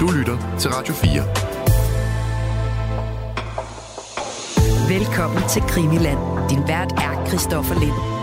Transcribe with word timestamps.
Du 0.00 0.06
lytter 0.10 0.58
til 0.58 0.70
Radio 0.70 0.94
4. 0.94 1.08
Velkommen 4.98 5.42
til 5.48 5.62
Krimiland. 5.62 6.18
Din 6.50 6.62
vært 6.68 6.92
er 6.92 7.26
Christoffer 7.26 7.74
Lind. 7.74 8.17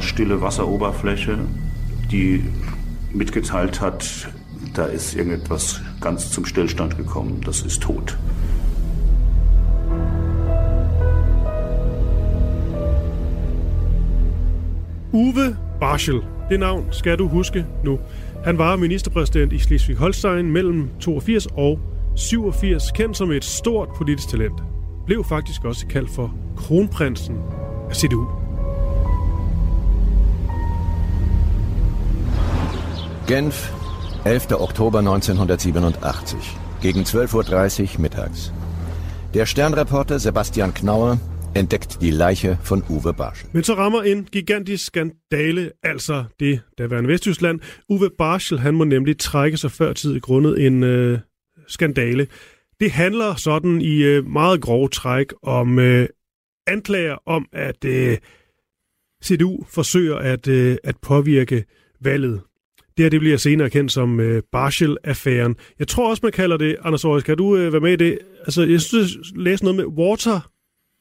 Stille 0.00 0.40
Wasseroberfläche, 0.40 1.38
die 2.10 2.44
mitgeteilt 3.12 3.80
hat, 3.80 4.28
da 4.74 4.84
ist 4.84 5.14
irgendetwas 5.14 5.80
ganz 6.00 6.30
zum 6.30 6.44
Stillstand 6.44 6.96
gekommen, 6.96 7.40
das 7.44 7.62
ist 7.62 7.82
tot. 7.82 8.18
Uwe 15.12 15.56
Barschel, 15.80 16.20
det 16.50 16.60
navn 16.60 16.84
skal 16.90 17.18
du 17.18 17.28
huske 17.28 17.66
nu. 17.84 17.98
Han 18.44 18.58
var 18.58 18.76
ministerpræsident 18.76 19.52
i 19.52 19.58
Slesvig-Holstein 19.58 20.42
mellem 20.42 20.88
82 21.00 21.46
og 21.46 21.80
87, 22.16 22.90
kendt 22.90 23.16
som 23.16 23.30
et 23.30 23.44
stort 23.44 23.88
politisk 23.96 24.28
talent. 24.28 24.62
Blev 25.06 25.24
faktisk 25.24 25.64
også 25.64 25.86
kaldt 25.86 26.10
for 26.10 26.34
kronprinsen 26.56 27.36
af 27.90 27.96
CDU. 27.96 28.39
Genf, 33.30 33.70
11. 34.26 34.60
Oktober 34.60 34.98
1987, 34.98 36.58
gegen 36.82 37.02
12.30 37.02 37.94
Uhr 37.94 38.00
mittags. 38.00 38.52
Der 39.34 39.46
Sternreporter 39.46 40.18
Sebastian 40.18 40.74
Knauer 40.74 41.18
entdeckt 41.54 42.00
die 42.00 42.10
Leiche 42.10 42.58
von 42.64 42.82
Uwe 42.88 43.12
Barsch. 43.12 43.44
Men 43.52 43.64
så 43.64 43.74
rammer 43.74 44.02
en 44.02 44.24
gigantisk 44.24 44.84
skandale, 44.84 45.72
altså 45.82 46.24
det 46.40 46.60
daværende 46.78 47.08
Vesttyskland. 47.08 47.60
Uwe 47.88 48.10
Barschel, 48.18 48.58
han 48.58 48.74
må 48.74 48.84
nemlig 48.84 49.18
trække 49.18 49.56
sig 49.56 49.70
før 49.70 49.92
tid 49.92 50.20
grundet 50.20 50.66
en 50.66 50.82
øh, 50.82 51.18
skandale. 51.66 52.26
Det 52.80 52.90
handler 52.90 53.34
sådan 53.34 53.80
i 53.80 54.02
øh, 54.02 54.26
meget 54.26 54.60
grove 54.60 54.88
træk 54.88 55.26
om 55.42 55.78
øh, 55.78 56.08
anklager 56.66 57.16
om, 57.26 57.46
at 57.52 57.84
øh, 57.84 58.18
CDU 59.24 59.64
forsøger 59.68 60.16
at, 60.16 60.48
øh, 60.48 60.76
at 60.84 60.96
påvirke 61.02 61.64
valget. 62.00 62.40
Det 62.96 63.04
her 63.04 63.10
det 63.10 63.20
bliver 63.20 63.36
senere 63.36 63.70
kendt 63.70 63.92
som 63.92 64.20
øh, 64.20 64.42
Barschel-affæren. 64.52 65.56
Jeg 65.78 65.88
tror 65.88 66.10
også, 66.10 66.20
man 66.22 66.32
kalder 66.32 66.56
det, 66.56 66.76
Anders 66.84 67.04
Aarhus, 67.04 67.22
kan 67.22 67.36
du 67.36 67.56
øh, 67.56 67.72
være 67.72 67.80
med 67.80 67.92
i 67.92 67.96
det? 67.96 68.18
Altså, 68.40 68.62
jeg 68.62 68.80
synes, 68.80 69.14
jeg 69.14 69.42
læste 69.42 69.64
noget 69.64 69.76
med 69.76 69.84
water 69.84 70.40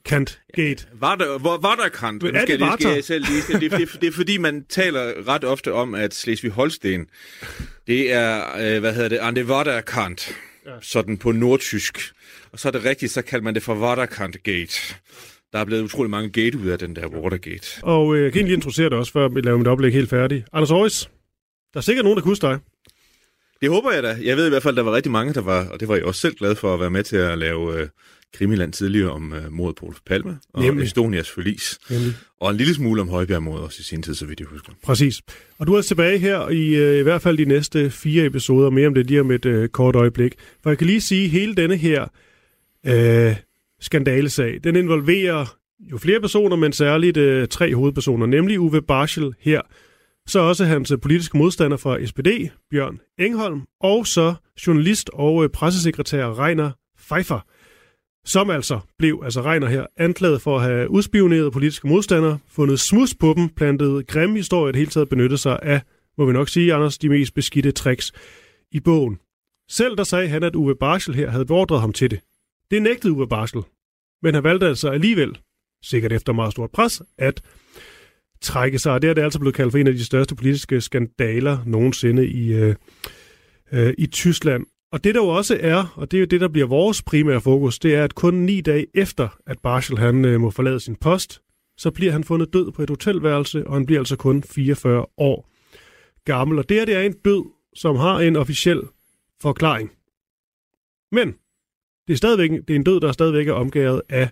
Kant 0.06 0.42
Gate. 0.56 0.70
Ja, 0.70 0.98
var 1.00 1.16
der, 1.16 1.40
hvor, 1.40 1.58
var 1.58 1.76
der 1.76 1.90
Kant? 1.90 2.24
Men 2.24 2.36
er 2.36 2.46
det, 2.46 2.60
det 2.60 2.68
skal 2.80 2.94
jeg 2.94 3.04
selv 3.04 3.26
lige. 3.26 3.42
Det, 3.60 3.72
det, 3.72 4.02
det, 4.02 4.08
er 4.08 4.12
fordi, 4.12 4.38
man 4.38 4.66
taler 4.70 5.28
ret 5.28 5.44
ofte 5.44 5.74
om, 5.74 5.96
at 5.96 6.14
Slesvig-Holsten, 6.14 7.08
det 7.88 8.14
er, 8.14 8.44
øh, 8.60 8.80
hvad 8.80 8.94
hedder 8.94 9.10
det, 9.10 9.18
Ande 9.18 9.46
Waterkant, 9.46 10.36
ja. 10.66 10.72
sådan 10.82 11.18
på 11.18 11.32
nordtysk. 11.32 12.00
Og 12.52 12.60
så 12.60 12.68
er 12.68 12.72
det 12.72 12.86
rigtigt, 12.86 13.12
så 13.12 13.22
kalder 13.22 13.44
man 13.44 13.54
det 13.56 13.64
for 13.64 13.76
Waterkant 13.76 14.44
Gate. 14.44 14.96
Der 15.54 15.60
er 15.60 15.66
blevet 15.66 15.84
utrolig 15.84 16.10
mange 16.10 16.30
gate 16.30 16.58
ud 16.58 16.68
af 16.68 16.80
den 16.80 16.96
der 16.96 17.08
Watergate. 17.08 17.68
Og 17.84 18.16
øh, 18.16 18.24
jeg 18.24 18.34
kan 18.34 18.46
lige 18.46 18.54
introducere 18.54 18.90
dig 18.90 18.98
også, 18.98 19.12
før 19.12 19.28
vi 19.28 19.42
laver 19.42 19.58
mit 19.58 19.68
oplæg 19.68 19.94
helt 19.94 20.10
færdigt. 20.10 20.46
Anders 20.54 20.72
Aarhus, 20.72 21.10
der 21.74 21.78
er 21.80 21.82
sikkert 21.82 22.04
nogen, 22.04 22.18
der 22.18 22.24
huske 22.24 22.48
dig. 22.48 22.60
Det 23.62 23.70
håber 23.70 23.92
jeg 23.92 24.04
da. 24.04 24.18
Jeg 24.24 24.38
ved 24.38 24.46
i 24.46 24.50
hvert 24.50 24.64
fald, 24.64 24.76
der 24.76 24.84
var 24.84 24.96
rigtig 24.96 25.12
mange, 25.12 25.34
der 25.34 25.42
var, 25.42 25.68
og 25.68 25.80
det 25.80 25.88
var 25.88 25.96
jeg 25.96 26.04
også 26.04 26.22
selv 26.22 26.36
glad 26.36 26.56
for 26.56 26.74
at 26.74 26.80
være 26.80 26.90
med 26.90 27.04
til 27.04 27.18
at 27.18 27.38
lave 27.38 27.82
øh, 27.82 27.88
Krimiland 28.34 28.74
tidligere 28.74 29.12
om 29.12 29.34
øh, 29.34 29.52
mordet 29.52 29.76
på 29.76 29.86
Olof 29.86 29.98
Palme 30.06 30.40
og 30.54 30.62
Nemlig. 30.62 30.86
Estonias 30.86 31.30
forlis. 31.30 31.80
Nemlig. 31.90 32.14
Og 32.40 32.52
en 32.52 32.58
lille 32.58 32.74
smule 32.74 33.02
om 33.02 33.10
Højbjerg-mordet 33.10 33.64
også 33.64 33.78
i 33.80 33.84
sin 33.84 34.04
tid, 34.04 34.16
så 34.16 34.26
vidt 34.26 34.40
jeg 34.40 34.48
husker. 34.52 34.74
Præcis. 34.84 35.22
Og 35.58 35.68
du 35.68 35.74
er 35.74 35.82
tilbage 35.82 36.18
her 36.18 36.50
i 36.50 36.76
øh, 36.76 37.00
i 37.00 37.02
hvert 37.02 37.22
fald 37.22 37.38
de 37.38 37.46
næste 37.46 37.90
fire 37.90 38.26
episoder, 38.26 38.70
mere 38.70 38.88
om 38.88 38.94
det 38.94 39.08
lige 39.08 39.22
om 39.22 39.32
et 39.32 39.46
øh, 39.46 39.70
kort 39.70 39.96
øjeblik. 39.96 40.34
For 40.64 40.70
jeg 40.70 40.78
kan 40.78 40.88
lige 40.88 41.02
sige, 41.02 41.26
at 41.26 41.30
hele 41.30 41.56
denne 41.56 41.78
her 41.78 42.08
øh, 42.86 43.36
skandalesag, 43.80 44.60
den 44.64 44.76
involverer 44.76 45.58
jo 45.92 45.98
flere 45.98 46.22
personer, 46.22 46.56
men 46.56 46.74
særligt 46.74 47.18
øh, 47.18 47.48
tre 47.48 47.76
hovedpersoner, 47.76 48.26
nemlig 48.26 48.60
Uwe 48.60 48.82
Barschel 48.82 49.34
her, 49.40 49.62
så 50.28 50.40
også 50.40 50.66
hans 50.66 50.94
politiske 51.02 51.38
modstander 51.38 51.78
fra 51.78 52.06
SPD, 52.06 52.28
Bjørn 52.72 53.00
Engholm, 53.20 53.62
og 53.82 54.08
så 54.08 54.34
journalist 54.68 55.10
og 55.14 55.44
øh, 55.44 55.50
pressesekretær 55.50 56.40
Reiner 56.40 56.72
Pfeiffer, 56.98 57.40
som 58.26 58.50
altså 58.50 58.80
blev, 58.98 59.22
altså 59.24 59.42
Reiner 59.42 59.68
her, 59.68 59.86
anklaget 59.98 60.42
for 60.42 60.58
at 60.58 60.64
have 60.64 60.90
udspioneret 60.90 61.54
politiske 61.54 61.88
modstandere, 61.88 62.40
fundet 62.48 62.80
smus 62.80 63.16
på 63.16 63.34
dem, 63.38 63.50
plantet 63.50 64.08
grimme 64.08 64.36
historier, 64.36 64.72
det 64.72 64.80
hele 64.80 64.92
taget 64.92 65.10
benyttet 65.10 65.40
sig 65.40 65.60
af, 65.62 65.82
må 66.18 66.26
vi 66.26 66.34
nok 66.34 66.50
sige, 66.50 66.74
Anders, 66.74 66.98
de 66.98 67.10
mest 67.10 67.34
beskidte 67.34 67.72
tricks 67.72 68.12
i 68.72 68.80
bogen. 68.80 69.20
Selv 69.70 69.98
der 69.98 70.04
sagde 70.04 70.28
han, 70.28 70.44
at 70.44 70.56
Uwe 70.56 70.76
Barschel 70.76 71.16
her 71.16 71.30
havde 71.30 71.46
beordret 71.46 71.82
ham 71.82 71.94
til 71.94 72.12
det. 72.12 72.20
Det 72.72 72.82
nægtede 72.82 73.14
Uwe 73.14 73.28
Barschel, 73.28 73.62
men 74.22 74.34
han 74.34 74.44
valgte 74.44 74.68
altså 74.68 74.90
alligevel, 74.90 75.38
sikkert 75.84 76.12
efter 76.12 76.34
meget 76.34 76.52
stort 76.52 76.72
pres, 76.72 77.02
at 77.18 77.42
trække 78.42 78.80
sig. 78.80 78.94
Og 78.94 79.02
det 79.02 79.10
er 79.10 79.14
det 79.14 79.22
altså 79.22 79.40
blevet 79.40 79.56
kaldt 79.56 79.72
for 79.72 79.78
en 79.78 79.88
af 79.88 79.94
de 79.94 80.06
største 80.06 80.36
politiske 80.36 80.82
skandaler 80.82 81.58
nogensinde 81.66 82.28
i, 82.28 82.54
øh, 82.54 82.76
øh, 83.72 83.94
i 83.98 84.08
Tyskland. 84.08 84.66
Og 84.92 85.04
det 85.04 85.16
der 85.16 85.22
jo 85.22 85.28
også 85.28 85.58
er, 85.62 85.94
og 85.96 86.12
det 86.12 86.18
er 86.18 86.22
jo 86.22 86.26
det, 86.26 86.42
der 86.42 86.48
bliver 86.48 86.68
vores 86.68 87.02
primære 87.02 87.42
fokus, 87.42 87.80
det 87.80 87.96
er, 87.96 88.04
at 88.04 88.16
kun 88.16 88.34
ni 88.34 88.62
dage 88.62 88.86
efter, 88.94 89.28
at 89.48 89.60
Barschel 89.60 89.98
han 89.98 90.26
øh, 90.26 90.42
må 90.42 90.52
forlade 90.52 90.80
sin 90.80 90.96
post, 90.96 91.42
så 91.78 91.92
bliver 91.92 92.12
han 92.12 92.24
fundet 92.24 92.54
død 92.54 92.72
på 92.72 92.84
et 92.84 92.90
hotelværelse, 92.90 93.68
og 93.68 93.74
han 93.74 93.86
bliver 93.86 94.00
altså 94.00 94.16
kun 94.16 94.44
44 94.44 95.06
år 95.18 95.50
gammel. 96.26 96.60
Og 96.60 96.70
det 96.70 96.78
her 96.78 96.86
det 96.86 96.96
er 96.96 97.02
en 97.02 97.16
død, 97.26 97.46
som 97.76 97.96
har 97.96 98.20
en 98.20 98.36
officiel 98.36 98.82
forklaring. 99.42 99.92
Men 101.12 101.36
det 102.08 102.14
er, 102.14 102.18
stadigvæk, 102.18 102.50
det 102.50 102.70
er 102.70 102.76
en 102.76 102.84
død, 102.84 103.00
der 103.00 103.12
stadigvæk 103.12 103.48
er 103.48 103.54
omgået 103.54 104.02
af 104.10 104.30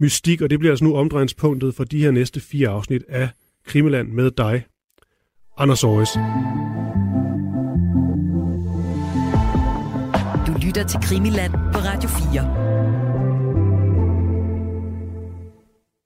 mystik, 0.00 0.42
og 0.42 0.50
det 0.50 0.58
bliver 0.58 0.72
altså 0.72 0.84
nu 0.84 0.96
omdrejningspunktet 0.96 1.74
for 1.74 1.84
de 1.84 2.02
her 2.02 2.10
næste 2.10 2.40
fire 2.40 2.68
afsnit 2.68 3.02
af 3.08 3.28
Krimiland 3.66 4.08
med 4.08 4.30
dig, 4.30 4.64
Anders 5.58 5.84
Aarhus. 5.84 6.08
Du 10.46 10.66
lytter 10.66 10.86
til 10.86 11.00
Krimiland 11.02 11.52
på 11.52 11.78
Radio 11.78 12.08
4. 12.08 12.70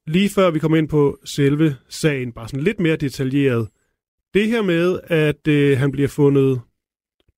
Lige 0.06 0.28
før 0.28 0.50
vi 0.50 0.59
kommer 0.59 0.78
ind 0.78 0.88
på 0.88 1.19
selve 1.25 1.76
sagen, 1.88 2.32
bare 2.32 2.49
sådan 2.49 2.65
lidt 2.65 2.81
mere 2.81 2.97
detaljeret. 2.97 3.69
Det 4.34 4.49
her 4.49 4.62
med, 4.62 5.00
at 5.05 5.49
øh, 5.49 5.78
han 5.78 5.93
bliver 5.93 6.09
fundet 6.09 6.61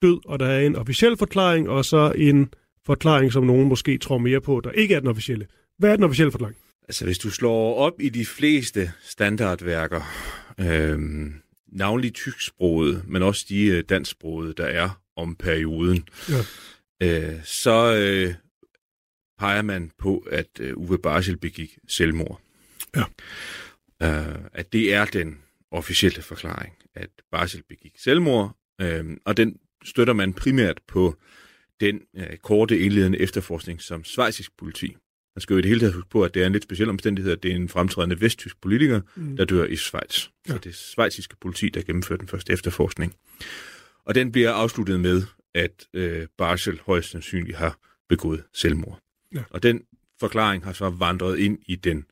død, 0.02 0.18
og 0.26 0.38
der 0.38 0.46
er 0.46 0.60
en 0.60 0.76
officiel 0.76 1.16
forklaring, 1.16 1.68
og 1.68 1.84
så 1.84 2.12
en 2.16 2.48
forklaring, 2.86 3.32
som 3.32 3.44
nogen 3.44 3.68
måske 3.68 3.98
tror 3.98 4.18
mere 4.18 4.40
på, 4.40 4.60
der 4.64 4.70
ikke 4.70 4.94
er 4.94 5.00
den 5.00 5.08
officielle. 5.08 5.46
Hvad 5.78 5.90
er 5.90 5.96
den 5.96 6.04
officielle 6.04 6.30
forklaring? 6.30 6.56
Altså, 6.82 7.04
hvis 7.04 7.18
du 7.18 7.30
slår 7.30 7.74
op 7.74 8.00
i 8.00 8.08
de 8.08 8.26
fleste 8.26 8.92
standardværker, 9.02 10.02
øh, 10.60 10.98
navnlig 11.66 12.14
tysksproget, 12.14 13.08
men 13.08 13.22
også 13.22 13.46
de 13.48 13.66
øh, 13.66 13.84
dansksprogede, 13.88 14.54
der 14.56 14.66
er 14.66 15.02
om 15.16 15.36
perioden, 15.36 16.08
ja. 16.28 16.44
øh, 17.02 17.44
så 17.44 17.96
øh, 17.96 18.34
peger 19.38 19.62
man 19.62 19.90
på, 19.98 20.26
at 20.30 20.48
øh, 20.60 20.76
Uwe 20.76 20.98
Barschel 20.98 21.36
begik 21.36 21.78
selvmord. 21.88 22.40
Ja. 22.96 23.04
Øh, 24.02 24.38
at 24.52 24.72
det 24.72 24.94
er 24.94 25.04
den 25.04 25.38
officielle 25.70 26.22
forklaring, 26.22 26.74
at 26.94 27.10
Barschel 27.30 27.62
begik 27.68 27.92
selvmord, 27.98 28.56
øh, 28.80 29.16
og 29.24 29.36
den 29.36 29.56
støtter 29.84 30.14
man 30.14 30.32
primært 30.32 30.80
på 30.88 31.16
den 31.80 32.00
øh, 32.16 32.36
korte 32.36 32.78
indledende 32.78 33.18
efterforskning, 33.18 33.82
som 33.82 34.04
svejsisk 34.04 34.56
politi 34.58 34.96
man 35.36 35.40
skal 35.40 35.54
jo 35.54 35.58
i 35.58 35.62
det 35.62 35.68
hele 35.68 35.80
taget 35.80 35.94
huske 35.94 36.10
på, 36.10 36.24
at 36.24 36.34
det 36.34 36.42
er 36.42 36.46
en 36.46 36.52
lidt 36.52 36.64
speciel 36.64 36.88
omstændighed, 36.88 37.32
at 37.32 37.42
det 37.42 37.50
er 37.50 37.56
en 37.56 37.68
fremtrædende 37.68 38.20
vesttysk 38.20 38.60
politiker, 38.60 39.00
mm. 39.16 39.36
der 39.36 39.44
dør 39.44 39.64
i 39.64 39.76
Schweiz. 39.76 40.28
Ja. 40.48 40.52
Så 40.52 40.58
det 40.58 40.70
er 40.70 40.74
svejsiske 40.74 41.36
politi, 41.40 41.68
der 41.68 41.82
gennemfører 41.82 42.18
den 42.18 42.28
første 42.28 42.52
efterforskning. 42.52 43.14
Og 44.04 44.14
den 44.14 44.32
bliver 44.32 44.52
afsluttet 44.52 45.00
med, 45.00 45.22
at 45.54 45.86
øh, 45.94 46.26
Barschel 46.38 46.80
højst 46.86 47.10
sandsynligt 47.10 47.56
har 47.56 47.78
begået 48.08 48.44
selvmord. 48.54 49.00
Ja. 49.34 49.42
Og 49.50 49.62
den 49.62 49.82
forklaring 50.20 50.64
har 50.64 50.72
så 50.72 50.90
vandret 50.90 51.38
ind 51.38 51.58
i 51.66 51.76
den, 51.76 52.04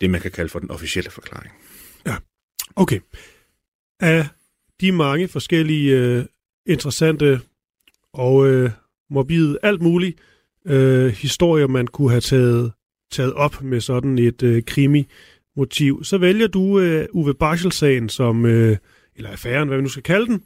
det, 0.00 0.10
man 0.10 0.20
kan 0.20 0.30
kalde 0.30 0.48
for 0.48 0.58
den 0.58 0.70
officielle 0.70 1.10
forklaring. 1.10 1.52
Ja, 2.06 2.16
okay. 2.76 3.00
Af 4.00 4.28
de 4.80 4.92
mange 4.92 5.28
forskellige 5.28 5.98
øh, 5.98 6.24
interessante 6.66 7.40
og 8.12 8.48
øh, 8.48 8.70
morbide 9.10 9.58
alt 9.62 9.82
muligt 9.82 10.18
øh, 10.66 11.06
historier, 11.06 11.66
man 11.66 11.86
kunne 11.86 12.10
have 12.10 12.20
taget, 12.20 12.72
taget 13.12 13.32
op 13.32 13.62
med 13.62 13.80
sådan 13.80 14.18
et 14.18 14.42
øh, 14.42 14.62
krimi-motiv, 14.62 16.04
så 16.04 16.18
vælger 16.18 16.46
du 16.46 16.80
øh, 16.80 17.06
Uwe 17.12 17.34
Barschel-sagen 17.34 18.08
som, 18.08 18.46
øh, 18.46 18.76
eller 19.16 19.30
affæren, 19.30 19.68
hvad 19.68 19.76
vi 19.76 19.82
nu 19.82 19.88
skal 19.88 20.02
kalde 20.02 20.26
den, 20.26 20.42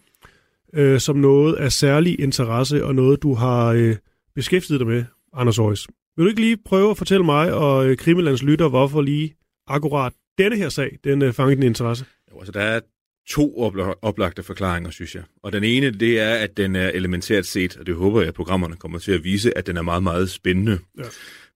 øh, 0.75 1.00
som 1.00 1.17
noget 1.17 1.55
af 1.55 1.73
særlig 1.73 2.20
interesse 2.20 2.85
og 2.85 2.94
noget, 2.94 3.23
du 3.23 3.35
har 3.35 3.67
øh, 3.67 3.97
beskæftiget 4.35 4.81
dig 4.81 4.88
med, 4.88 5.05
Anders 5.32 5.59
Aarhus. 5.59 5.88
Vil 6.17 6.25
du 6.25 6.29
ikke 6.29 6.41
lige 6.41 6.56
prøve 6.64 6.91
at 6.91 6.99
fortælle 6.99 7.25
mig 7.25 7.55
og 7.55 7.87
øh, 7.87 7.97
Krimilands 7.97 8.43
lytter, 8.43 8.69
hvorfor 8.69 9.00
lige 9.00 9.35
akkurat 9.67 10.12
denne 10.38 10.56
her 10.56 10.69
sag, 10.69 10.99
den 11.05 11.23
øh, 11.23 11.32
fangede 11.32 11.56
din 11.56 11.67
interesse? 11.67 12.05
Jo, 12.32 12.38
altså, 12.38 12.53
der 12.53 12.61
er 12.61 12.81
to 13.29 13.59
oplagte 14.03 14.43
forklaringer, 14.43 14.91
synes 14.91 15.15
jeg. 15.15 15.23
Og 15.43 15.53
den 15.53 15.65
ene, 15.65 15.91
det 15.91 16.21
er, 16.21 16.35
at 16.35 16.57
den 16.57 16.77
er 16.77 16.89
elementært 16.89 17.47
set, 17.47 17.77
og 17.77 17.87
det 17.87 17.95
håber 17.95 18.21
jeg, 18.21 18.29
at 18.29 18.35
programmerne 18.35 18.77
kommer 18.77 18.99
til 18.99 19.13
at 19.13 19.25
vise, 19.25 19.59
at 19.59 19.67
den 19.67 19.77
er 19.77 19.83
meget, 19.83 20.03
meget 20.03 20.31
spændende. 20.31 20.79
Ja. 20.99 21.05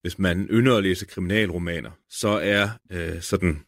Hvis 0.01 0.19
man 0.19 0.47
ynder 0.51 0.77
at 0.77 0.83
læse 0.83 1.05
kriminalromaner, 1.05 1.91
så 2.09 2.27
er 2.27 2.69
øh, 2.91 3.21
sådan 3.21 3.61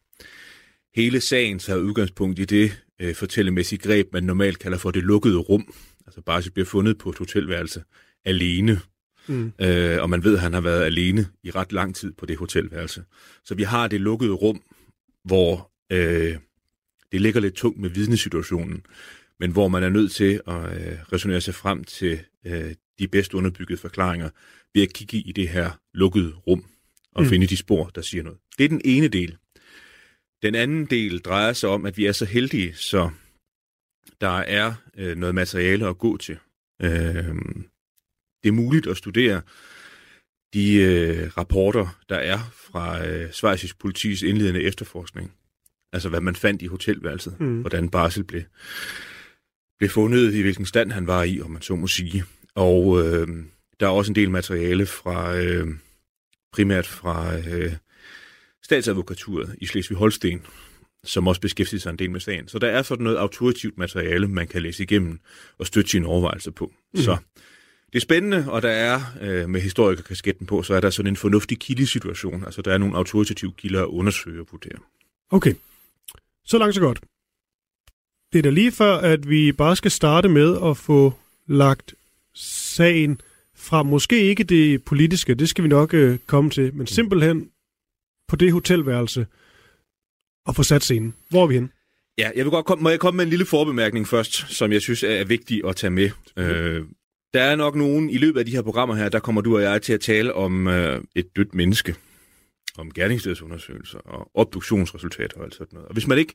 hele 0.94 1.20
sagen 1.20 1.58
taget 1.58 1.80
udgangspunkt 1.80 2.38
i 2.38 2.44
det 2.44 2.82
øh, 3.00 3.14
fortællemæssige 3.14 3.78
greb, 3.78 4.12
man 4.12 4.24
normalt 4.24 4.58
kalder 4.58 4.78
for 4.78 4.90
det 4.90 5.02
lukkede 5.02 5.36
rum. 5.36 5.74
Altså 6.06 6.20
bare 6.20 6.42
bliver 6.50 6.66
fundet 6.66 6.98
på 6.98 7.10
et 7.10 7.18
hotelværelse 7.18 7.82
alene. 8.24 8.80
Mm. 9.26 9.52
Øh, 9.60 10.02
og 10.02 10.10
man 10.10 10.24
ved, 10.24 10.34
at 10.34 10.40
han 10.40 10.52
har 10.52 10.60
været 10.60 10.84
alene 10.84 11.26
i 11.42 11.50
ret 11.50 11.72
lang 11.72 11.96
tid 11.96 12.12
på 12.12 12.26
det 12.26 12.36
hotelværelse. 12.36 13.04
Så 13.44 13.54
vi 13.54 13.62
har 13.62 13.88
det 13.88 14.00
lukkede 14.00 14.32
rum, 14.32 14.62
hvor 15.24 15.70
øh, 15.92 16.36
det 17.12 17.20
ligger 17.20 17.40
lidt 17.40 17.54
tungt 17.54 17.78
med 17.78 17.90
vidnesituationen, 17.90 18.86
men 19.40 19.50
hvor 19.50 19.68
man 19.68 19.82
er 19.82 19.88
nødt 19.88 20.12
til 20.12 20.40
at 20.46 20.54
øh, 20.54 20.98
resonere 21.12 21.40
sig 21.40 21.54
frem 21.54 21.84
til 21.84 22.20
øh, 22.46 22.74
de 22.98 23.08
bedst 23.08 23.34
underbyggede 23.34 23.80
forklaringer 23.80 24.30
ved 24.74 24.82
at 24.82 24.92
kigge 24.92 25.16
i 25.16 25.32
det 25.32 25.48
her 25.48 25.70
lukkede 25.94 26.32
rum 26.34 26.64
og 27.14 27.22
mm. 27.22 27.28
finde 27.28 27.46
de 27.46 27.56
spor, 27.56 27.84
der 27.84 28.00
siger 28.00 28.22
noget. 28.22 28.38
Det 28.58 28.64
er 28.64 28.68
den 28.68 28.80
ene 28.84 29.08
del. 29.08 29.36
Den 30.42 30.54
anden 30.54 30.86
del 30.86 31.18
drejer 31.18 31.52
sig 31.52 31.68
om, 31.68 31.86
at 31.86 31.96
vi 31.96 32.06
er 32.06 32.12
så 32.12 32.24
heldige, 32.24 32.74
så 32.74 33.10
der 34.20 34.38
er 34.38 34.74
øh, 34.96 35.16
noget 35.16 35.34
materiale 35.34 35.86
at 35.86 35.98
gå 35.98 36.16
til. 36.16 36.38
Øh, 36.82 37.34
det 38.42 38.48
er 38.48 38.52
muligt 38.52 38.86
at 38.86 38.96
studere 38.96 39.42
de 40.54 40.74
øh, 40.74 41.30
rapporter, 41.36 42.00
der 42.08 42.16
er 42.16 42.38
fra 42.52 43.06
øh, 43.06 43.30
Schweizisk 43.32 43.78
politis 43.78 44.22
indledende 44.22 44.62
efterforskning. 44.62 45.32
Altså 45.92 46.08
hvad 46.08 46.20
man 46.20 46.36
fandt 46.36 46.62
i 46.62 46.66
hotelværelset, 46.66 47.40
mm. 47.40 47.60
hvordan 47.60 47.88
Barsel 47.88 48.24
blev, 48.24 48.42
blev 49.78 49.90
fundet, 49.90 50.34
i 50.34 50.42
hvilken 50.42 50.66
stand 50.66 50.92
han 50.92 51.06
var 51.06 51.22
i, 51.22 51.40
om 51.40 51.50
man 51.50 51.62
så 51.62 51.76
må 51.76 51.86
sige. 51.86 52.24
Og 52.54 53.06
øh, 53.06 53.28
der 53.80 53.86
er 53.86 53.90
også 53.90 54.10
en 54.10 54.14
del 54.14 54.30
materiale 54.30 54.86
fra 54.86 55.36
øh, 55.36 55.68
primært 56.52 56.86
fra 56.86 57.36
øh, 57.36 57.72
statsadvokaturet 58.62 59.56
i 59.58 59.66
Slesvig-Holsten, 59.66 60.40
som 61.04 61.26
også 61.26 61.40
beskæftiger 61.40 61.80
sig 61.80 61.90
en 61.90 61.98
del 61.98 62.10
med 62.10 62.20
sagen. 62.20 62.48
Så 62.48 62.58
der 62.58 62.68
er 62.68 62.82
sådan 62.82 63.04
noget 63.04 63.16
autoritativt 63.16 63.78
materiale, 63.78 64.28
man 64.28 64.48
kan 64.48 64.62
læse 64.62 64.82
igennem 64.82 65.20
og 65.58 65.66
støtte 65.66 65.90
sine 65.90 66.06
overvejelser 66.06 66.50
på. 66.50 66.72
Mm. 66.94 67.00
Så 67.00 67.16
det 67.92 67.96
er 67.96 68.00
spændende, 68.00 68.44
og 68.48 68.62
der 68.62 68.70
er 68.70 69.00
øh, 69.20 69.48
med 69.48 69.60
historikerkasketten 69.60 70.46
på, 70.46 70.62
så 70.62 70.74
er 70.74 70.80
der 70.80 70.90
sådan 70.90 71.12
en 71.12 71.16
fornuftig 71.16 71.58
kildesituation. 71.58 72.44
Altså 72.44 72.62
der 72.62 72.72
er 72.72 72.78
nogle 72.78 72.96
autoritative 72.96 73.52
kilder 73.56 73.82
at 73.82 73.86
undersøge 73.86 74.40
og 74.40 74.46
vurdere. 74.50 74.78
Okay, 75.30 75.54
så 76.50 76.58
langt 76.58 76.74
så 76.74 76.80
godt. 76.80 77.00
Det 78.32 78.38
er 78.38 78.42
da 78.42 78.50
lige 78.50 78.72
før, 78.72 78.96
at 78.96 79.28
vi 79.28 79.52
bare 79.52 79.76
skal 79.76 79.90
starte 79.90 80.28
med 80.28 80.56
at 80.64 80.76
få 80.76 81.14
lagt 81.46 81.94
sagen 82.34 83.20
fra 83.54 83.82
måske 83.82 84.22
ikke 84.22 84.44
det 84.44 84.84
politiske, 84.84 85.34
det 85.34 85.48
skal 85.48 85.64
vi 85.64 85.68
nok 85.68 85.94
øh, 85.94 86.18
komme 86.26 86.50
til, 86.50 86.74
men 86.74 86.86
simpelthen 86.86 87.50
på 88.28 88.36
det 88.36 88.52
hotelværelse 88.52 89.26
og 90.46 90.56
få 90.56 90.62
sat 90.62 90.82
scenen. 90.82 91.14
Hvor 91.28 91.42
er 91.42 91.46
vi 91.46 91.54
henne? 91.54 91.68
Ja, 92.18 92.30
jeg 92.36 92.44
vil 92.44 92.50
godt 92.50 92.66
komme, 92.66 92.82
må 92.82 92.88
jeg 92.88 93.00
komme 93.00 93.16
med 93.16 93.24
en 93.24 93.30
lille 93.30 93.46
forbemærkning 93.46 94.08
først, 94.08 94.32
som 94.32 94.72
jeg 94.72 94.80
synes 94.80 95.02
er 95.02 95.24
vigtig 95.24 95.62
at 95.68 95.76
tage 95.76 95.90
med. 95.90 96.10
Øh, 96.36 96.84
der 97.34 97.42
er 97.42 97.56
nok 97.56 97.74
nogen 97.74 98.10
i 98.10 98.18
løbet 98.18 98.40
af 98.40 98.46
de 98.46 98.52
her 98.52 98.62
programmer 98.62 98.94
her, 98.94 99.08
der 99.08 99.18
kommer 99.18 99.40
du 99.40 99.56
og 99.56 99.62
jeg 99.62 99.82
til 99.82 99.92
at 99.92 100.00
tale 100.00 100.34
om 100.34 100.66
øh, 100.68 101.00
et 101.14 101.36
dødt 101.36 101.54
menneske, 101.54 101.94
om 102.78 102.90
gerningsstedsundersøgelser 102.90 103.98
og 103.98 104.30
obduktionsresultater 104.34 105.36
og 105.36 105.44
alt 105.44 105.54
sådan 105.54 105.68
noget. 105.72 105.88
Og 105.88 105.92
hvis 105.92 106.06
man 106.06 106.18
ikke, 106.18 106.32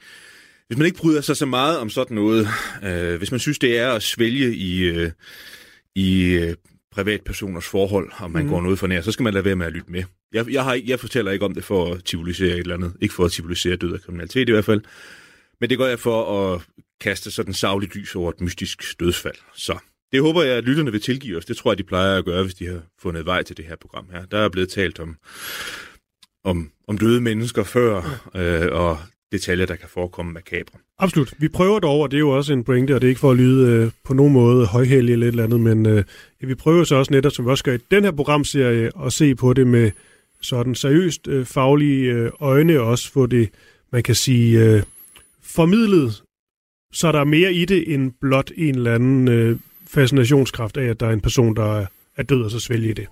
hvis 0.68 0.78
man 0.78 0.86
ikke 0.86 0.98
bryder 0.98 1.22
sig 1.22 1.38
så 1.38 1.46
meget 1.46 1.80
om 1.80 1.90
sådan 1.90 2.16
noget, 2.16 2.48
øh, 2.84 3.18
hvis 3.18 3.32
man 3.32 3.40
synes, 3.40 3.60
det 3.60 3.80
er 3.80 3.92
at 3.92 4.04
svælge 4.04 4.56
i, 4.56 4.84
øh, 4.84 5.12
i 5.96 6.24
øh, 6.34 6.56
privatpersoners 6.92 7.66
forhold, 7.66 8.12
om 8.20 8.32
man 8.32 8.44
mm. 8.44 8.50
går 8.50 8.62
noget 8.62 8.80
for 8.80 8.88
nær, 8.88 9.02
så 9.02 9.12
skal 9.12 9.24
man 9.24 9.34
lade 9.34 9.46
være 9.46 9.56
med 9.56 9.66
at 9.66 9.74
lytte 9.74 9.92
med. 9.92 10.04
Jeg, 10.34 10.52
jeg, 10.52 10.64
har, 10.64 10.82
jeg 10.86 11.00
fortæller 11.00 11.32
ikke 11.32 11.46
om 11.46 11.54
det 11.54 11.64
for 11.64 11.94
at 11.94 12.02
civilisere 12.08 12.54
et 12.54 12.60
eller 12.60 12.76
andet. 12.76 12.94
Ikke 13.02 13.14
for 13.14 13.26
at 13.26 13.32
civilisere 13.32 13.76
død 13.76 13.94
og 13.94 14.02
kriminalitet 14.02 14.50
i 14.50 14.52
hvert 14.52 14.66
fald. 14.66 14.82
Men 15.60 15.70
det 15.70 15.78
gør 15.78 15.88
jeg 15.88 16.00
for 16.00 16.54
at 16.54 16.62
kaste 17.02 17.32
sådan 17.32 17.54
savligt 17.54 17.96
lys 17.96 18.16
over 18.16 18.30
et 18.30 18.42
mystisk 18.42 19.00
dødsfald. 19.00 19.36
Så 19.54 19.78
det 20.12 20.22
håber 20.22 20.44
jeg, 20.44 20.58
at 20.58 20.64
lytterne 20.64 20.92
vil 20.92 21.02
tilgive 21.02 21.38
os. 21.38 21.46
Det 21.46 21.58
tror 21.58 21.72
jeg, 21.72 21.78
de 21.78 21.84
plejer 21.84 22.18
at 22.18 22.26
gøre, 22.26 22.44
hvis 22.44 22.54
de 22.54 22.66
har 22.68 22.82
fundet 23.00 23.26
vej 23.26 23.44
til 23.44 23.58
det 23.58 23.66
her 23.66 23.76
program 23.76 24.10
her. 24.12 24.26
Der 24.26 24.38
er 24.38 24.50
blevet 24.50 24.70
talt 24.70 25.00
om, 25.00 25.18
om, 26.46 26.70
om 26.88 26.98
døde 26.98 27.22
mennesker 27.22 27.64
før, 27.64 28.22
øh, 28.36 28.68
og 28.72 28.98
detaljer, 29.32 29.66
der 29.66 29.76
kan 29.76 29.90
forekomme 29.90 30.34
makabre. 30.34 30.80
Absolut. 31.00 31.34
Vi 31.38 31.48
prøver 31.48 31.80
dog, 31.80 32.00
og 32.00 32.12
det 32.12 32.18
er 32.18 32.20
jo 32.20 32.30
også 32.30 32.54
en 32.54 32.64
pointe, 32.64 32.96
og 32.96 33.02
det 33.02 33.08
er 33.08 33.10
ikke 33.10 33.20
for 33.20 33.32
at 33.32 33.38
lyde 33.38 33.72
øh, 33.72 33.92
på 34.04 34.14
nogen 34.14 34.34
måde 34.34 34.66
højhældig 34.66 35.14
eller 35.14 35.28
et 35.28 35.32
eller 35.32 35.44
andet, 35.44 35.60
men 35.60 35.86
øh, 35.86 36.04
vi 36.40 36.56
prøver 36.56 36.84
så 36.84 36.96
også 36.96 37.14
netop, 37.14 37.32
som 37.32 37.46
vi 37.46 37.52
også 37.52 37.64
gør 37.64 37.74
i 37.74 37.80
den 37.92 38.04
her 38.04 38.12
programserie, 38.12 38.92
at 39.06 39.14
se 39.14 39.36
på 39.36 39.54
det 39.54 39.68
med 39.68 39.92
sådan 40.42 40.76
seriøst 40.76 41.28
øh, 41.28 41.46
faglige 41.46 42.12
øh, 42.12 42.32
øjne, 42.40 42.80
og 42.80 42.88
også 42.88 43.12
få 43.12 43.26
det, 43.26 43.50
man 43.92 44.04
kan 44.04 44.16
sige, 44.16 44.66
øh, 44.66 44.84
formidlet, 45.44 46.24
så 46.94 47.12
der 47.12 47.20
er 47.20 47.24
mere 47.24 47.54
i 47.54 47.66
det 47.66 47.94
end 47.94 48.12
blot 48.22 48.52
en 48.56 48.76
eller 48.76 48.96
anden 48.96 49.28
øh, 49.28 49.58
fascinationskraft 49.88 50.78
af, 50.78 50.86
at 50.86 51.00
der 51.00 51.08
er 51.08 51.14
en 51.14 51.22
person, 51.22 51.56
der 51.56 51.86
er 52.18 52.24
død, 52.24 52.44
og 52.44 52.52
så 52.52 52.60
svælge 52.60 52.94
det. 52.94 53.08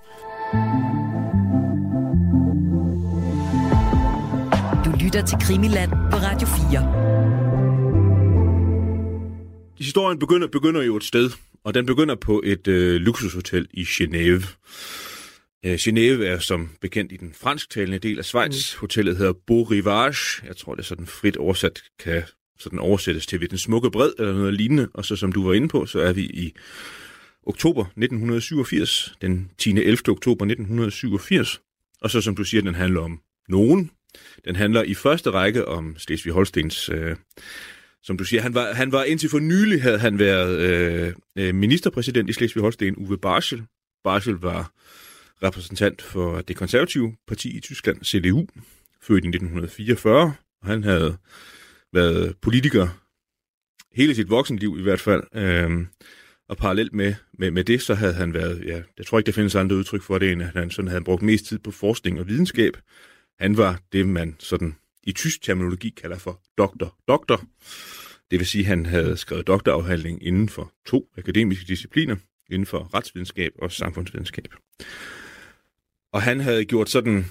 Mm. 0.53 1.23
Lytter 5.13 5.27
til 5.27 5.38
Krimiland 5.48 5.92
på 5.92 6.18
Radio 6.18 6.48
4. 6.48 6.80
Historien 9.77 10.19
begynder, 10.19 10.48
begynder 10.48 10.81
jo 10.81 10.98
et 10.98 11.04
sted, 11.04 11.30
og 11.63 11.74
den 11.74 11.86
begynder 11.86 12.15
på 12.15 12.42
et 12.45 12.68
øh, 12.68 13.01
luksushotel 13.01 13.68
i 13.74 13.83
Genève. 13.83 14.45
Øh, 15.65 15.74
Genève 15.74 16.24
er 16.24 16.39
som 16.39 16.69
bekendt 16.81 17.11
i 17.11 17.18
den 17.18 17.33
fransktalende 17.33 17.99
del 17.99 18.19
af 18.19 18.26
Schweiz. 18.26 18.76
Mm. 18.76 18.80
Hotellet 18.80 19.18
hedder 19.18 19.33
Beau 19.47 19.64
Rivage. 19.64 20.47
Jeg 20.47 20.57
tror, 20.57 20.76
det 20.76 20.81
er 20.81 20.85
sådan 20.85 21.07
frit 21.07 21.38
oversat 21.38 21.83
kan 21.99 22.23
så 22.59 22.69
den 22.69 22.80
oversættes 22.80 23.28
til 23.28 23.42
ved 23.42 23.47
den 23.47 23.57
smukke 23.57 23.92
bred 23.92 24.11
eller 24.19 24.33
noget 24.33 24.54
lignende. 24.54 24.88
Og 24.94 25.06
så 25.06 25.16
som 25.16 25.31
du 25.31 25.47
var 25.47 25.54
inde 25.54 25.68
på, 25.68 25.85
så 25.85 25.99
er 25.99 26.14
vi 26.14 26.21
i 26.23 26.54
oktober 27.47 27.81
1987, 27.81 29.16
den 29.21 29.52
10. 29.57 29.69
11. 29.69 29.97
oktober 30.09 30.45
1987. 30.45 31.61
Og 32.02 32.09
så 32.09 32.21
som 32.21 32.35
du 32.35 32.44
siger, 32.44 32.61
den 32.61 32.76
handler 32.76 33.02
om 33.02 33.19
nogen. 33.49 33.92
Den 34.46 34.56
handler 34.56 34.84
i 34.84 34.94
første 34.94 35.30
række 35.30 35.68
om 35.68 35.96
Slesvig-Holstens, 35.98 36.94
øh, 36.94 37.16
som 38.04 38.18
du 38.18 38.24
siger, 38.24 38.42
han 38.42 38.54
var, 38.54 38.74
han 38.74 38.92
var 38.92 39.04
indtil 39.04 39.30
for 39.30 39.40
nylig 39.40 39.82
havde 39.82 40.00
han 40.00 40.20
været 40.20 40.60
øh, 40.60 41.14
øh 41.38 41.56
ministerpræsident 41.56 42.30
i 42.30 42.34
Slesvig-Holsten, 42.34 42.96
Uwe 42.98 43.18
Barschel. 43.18 43.64
Barschel 44.04 44.36
var 44.36 44.72
repræsentant 45.44 46.02
for 46.02 46.42
det 46.42 46.56
konservative 46.56 47.16
parti 47.28 47.58
i 47.58 47.60
Tyskland, 47.60 48.04
CDU, 48.04 48.48
født 49.02 49.26
i 49.26 49.28
1944, 49.28 50.34
og 50.62 50.68
han 50.68 50.84
havde 50.84 51.18
været 51.94 52.36
politiker 52.42 52.88
hele 53.96 54.16
sit 54.16 54.30
voksenliv 54.30 54.76
i 54.80 54.82
hvert 54.82 55.00
fald. 55.00 55.24
Øh, 55.36 55.86
og 56.50 56.58
parallelt 56.58 56.94
med, 56.94 57.14
med, 57.34 57.52
med 57.52 57.64
det, 57.64 57.82
så 57.82 57.94
havde 57.94 58.14
han 58.14 58.34
været, 58.34 58.64
ja, 58.66 58.82
jeg 58.98 59.06
tror 59.06 59.18
ikke, 59.18 59.26
der 59.26 59.32
findes 59.32 59.56
andre 59.56 59.76
udtryk 59.76 60.02
for 60.02 60.18
det, 60.18 60.32
end 60.32 60.44
at 60.44 60.50
han 60.54 60.72
sådan 60.72 60.90
havde 60.90 61.04
brugt 61.04 61.22
mest 61.22 61.46
tid 61.46 61.60
på 61.60 61.72
forskning 61.72 62.20
og 62.20 62.28
videnskab. 62.28 62.78
Han 63.40 63.57
var 63.57 63.80
det, 63.92 64.07
man 64.07 64.35
sådan 64.40 64.75
i 65.04 65.11
tysk 65.11 65.42
terminologi 65.42 65.90
kalder 65.90 66.18
for 66.18 66.42
doktor. 66.57 66.97
Doktor. 67.07 67.44
Det 68.31 68.40
vil 68.40 68.47
sige, 68.47 68.61
at 68.61 68.68
han 68.68 68.85
havde 68.85 69.18
skrevet 69.18 69.47
doktorafhandling 69.47 70.23
inden 70.23 70.49
for 70.49 70.73
to 70.85 71.09
akademiske 71.18 71.66
discipliner, 71.68 72.16
inden 72.49 72.66
for 72.66 72.94
retsvidenskab 72.94 73.52
og 73.61 73.71
samfundsvidenskab. 73.71 74.54
Og 76.13 76.21
han 76.21 76.40
havde 76.40 76.66
gjort 76.66 76.90
sådan 76.90 77.25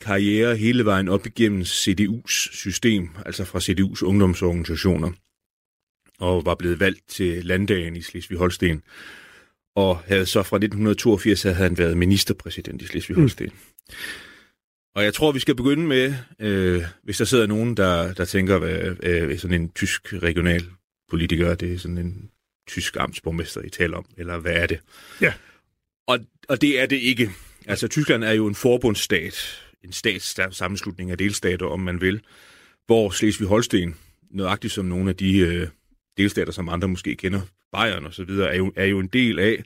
karriere 0.00 0.56
hele 0.56 0.84
vejen 0.84 1.08
op 1.08 1.26
igennem 1.26 1.62
CDU's 1.62 2.56
system, 2.56 3.10
altså 3.26 3.44
fra 3.44 3.58
CDU's 3.58 4.04
ungdomsorganisationer, 4.04 5.12
og 6.18 6.44
var 6.44 6.54
blevet 6.54 6.80
valgt 6.80 7.08
til 7.08 7.44
landdagen 7.44 7.96
i 7.96 8.00
Slesvig-Holsten. 8.00 8.82
Og 9.74 9.98
havde 9.98 10.26
så 10.26 10.42
fra 10.42 10.56
1982 10.56 11.42
havde 11.42 11.56
han 11.56 11.78
været 11.78 11.96
ministerpræsident 11.96 12.82
i 12.82 12.84
Slesvig-Holsten. 12.84 13.46
Mm. 13.46 13.94
Og 14.98 15.04
jeg 15.04 15.14
tror, 15.14 15.32
vi 15.32 15.40
skal 15.40 15.54
begynde 15.54 15.86
med, 15.86 16.14
øh, 16.38 16.82
hvis 17.02 17.16
der 17.18 17.24
sidder 17.24 17.46
nogen, 17.46 17.76
der, 17.76 18.12
der 18.12 18.24
tænker, 18.24 18.58
hvad 18.58 18.96
øh, 19.02 19.38
sådan 19.38 19.60
en 19.60 19.70
tysk 19.70 20.12
regional 20.12 20.64
politiker, 21.10 21.54
det 21.54 21.72
er 21.72 21.78
sådan 21.78 21.98
en 21.98 22.30
tysk 22.68 22.96
amtsborgmester, 22.98 23.62
I 23.62 23.70
taler 23.70 23.96
om, 23.96 24.06
eller 24.16 24.38
hvad 24.38 24.52
er 24.52 24.66
det? 24.66 24.80
Ja. 25.20 25.32
Og, 26.06 26.18
og 26.48 26.60
det 26.60 26.80
er 26.80 26.86
det 26.86 26.96
ikke. 26.96 27.30
Altså, 27.66 27.88
Tyskland 27.88 28.24
er 28.24 28.32
jo 28.32 28.46
en 28.46 28.54
forbundsstat, 28.54 29.62
en 29.84 29.92
statssammenslutning 29.92 31.10
af 31.10 31.18
delstater, 31.18 31.66
om 31.66 31.80
man 31.80 32.00
vil, 32.00 32.20
hvor 32.86 33.10
Slesvig-Holsten, 33.10 33.94
nøjagtigt 34.30 34.72
som 34.72 34.84
nogle 34.84 35.10
af 35.10 35.16
de 35.16 35.38
øh, 35.38 35.68
delstater, 36.16 36.52
som 36.52 36.68
andre 36.68 36.88
måske 36.88 37.16
kender, 37.16 37.40
Bayern 37.72 38.06
og 38.06 38.14
så 38.14 38.24
videre, 38.24 38.52
er 38.52 38.56
jo, 38.56 38.72
er 38.76 38.86
jo 38.86 38.98
en 38.98 39.06
del 39.06 39.38
af. 39.38 39.62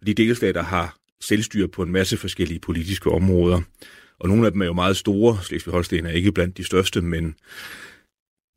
Og 0.00 0.06
de 0.06 0.14
delstater 0.14 0.62
har 0.62 0.96
selvstyre 1.20 1.68
på 1.68 1.82
en 1.82 1.92
masse 1.92 2.16
forskellige 2.16 2.60
politiske 2.60 3.10
områder. 3.10 3.60
Og 4.20 4.28
nogle 4.28 4.46
af 4.46 4.52
dem 4.52 4.62
er 4.62 4.66
jo 4.66 4.72
meget 4.72 4.96
store. 4.96 5.38
Slesvig-Holsten 5.42 6.06
er 6.06 6.10
ikke 6.10 6.32
blandt 6.32 6.56
de 6.56 6.64
største, 6.64 7.00
men 7.00 7.34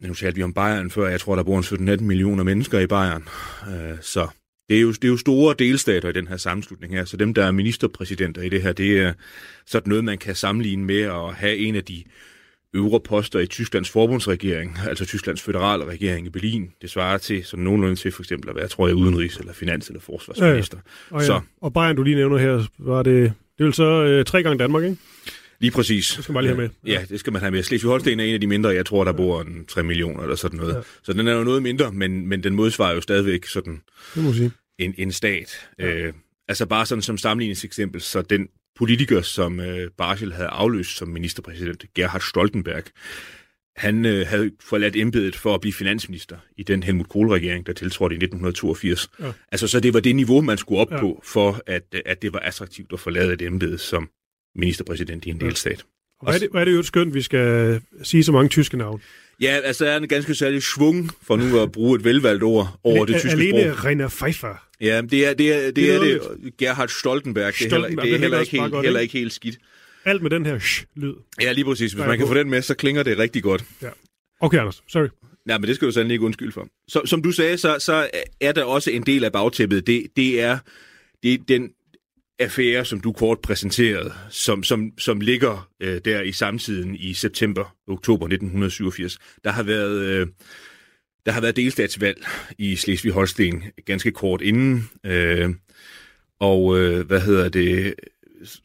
nu 0.01 0.13
talte 0.13 0.35
vi 0.35 0.43
om 0.43 0.53
Bayern 0.53 0.89
før. 0.89 1.07
Jeg 1.07 1.19
tror, 1.19 1.35
der 1.35 1.43
bor 1.43 1.61
17-18 1.97 2.03
millioner 2.03 2.43
mennesker 2.43 2.79
i 2.79 2.87
Bayern. 2.87 3.27
Øh, 3.67 3.97
så 4.01 4.27
det 4.69 4.77
er, 4.77 4.81
jo, 4.81 4.91
det 4.91 5.03
er 5.03 5.07
jo 5.07 5.17
store 5.17 5.55
delstater 5.59 6.09
i 6.09 6.11
den 6.11 6.27
her 6.27 6.37
sammenslutning 6.37 6.93
her, 6.93 7.05
så 7.05 7.17
dem, 7.17 7.33
der 7.33 7.45
er 7.45 7.51
ministerpræsidenter 7.51 8.41
i 8.41 8.49
det 8.49 8.61
her, 8.61 8.71
det 8.73 8.99
er 8.99 9.13
sådan 9.65 9.89
noget, 9.89 10.03
man 10.03 10.17
kan 10.17 10.35
sammenligne 10.35 10.85
med 10.85 11.01
at 11.01 11.33
have 11.35 11.57
en 11.57 11.75
af 11.75 11.83
de 11.83 12.03
øvre 12.73 12.99
poster 12.99 13.39
i 13.39 13.45
Tysklands 13.45 13.89
forbundsregering, 13.89 14.77
altså 14.87 15.05
Tysklands 15.05 15.41
føderale 15.41 15.85
regering 15.85 16.25
i 16.27 16.29
Berlin. 16.29 16.71
Det 16.81 16.89
svarer 16.89 17.17
til 17.17 17.45
sådan 17.45 17.63
nogenlunde 17.63 17.95
til 17.95 18.11
for 18.11 18.21
eksempel 18.21 18.49
at 18.49 18.55
være, 18.55 18.67
tror 18.67 18.87
jeg, 18.87 18.95
udenrigs- 18.95 19.39
eller 19.39 19.53
finans- 19.53 19.87
eller 19.87 19.99
forsvarsminister. 19.99 20.77
Ja, 20.77 20.81
ja. 21.11 21.15
Og, 21.15 21.21
ja. 21.21 21.25
Så. 21.25 21.41
og 21.61 21.73
Bayern, 21.73 21.95
du 21.95 22.03
lige 22.03 22.15
nævner 22.15 22.37
her, 22.37 22.65
var 22.77 23.03
det, 23.03 23.33
det 23.57 23.65
vil 23.65 23.73
så 23.73 24.03
øh, 24.03 24.25
tre 24.25 24.43
gange 24.43 24.59
Danmark, 24.59 24.83
ikke? 24.83 24.97
Lige 25.63 25.71
præcis. 25.71 26.13
Det 26.15 26.23
skal 26.23 26.33
man 26.33 26.43
lige 26.43 26.55
have 26.55 26.61
med. 26.61 26.69
Ja, 26.93 27.05
det 27.09 27.19
skal 27.19 27.33
man 27.33 27.41
have 27.41 27.51
med. 27.51 27.63
Slesvig-Holsten 27.63 28.19
er 28.19 28.23
en 28.23 28.33
af 28.33 28.41
de 28.41 28.47
mindre, 28.47 28.69
jeg 28.69 28.85
tror, 28.85 29.03
der 29.03 29.11
bor 29.11 29.41
en 29.41 29.65
3 29.65 29.83
millioner 29.83 30.23
eller 30.23 30.35
sådan 30.35 30.59
noget. 30.59 30.75
Ja. 30.75 30.81
Så 31.03 31.13
den 31.13 31.27
er 31.27 31.33
jo 31.33 31.43
noget 31.43 31.63
mindre, 31.63 31.91
men, 31.91 32.27
men 32.27 32.43
den 32.43 32.55
modsvarer 32.55 32.95
jo 32.95 33.01
stadigvæk 33.01 33.45
sådan 33.45 33.81
det 34.15 34.23
må 34.23 34.33
sige. 34.33 34.51
En, 34.79 34.93
en 34.97 35.11
stat. 35.11 35.69
Ja. 35.79 35.93
Øh, 35.93 36.13
altså 36.47 36.65
bare 36.65 36.85
sådan 36.85 37.01
som 37.01 37.17
sammenligningseksempel, 37.17 38.01
så 38.01 38.21
den 38.21 38.47
politiker, 38.75 39.21
som 39.21 39.59
øh, 39.59 39.89
Barschel 39.97 40.33
havde 40.33 40.47
afløst 40.47 40.97
som 40.97 41.07
ministerpræsident, 41.07 41.85
Gerhard 41.95 42.21
Stoltenberg, 42.21 42.83
han 43.75 44.05
øh, 44.05 44.27
havde 44.27 44.51
forladt 44.61 44.95
embedet 44.95 45.35
for 45.35 45.55
at 45.55 45.61
blive 45.61 45.73
finansminister 45.73 46.37
i 46.57 46.63
den 46.63 46.83
Helmut 46.83 47.09
Kohl-regering, 47.09 47.65
der 47.65 47.73
tiltrådte 47.73 48.13
i 48.13 48.17
1982. 48.17 49.09
Ja. 49.19 49.31
Altså, 49.51 49.67
så 49.67 49.79
det 49.79 49.93
var 49.93 49.99
det 49.99 50.15
niveau, 50.15 50.41
man 50.41 50.57
skulle 50.57 50.81
op 50.81 50.91
ja. 50.91 50.99
på, 50.99 51.21
for 51.25 51.61
at, 51.67 51.95
at 52.05 52.21
det 52.21 52.33
var 52.33 52.39
attraktivt 52.39 52.93
at 52.93 52.99
forlade 52.99 53.33
et 53.33 53.41
embede 53.41 53.77
som 53.77 54.09
ministerpræsident 54.55 55.25
i 55.25 55.29
en 55.29 55.39
delstat. 55.39 55.85
Og 56.19 56.25
hvad 56.25 56.35
er 56.35 56.39
det, 56.39 56.49
hvad 56.51 56.61
er 56.61 56.65
det 56.65 56.73
jo 56.73 56.83
skønt, 56.83 57.13
vi 57.13 57.21
skal 57.21 57.81
sige 58.03 58.23
så 58.23 58.31
mange 58.31 58.49
tyske 58.49 58.77
navne? 58.77 58.99
Ja, 59.41 59.59
altså 59.63 59.85
der 59.85 59.91
er 59.91 59.97
en 59.97 60.07
ganske 60.07 60.35
særlig 60.35 60.63
svung, 60.63 61.11
for 61.21 61.35
nu 61.35 61.59
at 61.59 61.71
bruge 61.71 61.99
et 61.99 62.03
velvalgt 62.03 62.43
ord 62.43 62.79
over 62.83 63.05
det 63.05 63.15
tyske 63.15 63.29
alene 63.29 63.49
sprog. 63.49 63.59
Alene 63.59 63.73
Rainer 63.73 64.09
Pfeiffer. 64.09 64.55
Ja, 64.81 65.01
det 65.01 65.27
er 65.27 65.33
det, 65.33 65.53
er, 65.53 65.65
det, 65.65 65.75
det, 65.75 65.95
er 65.95 65.99
det. 65.99 66.57
Gerhard 66.57 66.87
Stoltenberg. 66.87 67.53
Stoltenberg. 67.53 68.05
Det 68.05 68.13
er 68.13 68.17
heller, 68.17 68.17
det 68.17 68.17
er 68.17 68.19
heller, 68.19 68.39
ikke, 68.39 68.61
helt, 68.61 68.85
heller 68.85 68.99
ikke 68.99 69.13
helt 69.13 69.33
skidt. 69.33 69.57
Alt 70.05 70.21
med 70.21 70.29
den 70.29 70.45
her 70.45 70.59
sh-lyd. 70.59 71.13
Ja, 71.41 71.51
lige 71.51 71.65
præcis. 71.65 71.93
Hvis 71.93 72.05
man 72.05 72.17
kan 72.17 72.27
få 72.27 72.33
den 72.33 72.49
med, 72.49 72.61
så 72.61 72.75
klinger 72.75 73.03
det 73.03 73.17
rigtig 73.17 73.43
godt. 73.43 73.63
Ja. 73.81 73.89
Okay, 74.39 74.57
Anders. 74.59 74.83
Sorry. 74.87 75.07
Nej, 75.45 75.57
men 75.57 75.67
det 75.67 75.75
skal 75.75 75.87
du 75.87 75.91
sandelig 75.91 76.13
ikke 76.13 76.25
undskylde 76.25 76.51
for. 76.51 76.67
Så, 76.87 77.01
som 77.05 77.21
du 77.21 77.31
sagde, 77.31 77.57
så, 77.57 77.79
så 77.79 78.09
er 78.41 78.51
der 78.51 78.63
også 78.63 78.91
en 78.91 79.03
del 79.03 79.23
af 79.23 79.31
bagtæppet. 79.31 79.87
Det, 79.87 80.07
det 80.15 80.41
er 80.41 80.57
det 81.23 81.33
er 81.33 81.37
den 81.47 81.69
affære, 82.39 82.85
som 82.85 82.99
du 82.99 83.11
kort 83.11 83.39
præsenterede, 83.39 84.13
som, 84.29 84.63
som, 84.63 84.91
som 84.97 85.21
ligger 85.21 85.69
øh, 85.79 86.01
der 86.05 86.21
i 86.21 86.31
samtiden 86.31 86.95
i 86.95 87.13
september-oktober 87.13 88.25
1987. 88.25 89.17
Der 89.43 89.51
har 89.51 89.63
været... 89.63 90.01
Øh, 90.01 90.27
der 91.25 91.31
har 91.31 91.41
været 91.41 91.55
delstatsvalg 91.55 92.25
i 92.57 92.75
Slesvig-Holsten 92.75 93.63
ganske 93.85 94.11
kort 94.11 94.41
inden, 94.41 94.89
øh, 95.05 95.49
og 96.39 96.79
øh, 96.79 97.07
hvad 97.07 97.19
hedder 97.21 97.49
det, 97.49 97.93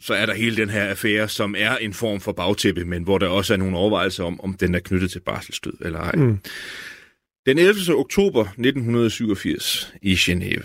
så 0.00 0.14
er 0.14 0.26
der 0.26 0.34
hele 0.34 0.56
den 0.56 0.70
her 0.70 0.84
affære, 0.84 1.28
som 1.28 1.54
er 1.58 1.76
en 1.76 1.94
form 1.94 2.20
for 2.20 2.32
bagtæppe, 2.32 2.84
men 2.84 3.02
hvor 3.02 3.18
der 3.18 3.28
også 3.28 3.52
er 3.52 3.56
nogle 3.56 3.76
overvejelser 3.76 4.24
om, 4.24 4.40
om 4.40 4.54
den 4.54 4.74
er 4.74 4.78
knyttet 4.78 5.10
til 5.10 5.20
barselsstød 5.20 5.74
eller 5.80 6.00
ej. 6.00 6.12
Mm. 6.12 6.38
Den 7.46 7.58
11. 7.58 7.94
oktober 7.94 8.44
1987 8.44 9.94
i 10.02 10.14
Genève. 10.14 10.64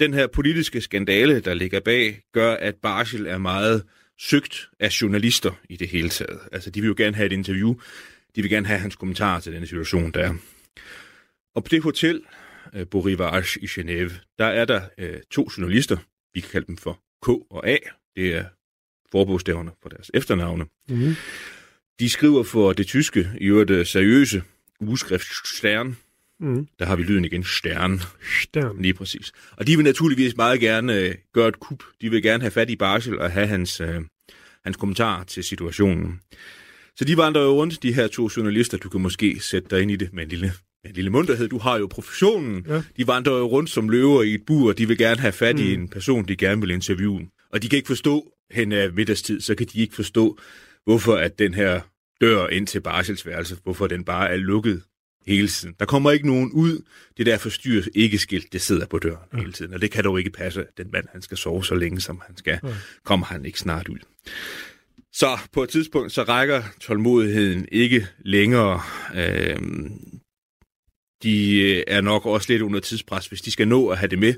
Den 0.00 0.14
her 0.14 0.26
politiske 0.26 0.80
skandale, 0.80 1.40
der 1.40 1.54
ligger 1.54 1.80
bag, 1.80 2.22
gør, 2.32 2.54
at 2.54 2.74
Barsel 2.82 3.26
er 3.26 3.38
meget 3.38 3.84
søgt 4.18 4.68
af 4.80 5.02
journalister 5.02 5.52
i 5.68 5.76
det 5.76 5.88
hele 5.88 6.08
taget. 6.08 6.40
Altså, 6.52 6.70
de 6.70 6.80
vil 6.80 6.88
jo 6.88 6.94
gerne 6.96 7.16
have 7.16 7.26
et 7.26 7.32
interview. 7.32 7.74
De 8.36 8.42
vil 8.42 8.50
gerne 8.50 8.66
have 8.66 8.78
hans 8.78 8.96
kommentar 8.96 9.40
til 9.40 9.52
den 9.52 9.66
situation, 9.66 10.10
der 10.10 10.20
er. 10.20 10.34
Og 11.54 11.64
på 11.64 11.68
det 11.68 11.82
hotel, 11.82 12.22
øh, 12.74 12.86
Beau 12.86 13.02
Rivage 13.04 13.60
i 13.62 13.66
Genève, 13.66 14.12
der 14.38 14.44
er 14.44 14.64
der 14.64 14.80
øh, 14.98 15.20
to 15.30 15.48
journalister. 15.58 15.96
Vi 16.34 16.40
kan 16.40 16.50
kalde 16.50 16.66
dem 16.66 16.76
for 16.76 17.00
K 17.22 17.28
og 17.28 17.68
A. 17.68 17.76
Det 18.16 18.34
er 18.34 18.44
forbogstaverne 19.12 19.70
for 19.82 19.88
deres 19.88 20.10
efternavne. 20.14 20.66
Mm-hmm. 20.88 21.14
De 22.00 22.08
skriver 22.08 22.42
for 22.42 22.72
det 22.72 22.86
tyske, 22.86 23.30
i 23.40 23.44
øvrigt 23.44 23.70
øh, 23.70 23.86
seriøse 23.86 24.42
ugeskrift 24.80 25.48
Stern. 25.56 25.96
Mm. 26.40 26.68
Der 26.78 26.84
har 26.84 26.96
vi 26.96 27.02
lyden 27.02 27.24
igen, 27.24 27.44
Stern. 27.44 28.00
Stern. 28.42 28.82
Lige 28.82 28.94
præcis. 28.94 29.32
Og 29.56 29.66
de 29.66 29.76
vil 29.76 29.84
naturligvis 29.84 30.36
meget 30.36 30.60
gerne 30.60 31.00
øh, 31.00 31.14
gøre 31.32 31.48
et 31.48 31.60
kup. 31.60 31.82
De 32.00 32.10
vil 32.10 32.22
gerne 32.22 32.42
have 32.42 32.50
fat 32.50 32.70
i 32.70 32.76
Barsel 32.76 33.18
og 33.18 33.30
have 33.30 33.46
hans, 33.46 33.80
øh, 33.80 34.00
hans 34.64 34.76
kommentar 34.76 35.24
til 35.24 35.44
situationen. 35.44 36.20
Så 36.96 37.04
de 37.04 37.16
vandrer 37.16 37.42
jo 37.42 37.50
rundt, 37.50 37.82
de 37.82 37.92
her 37.92 38.06
to 38.06 38.28
journalister. 38.36 38.78
Du 38.78 38.88
kan 38.88 39.00
måske 39.00 39.40
sætte 39.40 39.68
dig 39.70 39.82
ind 39.82 39.90
i 39.90 39.96
det 39.96 40.12
med 40.12 40.22
en 40.22 40.28
lille 40.28 40.52
en 40.84 40.94
lille 40.94 41.10
munterhed. 41.10 41.48
Du 41.48 41.58
har 41.58 41.78
jo 41.78 41.86
professionen. 41.86 42.66
Ja. 42.68 42.82
De 42.96 43.06
vandrer 43.06 43.38
jo 43.38 43.46
rundt 43.46 43.70
som 43.70 43.88
løver 43.88 44.22
i 44.22 44.34
et 44.34 44.42
bur, 44.46 44.68
og 44.68 44.78
de 44.78 44.88
vil 44.88 44.98
gerne 44.98 45.20
have 45.20 45.32
fat 45.32 45.56
mm. 45.56 45.62
i 45.62 45.74
en 45.74 45.88
person, 45.88 46.24
de 46.24 46.36
gerne 46.36 46.60
vil 46.60 46.70
interviewe. 46.70 47.28
Og 47.52 47.62
de 47.62 47.68
kan 47.68 47.76
ikke 47.76 47.86
forstå, 47.86 48.32
hen 48.50 48.72
af 48.72 48.92
middagstid, 48.92 49.40
så 49.40 49.54
kan 49.54 49.66
de 49.72 49.80
ikke 49.80 49.94
forstå, 49.94 50.38
hvorfor 50.84 51.14
at 51.14 51.38
den 51.38 51.54
her 51.54 51.80
dør 52.20 52.48
ind 52.48 52.66
til 52.66 52.80
barselsværelset, 52.80 53.58
hvorfor 53.62 53.86
den 53.86 54.04
bare 54.04 54.30
er 54.30 54.36
lukket 54.36 54.82
hele 55.26 55.48
tiden. 55.48 55.74
Der 55.78 55.86
kommer 55.86 56.10
ikke 56.10 56.26
nogen 56.26 56.52
ud. 56.52 56.82
Det 57.16 57.26
der 57.26 57.38
forstyrrer 57.38 57.84
ikke 57.94 58.18
skilt, 58.18 58.52
det 58.52 58.60
sidder 58.60 58.86
på 58.86 58.98
døren 58.98 59.28
ja. 59.32 59.38
hele 59.38 59.52
tiden. 59.52 59.74
Og 59.74 59.80
det 59.80 59.90
kan 59.90 60.04
dog 60.04 60.18
ikke 60.18 60.30
passe, 60.30 60.60
at 60.60 60.78
den 60.78 60.88
mand, 60.92 61.06
han 61.12 61.22
skal 61.22 61.36
sove 61.36 61.64
så 61.64 61.74
længe, 61.74 62.00
som 62.00 62.22
han 62.26 62.36
skal. 62.36 62.60
Ja. 62.64 62.68
Kommer 63.04 63.26
han 63.26 63.44
ikke 63.44 63.58
snart 63.58 63.88
ud. 63.88 63.98
Så 65.12 65.38
på 65.52 65.62
et 65.62 65.68
tidspunkt, 65.68 66.12
så 66.12 66.22
rækker 66.22 66.62
tålmodigheden 66.80 67.68
ikke 67.72 68.06
længere. 68.18 68.80
Øhm, 69.14 69.92
de 71.22 71.60
øh, 71.60 71.82
er 71.86 72.00
nok 72.00 72.26
også 72.26 72.52
lidt 72.52 72.62
under 72.62 72.80
tidspres. 72.80 73.26
Hvis 73.26 73.42
de 73.42 73.50
skal 73.50 73.68
nå 73.68 73.88
at 73.88 73.98
have 73.98 74.08
det 74.08 74.18
med 74.18 74.34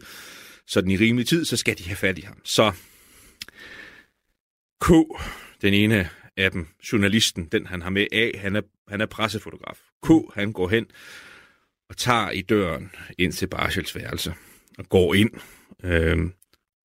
sådan 0.66 0.90
i 0.90 0.96
rimelig 0.96 1.26
tid, 1.26 1.44
så 1.44 1.56
skal 1.56 1.78
de 1.78 1.84
have 1.84 1.96
fat 1.96 2.18
i 2.18 2.22
ham. 2.22 2.40
Så 2.44 2.72
K, 4.80 4.90
den 5.62 5.74
ene 5.74 6.10
af 6.38 6.50
dem, 6.50 6.66
journalisten, 6.92 7.44
den 7.44 7.66
han 7.66 7.82
har 7.82 7.90
med 7.90 8.06
A, 8.12 8.30
han 8.38 8.56
er, 8.56 8.62
han 8.88 9.00
er 9.00 9.06
pressefotograf. 9.06 9.78
K, 10.02 10.34
han 10.34 10.52
går 10.52 10.68
hen 10.68 10.86
og 11.88 11.96
tager 11.96 12.30
i 12.30 12.42
døren 12.42 12.90
ind 13.18 13.32
til 13.32 13.46
Barschels 13.46 13.96
værelse 13.96 14.34
og 14.78 14.88
går 14.88 15.14
ind 15.14 15.30
øh, 15.84 16.30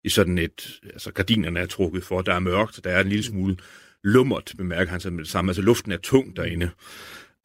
i 0.04 0.10
sådan 0.10 0.38
et, 0.38 0.80
altså 0.84 1.12
gardinerne 1.12 1.60
er 1.60 1.66
trukket 1.66 2.04
for, 2.04 2.22
der 2.22 2.34
er 2.34 2.40
mørkt, 2.40 2.80
der 2.84 2.90
er 2.90 3.02
en 3.02 3.10
lille 3.10 3.24
smule 3.24 3.58
lummert, 4.04 4.54
bemærker 4.58 4.92
han 4.92 5.00
sig 5.00 5.14
med 5.14 5.24
det 5.24 5.32
samme, 5.32 5.50
altså 5.50 5.62
luften 5.62 5.92
er 5.92 5.98
tung 5.98 6.36
derinde. 6.36 6.70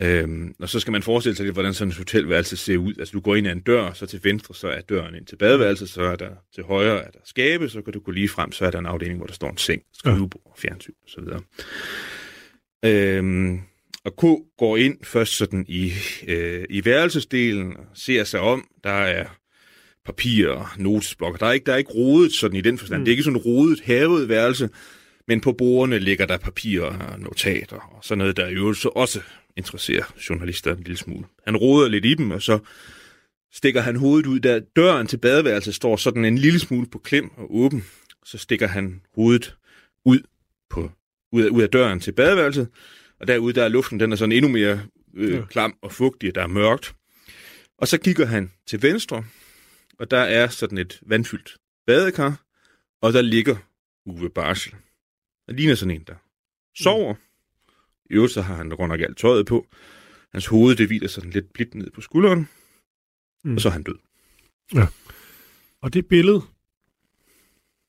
Øhm, 0.02 0.54
og 0.60 0.68
så 0.68 0.80
skal 0.80 0.92
man 0.92 1.02
forestille 1.02 1.36
sig 1.36 1.44
lidt, 1.44 1.54
hvordan 1.54 1.74
sådan 1.74 1.90
et 1.90 1.96
hotelværelse 1.96 2.56
ser 2.56 2.76
ud. 2.76 2.94
Altså 2.98 3.12
du 3.12 3.20
går 3.20 3.36
ind 3.36 3.46
ad 3.46 3.52
en 3.52 3.60
dør, 3.60 3.92
så 3.92 4.06
til 4.06 4.20
venstre, 4.22 4.54
så 4.54 4.68
er 4.68 4.80
døren 4.80 5.14
ind 5.14 5.26
til 5.26 5.36
badeværelset, 5.36 5.88
så 5.88 6.02
er 6.02 6.16
der 6.16 6.30
til 6.54 6.64
højre 6.64 7.04
er 7.04 7.10
der 7.10 7.18
skabe, 7.24 7.68
så 7.68 7.82
kan 7.82 7.92
du 7.92 8.00
gå 8.00 8.10
lige 8.10 8.28
frem, 8.28 8.52
så 8.52 8.64
er 8.64 8.70
der 8.70 8.78
en 8.78 8.86
afdeling, 8.86 9.18
hvor 9.18 9.26
der 9.26 9.34
står 9.34 9.50
en 9.50 9.58
seng, 9.58 9.82
skrivebord, 9.92 10.58
fjernsyn 10.58 10.92
osv. 11.06 11.24
Øhm, 12.84 13.60
og 14.04 14.16
K 14.16 14.24
går 14.58 14.76
ind 14.76 15.04
først 15.04 15.36
sådan 15.36 15.64
i, 15.68 15.92
øh, 16.26 16.64
i 16.70 16.84
værelsesdelen 16.84 17.76
og 17.76 17.84
ser 17.94 18.24
sig 18.24 18.40
om. 18.40 18.68
Der 18.84 18.90
er 18.90 19.26
papirer, 20.04 20.74
notesblokker. 20.78 21.38
Der 21.38 21.46
er 21.46 21.52
ikke, 21.52 21.66
der 21.66 21.72
er 21.72 21.76
ikke 21.76 21.92
rodet 21.92 22.32
sådan 22.32 22.56
i 22.56 22.60
den 22.60 22.78
forstand. 22.78 23.00
Mm. 23.00 23.04
Det 23.04 23.10
er 23.10 23.12
ikke 23.12 23.22
sådan 23.22 23.36
rodet, 23.36 23.80
havet 23.80 24.28
værelse, 24.28 24.68
men 25.28 25.40
på 25.40 25.52
bordene 25.52 25.98
ligger 25.98 26.26
der 26.26 26.36
papirer 26.36 27.12
og 27.12 27.20
notater 27.20 27.76
og 27.76 27.98
sådan 28.02 28.18
noget, 28.18 28.36
der 28.36 28.50
jo 28.50 28.74
så 28.74 28.88
også 28.88 29.20
interesserer 29.56 30.04
journalister 30.28 30.72
en 30.72 30.82
lille 30.82 30.96
smule. 30.96 31.26
Han 31.46 31.56
roder 31.56 31.88
lidt 31.88 32.04
i 32.04 32.14
dem, 32.14 32.30
og 32.30 32.42
så 32.42 32.58
stikker 33.52 33.80
han 33.80 33.96
hovedet 33.96 34.26
ud. 34.26 34.40
Der 34.40 34.60
døren 34.76 35.06
til 35.06 35.16
badeværelset 35.16 35.74
står 35.74 35.96
sådan 35.96 36.24
en 36.24 36.38
lille 36.38 36.58
smule 36.58 36.86
på 36.86 36.98
klem 36.98 37.30
og 37.36 37.56
åben. 37.56 37.84
Så 38.24 38.38
stikker 38.38 38.66
han 38.66 39.02
hovedet 39.14 39.56
ud, 40.04 40.18
på, 40.70 40.90
ud, 41.32 41.42
af, 41.42 41.48
ud 41.48 41.62
af 41.62 41.68
døren 41.68 42.00
til 42.00 42.12
badeværelset. 42.12 42.68
Og 43.20 43.26
derude 43.26 43.52
der 43.52 43.64
er 43.64 43.68
luften, 43.68 44.00
den 44.00 44.12
er 44.12 44.16
sådan 44.16 44.32
endnu 44.32 44.50
mere 44.50 44.82
øh, 45.14 45.32
ja. 45.32 45.44
klam 45.44 45.74
og 45.82 45.92
fugtig, 45.92 46.34
der 46.34 46.42
er 46.42 46.46
mørkt. 46.46 46.94
Og 47.78 47.88
så 47.88 47.98
kigger 47.98 48.26
han 48.26 48.52
til 48.66 48.82
venstre, 48.82 49.24
og 49.98 50.10
der 50.10 50.18
er 50.18 50.48
sådan 50.48 50.78
et 50.78 51.00
vandfyldt 51.06 51.56
badekar, 51.86 52.44
og 53.02 53.12
der 53.12 53.22
ligger 53.22 53.56
Uwe 54.06 54.30
Barsel. 54.30 54.74
Det 55.46 55.56
ligner 55.56 55.74
sådan 55.74 55.94
en, 55.94 56.04
der 56.06 56.14
sover. 56.76 57.14
I 58.10 58.14
øvrigt 58.14 58.32
så 58.32 58.42
har 58.42 58.54
han 58.54 58.68
godt 58.68 58.88
nok 58.88 59.00
alt 59.00 59.18
tøjet 59.18 59.46
på. 59.46 59.66
Hans 60.32 60.46
hoved, 60.46 60.76
det 60.76 60.86
hviler 60.86 61.08
sådan 61.08 61.30
lidt 61.30 61.52
blidt 61.52 61.74
ned 61.74 61.90
på 61.90 62.00
skulderen. 62.00 62.48
Mm. 63.44 63.54
Og 63.54 63.60
så 63.60 63.68
er 63.68 63.72
han 63.72 63.82
død. 63.82 63.98
Ja. 64.74 64.86
Og 65.82 65.94
det 65.94 66.06
billede, 66.06 66.42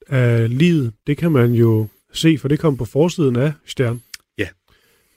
af 0.08 0.58
livet, 0.58 0.94
det 1.08 1.18
kan 1.18 1.32
man 1.32 1.52
jo 1.52 1.88
se, 2.14 2.38
for 2.38 2.48
det 2.48 2.60
kom 2.60 2.78
på 2.78 2.86
forsiden 2.86 3.36
af 3.36 3.54
Stern. 3.66 4.02
Ja. 4.38 4.48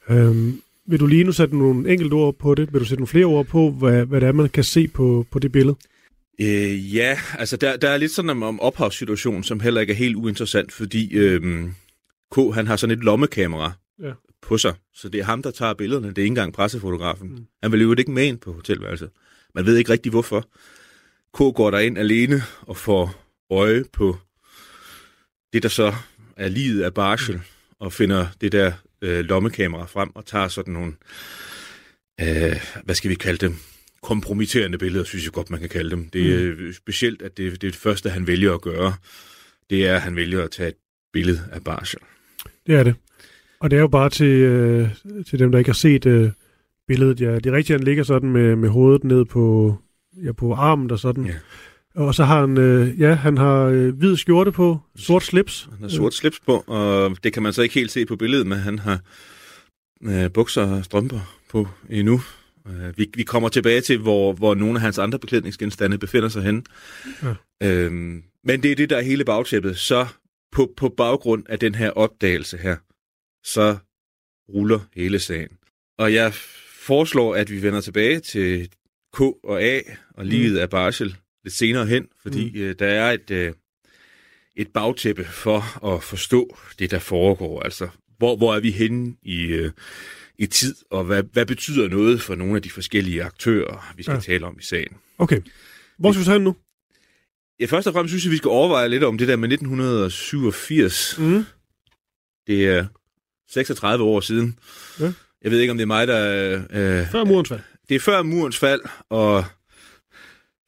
Øhm, 0.09 0.61
vil 0.85 0.99
du 0.99 1.07
lige 1.07 1.23
nu 1.23 1.31
sætte 1.31 1.57
nogle 1.57 1.91
enkelte 1.91 2.13
ord 2.13 2.35
på 2.37 2.55
det? 2.55 2.73
Vil 2.73 2.79
du 2.81 2.85
sætte 2.85 2.99
nogle 2.99 3.07
flere 3.07 3.25
ord 3.25 3.45
på, 3.45 3.71
hvad, 3.71 4.05
hvad 4.05 4.21
det 4.21 4.27
er, 4.27 4.31
man 4.31 4.49
kan 4.49 4.63
se 4.63 4.87
på, 4.87 5.25
på 5.31 5.39
det 5.39 5.51
billede? 5.51 5.75
Øh, 6.41 6.95
ja, 6.95 7.19
altså 7.37 7.57
der, 7.57 7.77
der 7.77 7.89
er 7.89 7.97
lidt 7.97 8.11
sådan 8.11 8.29
om, 8.29 8.43
om 8.43 8.59
ophavssituationen, 8.59 9.43
som 9.43 9.59
heller 9.59 9.81
ikke 9.81 9.93
er 9.93 9.97
helt 9.97 10.15
uinteressant, 10.15 10.71
fordi 10.71 11.13
øh, 11.13 11.69
K, 12.31 12.37
han 12.53 12.67
har 12.67 12.75
sådan 12.75 12.97
et 12.97 13.03
lommekamera 13.03 13.71
Ja. 14.01 14.11
På 14.41 14.57
sig, 14.57 14.73
så 14.93 15.09
det 15.09 15.19
er 15.19 15.23
ham, 15.23 15.43
der 15.43 15.51
tager 15.51 15.73
billederne. 15.73 16.07
Det 16.07 16.17
er 16.17 16.21
ikke 16.21 16.31
engang 16.31 16.53
pressefotografen. 16.53 17.29
Mm. 17.29 17.45
Han 17.63 17.71
vil 17.71 17.81
jo 17.81 17.95
ikke 17.97 18.11
med 18.11 18.25
ind 18.25 18.39
på 18.39 18.53
hotelværelset. 18.53 19.09
Man 19.55 19.65
ved 19.65 19.77
ikke 19.77 19.91
rigtig 19.91 20.09
hvorfor. 20.09 20.49
K 21.33 21.37
går 21.37 21.71
der 21.71 21.79
ind 21.79 21.97
alene 21.97 22.43
og 22.61 22.77
får 22.77 23.25
øje 23.49 23.83
på 23.93 24.17
det, 25.53 25.63
der 25.63 25.69
så 25.69 25.93
er 26.37 26.47
livet 26.47 26.83
af 26.83 26.93
barsel, 26.93 27.41
og 27.79 27.93
finder 27.93 28.27
det 28.41 28.51
der 28.51 28.71
øh, 29.01 29.19
lommekamera 29.19 29.85
frem 29.85 30.15
og 30.15 30.25
tager 30.25 30.47
sådan 30.47 30.73
nogle, 30.73 30.93
øh, 32.21 32.61
hvad 32.83 32.95
skal 32.95 33.09
vi 33.09 33.15
kalde 33.15 33.45
dem, 33.45 33.55
kompromitterende 34.01 34.77
billeder, 34.77 35.03
synes 35.03 35.23
jeg 35.25 35.33
godt, 35.33 35.49
man 35.49 35.59
kan 35.59 35.69
kalde 35.69 35.89
dem. 35.89 36.09
Det 36.09 36.33
er 36.33 36.55
mm. 36.55 36.73
specielt, 36.73 37.21
at 37.21 37.37
det, 37.37 37.51
det 37.51 37.67
er 37.67 37.71
det 37.71 37.79
første, 37.79 38.09
han 38.09 38.27
vælger 38.27 38.53
at 38.53 38.61
gøre. 38.61 38.93
Det 39.69 39.87
er, 39.87 39.95
at 39.95 40.01
han 40.01 40.15
vælger 40.15 40.43
at 40.43 40.51
tage 40.51 40.69
et 40.69 40.75
billede 41.13 41.43
af 41.51 41.63
barsel. 41.63 41.99
Det 42.67 42.75
er 42.75 42.83
det. 42.83 42.95
Og 43.61 43.71
det 43.71 43.77
er 43.77 43.81
jo 43.81 43.87
bare 43.87 44.09
til, 44.09 44.25
øh, 44.25 44.89
til 45.27 45.39
dem, 45.39 45.51
der 45.51 45.59
ikke 45.59 45.69
har 45.69 45.73
set 45.73 46.05
øh, 46.05 46.31
billedet. 46.87 47.21
Ja, 47.21 47.39
det 47.39 47.53
rigtigt, 47.53 47.75
at 47.75 47.79
han 47.79 47.85
ligger 47.85 48.03
sådan 48.03 48.29
med, 48.29 48.55
med 48.55 48.69
hovedet 48.69 49.03
ned 49.03 49.25
på, 49.25 49.75
ja, 50.23 50.31
på 50.31 50.53
armen 50.53 50.91
og 50.91 50.99
sådan. 50.99 51.25
Ja. 51.25 51.33
Og 51.95 52.15
så 52.15 52.23
har 52.23 52.41
han, 52.41 52.57
øh, 52.57 52.99
ja, 52.99 53.13
han 53.13 53.37
har 53.37 53.63
øh, 53.63 53.97
hvid 53.97 54.17
skjorte 54.17 54.51
på, 54.51 54.79
sort 54.95 55.23
slips. 55.23 55.69
Han 55.71 55.81
har 55.81 55.89
sort 55.89 56.13
slips 56.13 56.39
på, 56.39 56.63
og 56.67 57.17
det 57.23 57.33
kan 57.33 57.43
man 57.43 57.53
så 57.53 57.61
ikke 57.61 57.75
helt 57.75 57.91
se 57.91 58.05
på 58.05 58.15
billedet, 58.15 58.47
men 58.47 58.57
han 58.57 58.79
har 58.79 58.99
øh, 60.03 60.31
bukser 60.31 60.61
og 60.61 60.85
strømper 60.85 61.19
på 61.49 61.67
endnu. 61.89 62.21
Øh, 62.67 62.97
vi, 62.97 63.09
vi 63.15 63.23
kommer 63.23 63.49
tilbage 63.49 63.81
til, 63.81 63.97
hvor, 63.97 64.33
hvor 64.33 64.55
nogle 64.55 64.75
af 64.75 64.81
hans 64.81 64.97
andre 64.97 65.19
beklædningsgenstande 65.19 65.97
befinder 65.97 66.29
sig 66.29 66.43
henne. 66.43 66.61
Ja. 67.23 67.33
Øhm, 67.63 68.23
men 68.43 68.63
det 68.63 68.71
er 68.71 68.75
det, 68.75 68.89
der 68.89 68.97
er 68.97 69.01
hele 69.01 69.25
bagtæppet. 69.25 69.77
Så 69.77 70.07
på, 70.51 70.71
på 70.77 70.89
baggrund 70.89 71.43
af 71.49 71.59
den 71.59 71.75
her 71.75 71.91
opdagelse 71.91 72.57
her, 72.57 72.75
så 73.43 73.77
ruller 74.49 74.79
hele 74.95 75.19
sagen. 75.19 75.49
Og 75.97 76.13
jeg 76.13 76.33
foreslår, 76.73 77.35
at 77.35 77.51
vi 77.51 77.61
vender 77.61 77.81
tilbage 77.81 78.19
til 78.19 78.69
K 79.13 79.21
og 79.21 79.61
A 79.63 79.81
og 80.13 80.25
livet 80.25 80.57
af 80.57 80.69
barsel 80.69 81.15
lidt 81.43 81.53
senere 81.53 81.85
hen, 81.85 82.07
fordi 82.21 82.51
mm. 82.51 82.59
øh, 82.59 82.75
der 82.79 82.87
er 82.87 83.11
et, 83.11 83.31
øh, 83.31 83.53
et 84.55 84.67
bagtæppe 84.73 85.25
for 85.25 85.85
at 85.93 86.03
forstå 86.03 86.57
det, 86.79 86.91
der 86.91 86.99
foregår. 86.99 87.61
Altså, 87.61 87.87
hvor, 88.17 88.37
hvor 88.37 88.55
er 88.55 88.59
vi 88.59 88.71
henne 88.71 89.15
i, 89.21 89.41
øh, 89.45 89.71
i 90.39 90.45
tid, 90.45 90.75
og 90.91 91.03
hvad, 91.03 91.23
hvad 91.23 91.45
betyder 91.45 91.87
noget 91.87 92.21
for 92.21 92.35
nogle 92.35 92.55
af 92.55 92.61
de 92.61 92.69
forskellige 92.69 93.23
aktører, 93.23 93.93
vi 93.95 94.03
skal 94.03 94.13
Ja. 94.13 94.19
tale 94.19 94.45
om 94.45 94.57
i 94.59 94.63
sagen? 94.63 94.97
Okay. 95.17 95.41
Hvor 95.97 96.11
skal 96.11 96.25
vi 96.25 96.31
hen 96.31 96.41
nu? 96.41 96.55
Ja, 97.59 97.65
først 97.65 97.87
og 97.87 97.93
fremmest 97.93 98.11
synes 98.11 98.25
jeg, 98.25 98.31
vi 98.31 98.37
skal 98.37 98.49
overveje 98.49 98.89
lidt 98.89 99.03
om 99.03 99.17
det 99.17 99.27
der 99.27 99.35
med 99.35 99.49
1987. 99.51 101.15
Mm. 101.19 101.45
Det 102.47 102.67
er 102.67 102.87
36 103.53 104.03
år 104.03 104.19
siden. 104.19 104.59
Ja. 104.99 105.11
Jeg 105.43 105.51
ved 105.51 105.59
ikke, 105.59 105.71
om 105.71 105.77
det 105.77 105.83
er 105.83 105.87
mig, 105.87 106.07
der... 106.07 106.61
Øh, 106.71 107.11
Før 107.11 107.23
murens 107.23 107.49
fald. 107.49 107.59
det 107.89 107.95
er 107.95 107.99
før 107.99 108.21
murens 108.21 108.57
fald, 108.57 108.81
og 109.09 109.45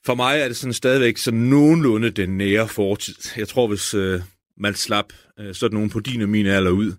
for 0.06 0.16
mig 0.16 0.40
er 0.40 0.48
det 0.48 0.58
sådan 0.58 0.74
stadigvæk 0.74 1.18
sådan 1.18 1.40
nogenlunde 1.40 2.10
den 2.10 2.38
nære 2.38 2.68
fortid. 2.68 3.16
Jeg 3.38 3.48
tror, 3.48 3.68
hvis 3.68 3.94
øh, 3.94 4.22
man 4.58 4.76
slap 4.76 5.06
øh, 5.40 5.56
sådan 5.56 5.74
nogen 5.76 5.90
på 5.90 6.00
din 6.00 6.22
og 6.22 6.30
min 6.30 6.46
alder 6.46 6.72
ud, 6.72 6.94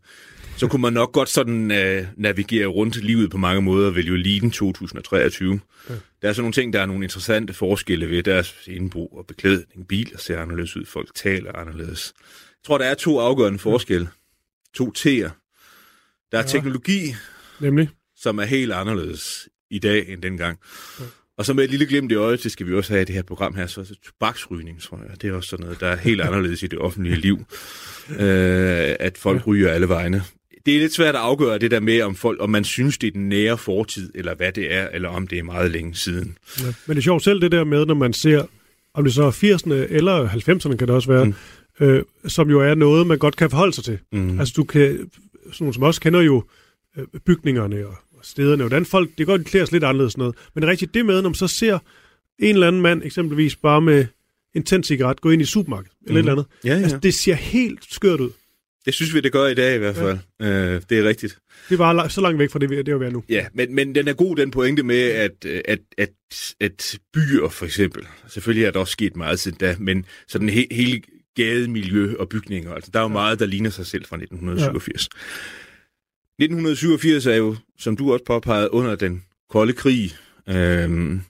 så 0.56 0.66
kunne 0.68 0.82
man 0.82 0.92
nok 0.92 1.12
godt 1.12 1.28
sådan 1.28 1.70
øh, 1.70 2.06
navigere 2.16 2.66
rundt 2.66 3.04
livet 3.04 3.30
på 3.30 3.36
mange 3.36 3.62
måder, 3.62 3.90
vil 3.90 4.06
jo 4.06 4.16
ligne 4.16 4.50
2023. 4.50 5.60
Ja. 5.88 5.94
Ja. 5.94 5.98
Der 6.22 6.28
er 6.28 6.32
sådan 6.32 6.42
nogle 6.42 6.52
ting, 6.52 6.72
der 6.72 6.80
er 6.80 6.86
nogle 6.86 7.04
interessante 7.04 7.52
forskelle 7.54 8.10
ved 8.10 8.22
deres 8.22 8.54
indbrug 8.66 9.18
og 9.18 9.26
beklædning. 9.26 9.88
Biler 9.88 10.18
ser 10.18 10.40
anderledes 10.42 10.76
ud, 10.76 10.84
folk 10.84 11.14
taler 11.14 11.52
anderledes. 11.52 12.12
Jeg 12.18 12.64
tror, 12.66 12.78
der 12.78 12.84
er 12.84 12.94
to 12.94 13.18
afgørende 13.18 13.58
forskelle. 13.58 14.08
To 14.74 14.92
T'er. 14.98 15.41
Der 16.32 16.38
er 16.38 16.42
Ja. 16.42 16.46
ja. 16.46 16.52
teknologi, 16.52 17.14
Nemlig. 17.60 17.88
som 18.16 18.38
er 18.38 18.44
helt 18.44 18.72
anderledes 18.72 19.48
i 19.70 19.78
dag 19.78 20.08
end 20.08 20.22
dengang. 20.22 20.58
Og 21.38 21.44
så 21.46 21.54
med 21.54 21.64
et 21.64 21.70
lille 21.70 21.86
glimt 21.86 22.12
i 22.12 22.14
øjet, 22.14 22.42
det 22.42 22.52
skal 22.52 22.66
vi 22.66 22.74
også 22.74 22.92
have 22.92 23.02
i 23.02 23.04
det 23.04 23.14
her 23.14 23.22
program 23.22 23.54
her, 23.54 23.66
så 23.66 23.80
er 23.80 23.84
det 23.84 23.96
tobaksrygning, 24.06 24.80
tror 24.82 25.00
jeg. 25.08 25.22
Det 25.22 25.30
er 25.30 25.34
også 25.34 25.48
sådan 25.48 25.64
noget, 25.64 25.80
der 25.80 25.86
er 25.86 25.96
helt 25.96 26.20
anderledes 26.26 26.62
i 26.62 26.66
det 26.66 26.78
offentlige 26.78 27.16
liv. 27.16 27.38
Øh, 28.10 28.96
at 29.00 29.18
folk 29.18 29.46
ryger 29.46 29.70
alle 29.72 29.88
vegne. 29.88 30.22
Det 30.66 30.76
er 30.76 30.80
lidt 30.80 30.94
svært 30.94 31.14
at 31.14 31.20
afgøre 31.20 31.58
det 31.58 31.70
der 31.70 31.80
med, 31.80 32.02
om, 32.02 32.14
folk, 32.14 32.40
om 32.42 32.50
man 32.50 32.64
synes, 32.64 32.98
det 32.98 33.06
er 33.06 33.10
den 33.10 33.28
nære 33.28 33.58
fortid, 33.58 34.12
eller 34.14 34.34
hvad 34.34 34.52
det 34.52 34.74
er, 34.74 34.88
eller 34.88 35.08
om 35.08 35.26
det 35.26 35.38
er 35.38 35.42
meget 35.42 35.70
længe 35.70 35.94
siden. 35.94 36.38
Ja. 36.60 36.64
Men 36.86 36.96
det 36.96 36.96
er 36.96 37.02
sjovt 37.02 37.24
selv 37.24 37.40
det 37.40 37.52
der 37.52 37.64
med, 37.64 37.86
når 37.86 37.94
man 37.94 38.12
ser, 38.12 38.44
om 38.94 39.04
det 39.04 39.14
så 39.14 39.22
er 39.22 39.30
80'erne 39.30 39.72
eller 39.94 40.28
90'erne 40.28 40.76
kan 40.76 40.88
det 40.88 40.90
også 40.90 41.08
være, 41.08 41.24
mm. 41.24 41.34
øh, 41.80 42.02
som 42.26 42.50
jo 42.50 42.60
er 42.60 42.74
noget, 42.74 43.06
man 43.06 43.18
godt 43.18 43.36
kan 43.36 43.50
forholde 43.50 43.72
sig 43.72 43.84
til. 43.84 43.98
Mm. 44.12 44.40
Altså 44.40 44.54
du 44.56 44.64
kan, 44.64 45.10
sådan 45.52 45.64
nogle 45.64 45.74
som 45.74 45.82
os 45.82 45.98
kender 45.98 46.20
jo 46.20 46.44
øh, 46.98 47.04
bygningerne 47.26 47.86
og, 47.86 47.94
og 48.12 48.20
stederne, 48.22 48.62
hvordan 48.62 48.84
folk, 48.86 49.08
det 49.08 49.16
kan 49.16 49.26
godt 49.26 49.46
klæder 49.46 49.66
sig 49.66 49.72
lidt 49.72 49.84
anderledes 49.84 50.16
noget. 50.16 50.34
Men 50.54 50.62
det 50.62 50.68
er 50.68 50.70
rigtigt 50.70 50.94
det 50.94 51.06
med, 51.06 51.22
når 51.22 51.28
man 51.28 51.34
så 51.34 51.48
ser 51.48 51.78
en 52.38 52.54
eller 52.54 52.68
anden 52.68 52.82
mand 52.82 53.02
eksempelvis 53.04 53.56
bare 53.56 53.80
med 53.80 54.06
en 54.54 54.62
tændt 54.62 54.86
cigaret 54.86 55.20
gå 55.20 55.30
ind 55.30 55.42
i 55.42 55.44
supermarkedet, 55.44 55.92
eller 56.06 56.20
et 56.20 56.24
Mhm. 56.24 56.28
eller 56.30 56.32
andet. 56.32 56.46
Ja, 56.64 56.74
ja. 56.76 56.82
Altså 56.82 56.98
det 56.98 57.14
ser 57.14 57.34
helt 57.34 57.80
skørt 57.90 58.20
ud. 58.20 58.30
Det 58.86 58.94
synes 58.94 59.14
vi, 59.14 59.20
det 59.20 59.32
gør 59.32 59.46
i 59.46 59.54
dag 59.54 59.74
i 59.74 59.78
hvert 59.78 59.96
fald. 59.96 60.18
Ja. 60.40 60.74
Øh, 60.74 60.82
det 60.90 60.98
er 60.98 61.04
rigtigt. 61.08 61.38
Det 61.68 61.78
la- 61.78 62.08
så 62.08 62.20
langt 62.20 62.38
væk 62.38 62.50
fra 62.50 62.58
det, 62.58 62.70
det 62.70 62.88
er 62.88 62.94
at 62.94 63.00
være 63.00 63.12
nu. 63.12 63.24
Ja, 63.28 63.46
men, 63.54 63.74
men 63.74 63.94
den 63.94 64.08
er 64.08 64.12
god, 64.12 64.36
den 64.36 64.50
pointe 64.50 64.82
med, 64.82 65.00
at, 65.00 65.44
at, 65.44 65.78
at, 65.98 66.10
at 66.60 66.98
byer 67.14 67.48
for 67.48 67.64
eksempel, 67.64 68.06
selvfølgelig 68.28 68.64
er 68.66 68.70
der 68.70 68.80
også 68.80 68.92
sket 68.92 69.16
meget 69.16 69.40
siden 69.40 69.58
da, 69.58 69.76
men 69.78 70.04
sådan 70.28 70.48
he, 70.48 70.66
hele 70.70 71.02
gademiljø 71.34 72.14
og 72.18 72.28
bygninger, 72.28 72.74
altså 72.74 72.90
der 72.90 72.98
er 72.98 73.04
jo 73.04 73.08
meget, 73.08 73.38
der 73.38 73.46
ligner 73.46 73.70
sig 73.70 73.86
selv 73.86 74.04
fra 74.04 74.16
1987. 74.16 75.08
Ja. 75.14 76.44
1987 76.44 77.26
er 77.26 77.34
jo, 77.34 77.56
som 77.78 77.96
du 77.96 78.12
også 78.12 78.24
påpegede, 78.24 78.72
under 78.72 78.94
den 78.94 79.24
kolde 79.50 79.72
krig. 79.72 80.12
Øhm, 80.48 81.20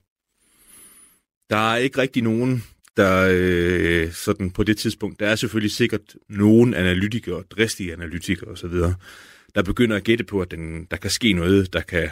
der 1.51 1.73
er 1.73 1.77
ikke 1.77 1.99
rigtig 1.99 2.23
nogen, 2.23 2.65
der 2.97 3.29
øh, 3.33 4.13
sådan 4.13 4.51
på 4.51 4.63
det 4.63 4.79
tidspunkt, 4.79 5.21
der 5.21 5.29
er 5.29 5.37
selvfølgelig 5.37 5.73
sikkert 5.73 6.17
nogen 6.29 6.75
analytikere, 6.75 7.43
dristige 7.51 7.93
analytikere 7.93 8.51
osv., 8.51 8.75
der 9.55 9.63
begynder 9.63 9.97
at 9.97 10.05
gætte 10.05 10.25
på, 10.25 10.41
at 10.41 10.51
den, 10.51 10.85
der 10.91 10.97
kan 10.97 11.11
ske 11.11 11.33
noget, 11.33 11.73
der 11.73 11.81
kan, 11.81 12.11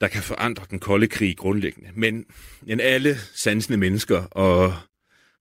der 0.00 0.08
kan 0.08 0.22
forandre 0.22 0.64
den 0.70 0.78
kolde 0.78 1.06
krig 1.06 1.36
grundlæggende. 1.36 1.88
Men, 1.94 2.24
men 2.62 2.80
alle 2.80 3.16
sansende 3.34 3.78
mennesker 3.78 4.22
og 4.24 4.74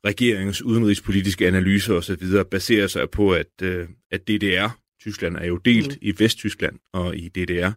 regeringens 0.06 0.62
udenrigspolitiske 0.62 1.48
analyser 1.48 1.94
osv. 1.94 2.44
baserer 2.52 2.88
sig 2.88 3.10
på, 3.10 3.34
at, 3.34 3.48
øh, 3.62 3.88
at 4.12 4.28
DDR, 4.28 4.78
Tyskland 5.02 5.38
er 5.38 5.46
jo 5.46 5.58
delt 5.58 5.92
mm. 5.92 5.98
i 6.02 6.14
Vesttyskland 6.18 6.80
og 6.94 7.18
i 7.18 7.28
DDR. 7.28 7.72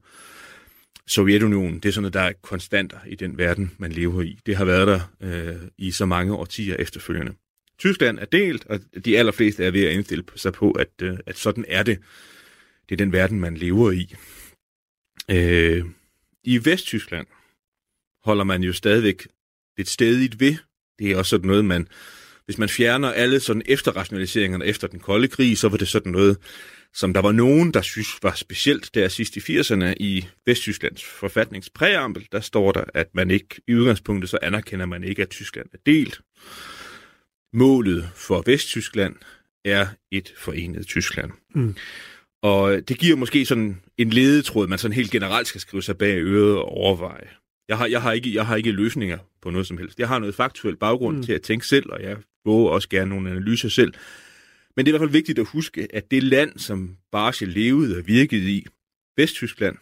Sovjetunionen, 1.06 1.74
det 1.74 1.88
er 1.88 1.92
sådan 1.92 2.02
noget, 2.02 2.14
der 2.14 2.20
er 2.20 2.32
konstanter 2.42 2.98
i 3.06 3.14
den 3.14 3.38
verden, 3.38 3.70
man 3.78 3.92
lever 3.92 4.22
i. 4.22 4.38
Det 4.46 4.56
har 4.56 4.64
været 4.64 4.86
der 4.86 5.00
øh, 5.20 5.56
i 5.78 5.90
så 5.90 6.06
mange 6.06 6.34
årtier 6.34 6.76
efterfølgende. 6.76 7.34
Tyskland 7.78 8.18
er 8.18 8.24
delt, 8.24 8.66
og 8.66 8.80
de 9.04 9.18
allerfleste 9.18 9.64
er 9.64 9.70
ved 9.70 9.84
at 9.84 9.92
indstille 9.92 10.24
sig 10.36 10.52
på, 10.52 10.70
at, 10.70 10.88
øh, 11.02 11.18
at 11.26 11.38
sådan 11.38 11.64
er 11.68 11.82
det. 11.82 11.98
Det 12.88 12.94
er 12.94 12.96
den 12.96 13.12
verden, 13.12 13.40
man 13.40 13.56
lever 13.56 13.90
i. 13.90 14.14
Øh, 15.30 15.84
I 16.44 16.64
Vesttyskland 16.64 17.26
holder 18.24 18.44
man 18.44 18.62
jo 18.62 18.72
stadigvæk 18.72 19.26
lidt 19.76 19.88
stedigt 19.88 20.40
ved. 20.40 20.56
Det 20.98 21.10
er 21.10 21.16
også 21.16 21.30
sådan 21.30 21.46
noget, 21.46 21.64
man... 21.64 21.88
Hvis 22.44 22.58
man 22.58 22.68
fjerner 22.68 23.12
alle 23.12 23.40
sådan 23.40 23.62
efterrationaliseringerne 23.66 24.66
efter 24.66 24.88
den 24.88 25.00
kolde 25.00 25.28
krig, 25.28 25.58
så 25.58 25.68
var 25.68 25.76
det 25.76 25.88
sådan 25.88 26.12
noget, 26.12 26.36
som 26.94 27.12
der 27.12 27.20
var 27.20 27.32
nogen, 27.32 27.74
der 27.74 27.82
synes 27.82 28.08
var 28.22 28.32
specielt 28.34 28.94
der 28.94 29.08
sidst 29.08 29.36
i 29.36 29.40
80'erne 29.40 29.94
i 30.00 30.26
Vesttysklands 30.46 31.04
forfatningspræambel. 31.04 32.28
Der 32.32 32.40
står 32.40 32.72
der, 32.72 32.84
at 32.94 33.06
man 33.14 33.30
ikke, 33.30 33.62
i 33.68 33.74
udgangspunktet 33.74 34.30
så 34.30 34.38
anerkender 34.42 34.86
man 34.86 35.04
ikke, 35.04 35.22
at 35.22 35.30
Tyskland 35.30 35.66
er 35.72 35.78
delt. 35.86 36.20
Målet 37.52 38.10
for 38.14 38.42
Vesttyskland 38.46 39.16
er 39.64 39.86
et 40.12 40.32
forenet 40.36 40.86
Tyskland. 40.86 41.30
Mm. 41.54 41.76
Og 42.42 42.88
det 42.88 42.98
giver 42.98 43.16
måske 43.16 43.46
sådan 43.46 43.80
en 43.98 44.10
ledetråd, 44.10 44.66
man 44.66 44.78
sådan 44.78 44.94
helt 44.94 45.10
generelt 45.10 45.48
skal 45.48 45.60
skrive 45.60 45.82
sig 45.82 45.98
bag 45.98 46.18
øret 46.18 46.56
og 46.56 46.68
overveje. 46.68 47.28
Jeg 47.68 47.78
har, 47.78 47.86
jeg 47.86 48.02
har, 48.02 48.12
ikke, 48.12 48.34
jeg 48.34 48.46
har 48.46 48.56
ikke 48.56 48.72
løsninger 48.72 49.18
på 49.42 49.50
noget 49.50 49.66
som 49.66 49.78
helst. 49.78 49.98
Jeg 49.98 50.08
har 50.08 50.18
noget 50.18 50.34
faktuel 50.34 50.76
baggrund 50.76 51.16
Mm. 51.16 51.22
til 51.22 51.32
at 51.32 51.42
tænke 51.42 51.66
selv, 51.66 51.90
og 51.92 52.02
jeg 52.02 52.16
våger 52.44 52.70
også 52.70 52.88
gerne 52.88 53.10
nogle 53.10 53.30
analyser 53.30 53.68
selv. 53.68 53.94
Men 54.76 54.86
det 54.86 54.90
er 54.90 54.94
i 54.94 54.98
hvert 54.98 55.08
fald 55.08 55.18
vigtigt 55.18 55.38
at 55.38 55.46
huske, 55.46 55.88
at 55.94 56.10
det 56.10 56.22
land, 56.22 56.58
som 56.58 56.96
Barsche 57.12 57.46
levede 57.46 57.96
og 57.98 58.06
virkede 58.06 58.50
i, 58.50 58.66
Vesttyskland, 59.16 59.76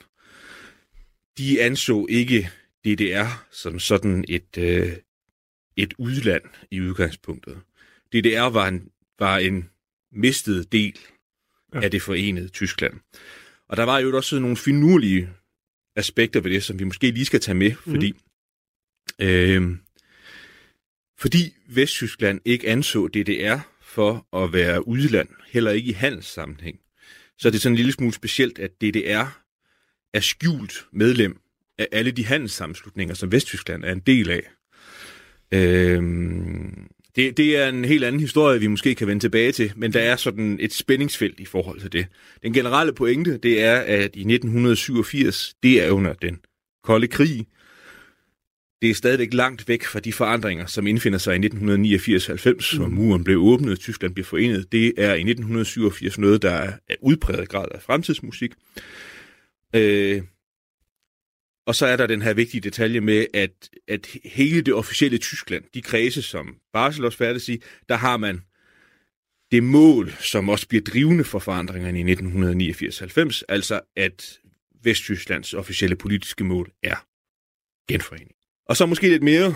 de 1.38 1.62
anså 1.62 2.06
ikke 2.10 2.50
DDR 2.84 3.44
som 3.50 3.78
sådan 3.78 4.24
et, 4.28 4.58
øh, 4.58 4.92
et 5.76 5.94
udland 5.98 6.42
i 6.70 6.80
udgangspunktet. 6.80 7.58
DDR 8.12 8.50
var 8.50 8.68
en 8.68 8.88
var 9.18 9.38
en 9.38 9.68
mistet 10.12 10.72
del 10.72 10.98
ja. 11.74 11.80
af 11.80 11.90
det 11.90 12.02
forenede 12.02 12.48
Tyskland. 12.48 12.94
Og 13.68 13.76
der 13.76 13.82
var 13.82 13.98
jo 13.98 14.16
også 14.16 14.38
nogle 14.38 14.56
finurlige 14.56 15.30
aspekter 15.96 16.40
ved 16.40 16.50
det, 16.50 16.62
som 16.62 16.78
vi 16.78 16.84
måske 16.84 17.10
lige 17.10 17.24
skal 17.24 17.40
tage 17.40 17.54
med, 17.54 17.70
mm. 17.70 17.92
fordi, 17.92 18.12
øh, 19.18 19.76
fordi 21.18 21.54
Vesttyskland 21.68 22.40
ikke 22.44 22.68
anså 22.68 23.08
DDR 23.08 23.58
for 23.82 24.42
at 24.42 24.52
være 24.52 24.88
udland, 24.88 25.28
heller 25.46 25.70
ikke 25.70 25.90
i 25.90 25.92
handelssammenhæng. 25.92 26.78
Så 27.38 27.48
er 27.48 27.52
det 27.52 27.62
sådan 27.62 27.72
en 27.72 27.76
lille 27.76 27.92
smule 27.92 28.12
specielt, 28.12 28.58
at 28.58 28.70
DDR 28.80 29.42
er 30.14 30.20
skjult 30.20 30.86
medlem 30.92 31.40
af 31.78 31.88
alle 31.92 32.10
de 32.10 32.24
handelssammenslutninger, 32.24 33.14
som 33.14 33.32
Vesttyskland 33.32 33.84
er 33.84 33.92
en 33.92 34.00
del 34.00 34.30
af. 34.30 34.50
Øh, 35.54 36.02
det, 37.16 37.36
det 37.36 37.56
er 37.56 37.68
en 37.68 37.84
helt 37.84 38.04
anden 38.04 38.20
historie, 38.20 38.60
vi 38.60 38.66
måske 38.66 38.94
kan 38.94 39.06
vende 39.06 39.22
tilbage 39.22 39.52
til, 39.52 39.72
men 39.76 39.92
der 39.92 40.00
er 40.00 40.16
sådan 40.16 40.58
et 40.60 40.72
spændingsfelt 40.72 41.40
i 41.40 41.44
forhold 41.44 41.80
til 41.80 41.92
det. 41.92 42.06
Den 42.42 42.52
generelle 42.52 42.92
pointe, 42.92 43.38
det 43.38 43.62
er, 43.62 43.76
at 43.76 44.16
i 44.16 44.20
1987, 44.20 45.54
det 45.62 45.84
er 45.84 45.90
under 45.90 46.12
den 46.12 46.38
kolde 46.84 47.06
krig, 47.06 47.46
det 48.82 48.90
er 48.90 48.94
stadigvæk 48.94 49.34
langt 49.34 49.68
væk 49.68 49.84
fra 49.84 50.00
de 50.00 50.12
forandringer, 50.12 50.66
som 50.66 50.86
indfinder 50.86 51.18
sig 51.18 51.36
i 51.36 51.46
1989-90, 51.46 52.76
hvor 52.76 52.86
mm. 52.86 52.94
muren 52.94 53.24
blev 53.24 53.38
åbnet, 53.38 53.80
Tyskland 53.80 54.14
blev 54.14 54.24
forenet. 54.24 54.72
Det 54.72 54.92
er 54.96 55.14
i 55.14 55.30
1987 55.30 56.18
noget, 56.18 56.42
der 56.42 56.50
er 56.50 56.72
udpræget 57.02 57.48
grad 57.48 57.66
af 57.74 57.82
fremtidsmusik. 57.82 58.52
Øh, 59.74 60.22
og 61.66 61.74
så 61.74 61.86
er 61.86 61.96
der 61.96 62.06
den 62.06 62.22
her 62.22 62.34
vigtige 62.34 62.60
detalje 62.60 63.00
med, 63.00 63.26
at, 63.34 63.70
at 63.88 64.08
hele 64.24 64.62
det 64.62 64.74
officielle 64.74 65.18
Tyskland, 65.18 65.64
de 65.74 65.82
kredse, 65.82 66.22
som 66.22 66.56
Barsel 66.72 67.04
også 67.04 67.18
færdes 67.18 67.48
i, 67.48 67.62
der 67.88 67.96
har 67.96 68.16
man 68.16 68.40
det 69.50 69.62
mål, 69.62 70.12
som 70.20 70.48
også 70.48 70.68
bliver 70.68 70.84
drivende 70.84 71.24
for 71.24 71.38
forandringerne 71.38 72.00
i 72.00 72.14
1989-90, 72.14 73.42
altså 73.48 73.80
at 73.96 74.38
Vesttysklands 74.82 75.54
officielle 75.54 75.96
politiske 75.96 76.44
mål 76.44 76.72
er 76.82 77.06
genforening. 77.88 78.30
Og 78.66 78.76
så 78.76 78.86
måske 78.86 79.08
lidt 79.08 79.22
mere 79.22 79.54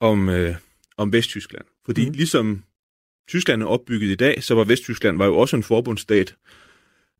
om, 0.00 0.28
øh, 0.28 0.54
om 0.96 1.12
Vesttyskland. 1.12 1.64
Fordi 1.84 2.08
mm. 2.08 2.12
ligesom 2.12 2.62
Tyskland 3.28 3.62
er 3.62 3.66
opbygget 3.66 4.08
i 4.10 4.14
dag, 4.14 4.42
så 4.42 4.54
var 4.54 4.64
Vesttyskland 4.64 5.18
var 5.18 5.26
jo 5.26 5.36
også 5.36 5.56
en 5.56 5.62
forbundsstat, 5.62 6.36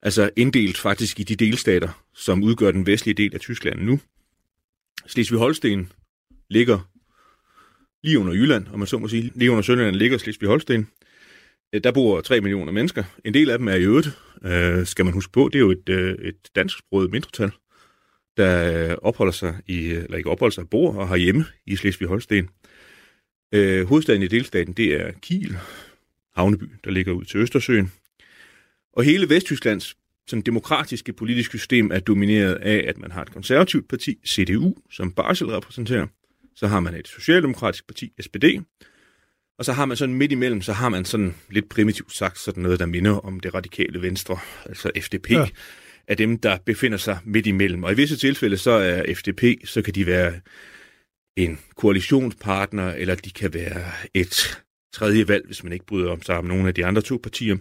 altså 0.02 0.30
inddelt 0.36 0.78
faktisk 0.78 1.20
i 1.20 1.22
de 1.22 1.36
delstater, 1.36 2.04
som 2.14 2.42
udgør 2.42 2.70
den 2.70 2.86
vestlige 2.86 3.14
del 3.14 3.34
af 3.34 3.40
Tyskland 3.40 3.80
nu. 3.80 4.00
Slesvig-Holsten 5.06 5.92
ligger 6.50 6.90
lige 8.02 8.18
under 8.18 8.32
Jylland, 8.32 8.66
om 8.72 8.78
man 8.78 8.88
så 8.88 8.98
må 8.98 9.08
sige. 9.08 9.32
Lige 9.34 9.50
under 9.50 9.62
Sønderland 9.62 9.96
ligger 9.96 10.18
Slesvig-Holsten. 10.18 10.86
Øh, 11.72 11.84
der 11.84 11.92
bor 11.92 12.20
3 12.20 12.40
millioner 12.40 12.72
mennesker. 12.72 13.04
En 13.24 13.34
del 13.34 13.50
af 13.50 13.58
dem 13.58 13.68
er 13.68 13.74
i 13.74 13.82
øvrigt, 13.82 14.08
øh, 14.44 14.86
skal 14.86 15.04
man 15.04 15.14
huske 15.14 15.32
på, 15.32 15.48
det 15.52 15.54
er 15.54 15.60
jo 15.60 15.70
et, 15.70 15.88
øh, 15.88 16.14
et 16.14 16.48
dansksproget 16.54 17.10
mindretal, 17.10 17.50
der 18.36 18.90
øh, 18.90 18.96
opholder 19.02 19.32
sig 19.32 19.60
i, 19.66 19.88
øh, 19.88 20.04
eller 20.04 20.16
ikke 20.16 20.30
opholder 20.30 20.52
sig, 20.52 20.70
bor 20.70 20.94
og 20.94 21.08
har 21.08 21.16
hjemme 21.16 21.44
i 21.66 21.76
Slesvig-Holsten. 21.76 22.48
Øh, 23.52 23.86
hovedstaden 23.86 24.22
i 24.22 24.26
delstaten, 24.26 24.72
det 24.72 24.94
er 25.00 25.12
Kiel, 25.22 25.58
havneby, 26.34 26.64
der 26.84 26.90
ligger 26.90 27.12
ud 27.12 27.24
til 27.24 27.40
Østersøen. 27.40 27.92
Og 28.92 29.04
hele 29.04 29.28
Vesttysklands 29.28 29.96
sådan 30.28 30.42
demokratiske 30.42 31.12
politiske 31.12 31.58
system 31.58 31.90
er 31.90 32.00
domineret 32.00 32.54
af, 32.54 32.84
at 32.88 32.98
man 32.98 33.12
har 33.12 33.22
et 33.22 33.32
konservativt 33.32 33.88
parti, 33.88 34.18
CDU, 34.26 34.74
som 34.90 35.12
Barsel 35.12 35.46
repræsenterer. 35.46 36.06
Så 36.56 36.66
har 36.66 36.80
man 36.80 36.94
et 36.94 37.08
socialdemokratisk 37.08 37.86
parti, 37.86 38.12
SPD. 38.20 38.44
Og 39.58 39.64
så 39.64 39.72
har 39.72 39.84
man 39.84 39.96
sådan 39.96 40.14
midt 40.14 40.32
imellem, 40.32 40.62
så 40.62 40.72
har 40.72 40.88
man 40.88 41.04
sådan 41.04 41.34
lidt 41.50 41.68
primitivt 41.68 42.12
sagt 42.12 42.38
sådan 42.38 42.62
noget, 42.62 42.80
der 42.80 42.86
minder 42.86 43.12
om 43.12 43.40
det 43.40 43.54
radikale 43.54 44.02
venstre, 44.02 44.38
altså 44.66 44.90
FDP, 45.00 45.30
ja. 45.30 45.48
af 46.08 46.16
dem, 46.16 46.38
der 46.38 46.58
befinder 46.66 46.98
sig 46.98 47.18
midt 47.24 47.46
imellem. 47.46 47.84
Og 47.84 47.92
i 47.92 47.94
visse 47.94 48.16
tilfælde, 48.16 48.56
så 48.56 48.70
er 48.70 49.14
FDP, 49.14 49.68
så 49.68 49.82
kan 49.82 49.94
de 49.94 50.06
være 50.06 50.40
en 51.36 51.58
koalitionspartner, 51.76 52.92
eller 52.92 53.14
de 53.14 53.30
kan 53.30 53.54
være 53.54 53.92
et 54.14 54.62
tredje 54.92 55.28
valg, 55.28 55.46
hvis 55.46 55.64
man 55.64 55.72
ikke 55.72 55.86
bryder 55.86 56.10
om 56.10 56.22
sig 56.22 56.38
om 56.38 56.44
nogle 56.44 56.68
af 56.68 56.74
de 56.74 56.86
andre 56.86 57.02
to 57.02 57.20
partier. 57.22 57.56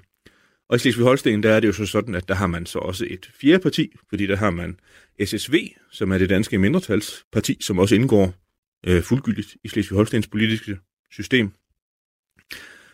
Og 0.70 0.76
i 0.76 0.80
Slesvig-Holsten, 0.80 1.44
der 1.44 1.54
er 1.54 1.60
det 1.60 1.68
jo 1.68 1.74
så 1.74 1.86
sådan, 1.86 2.16
at 2.16 2.28
der 2.28 2.36
har 2.36 2.48
man 2.48 2.66
så 2.66 2.80
også 2.80 3.06
et 3.10 3.32
fjerde 3.42 3.60
parti, 3.60 3.92
fordi 4.10 4.26
der 4.26 4.36
har 4.36 4.50
man 4.50 4.80
SSV, 5.26 5.56
som 5.92 6.12
er 6.12 6.18
det 6.18 6.30
danske 6.30 6.58
mindretalsparti, 6.58 7.58
som 7.62 7.80
også 7.80 7.96
indgår 7.96 8.34
øh, 8.88 9.04
fuldgyldigt 9.04 9.58
i 9.64 9.68
Slesvig-Holstens 9.68 10.28
politiske 10.32 10.78
system. 11.12 11.52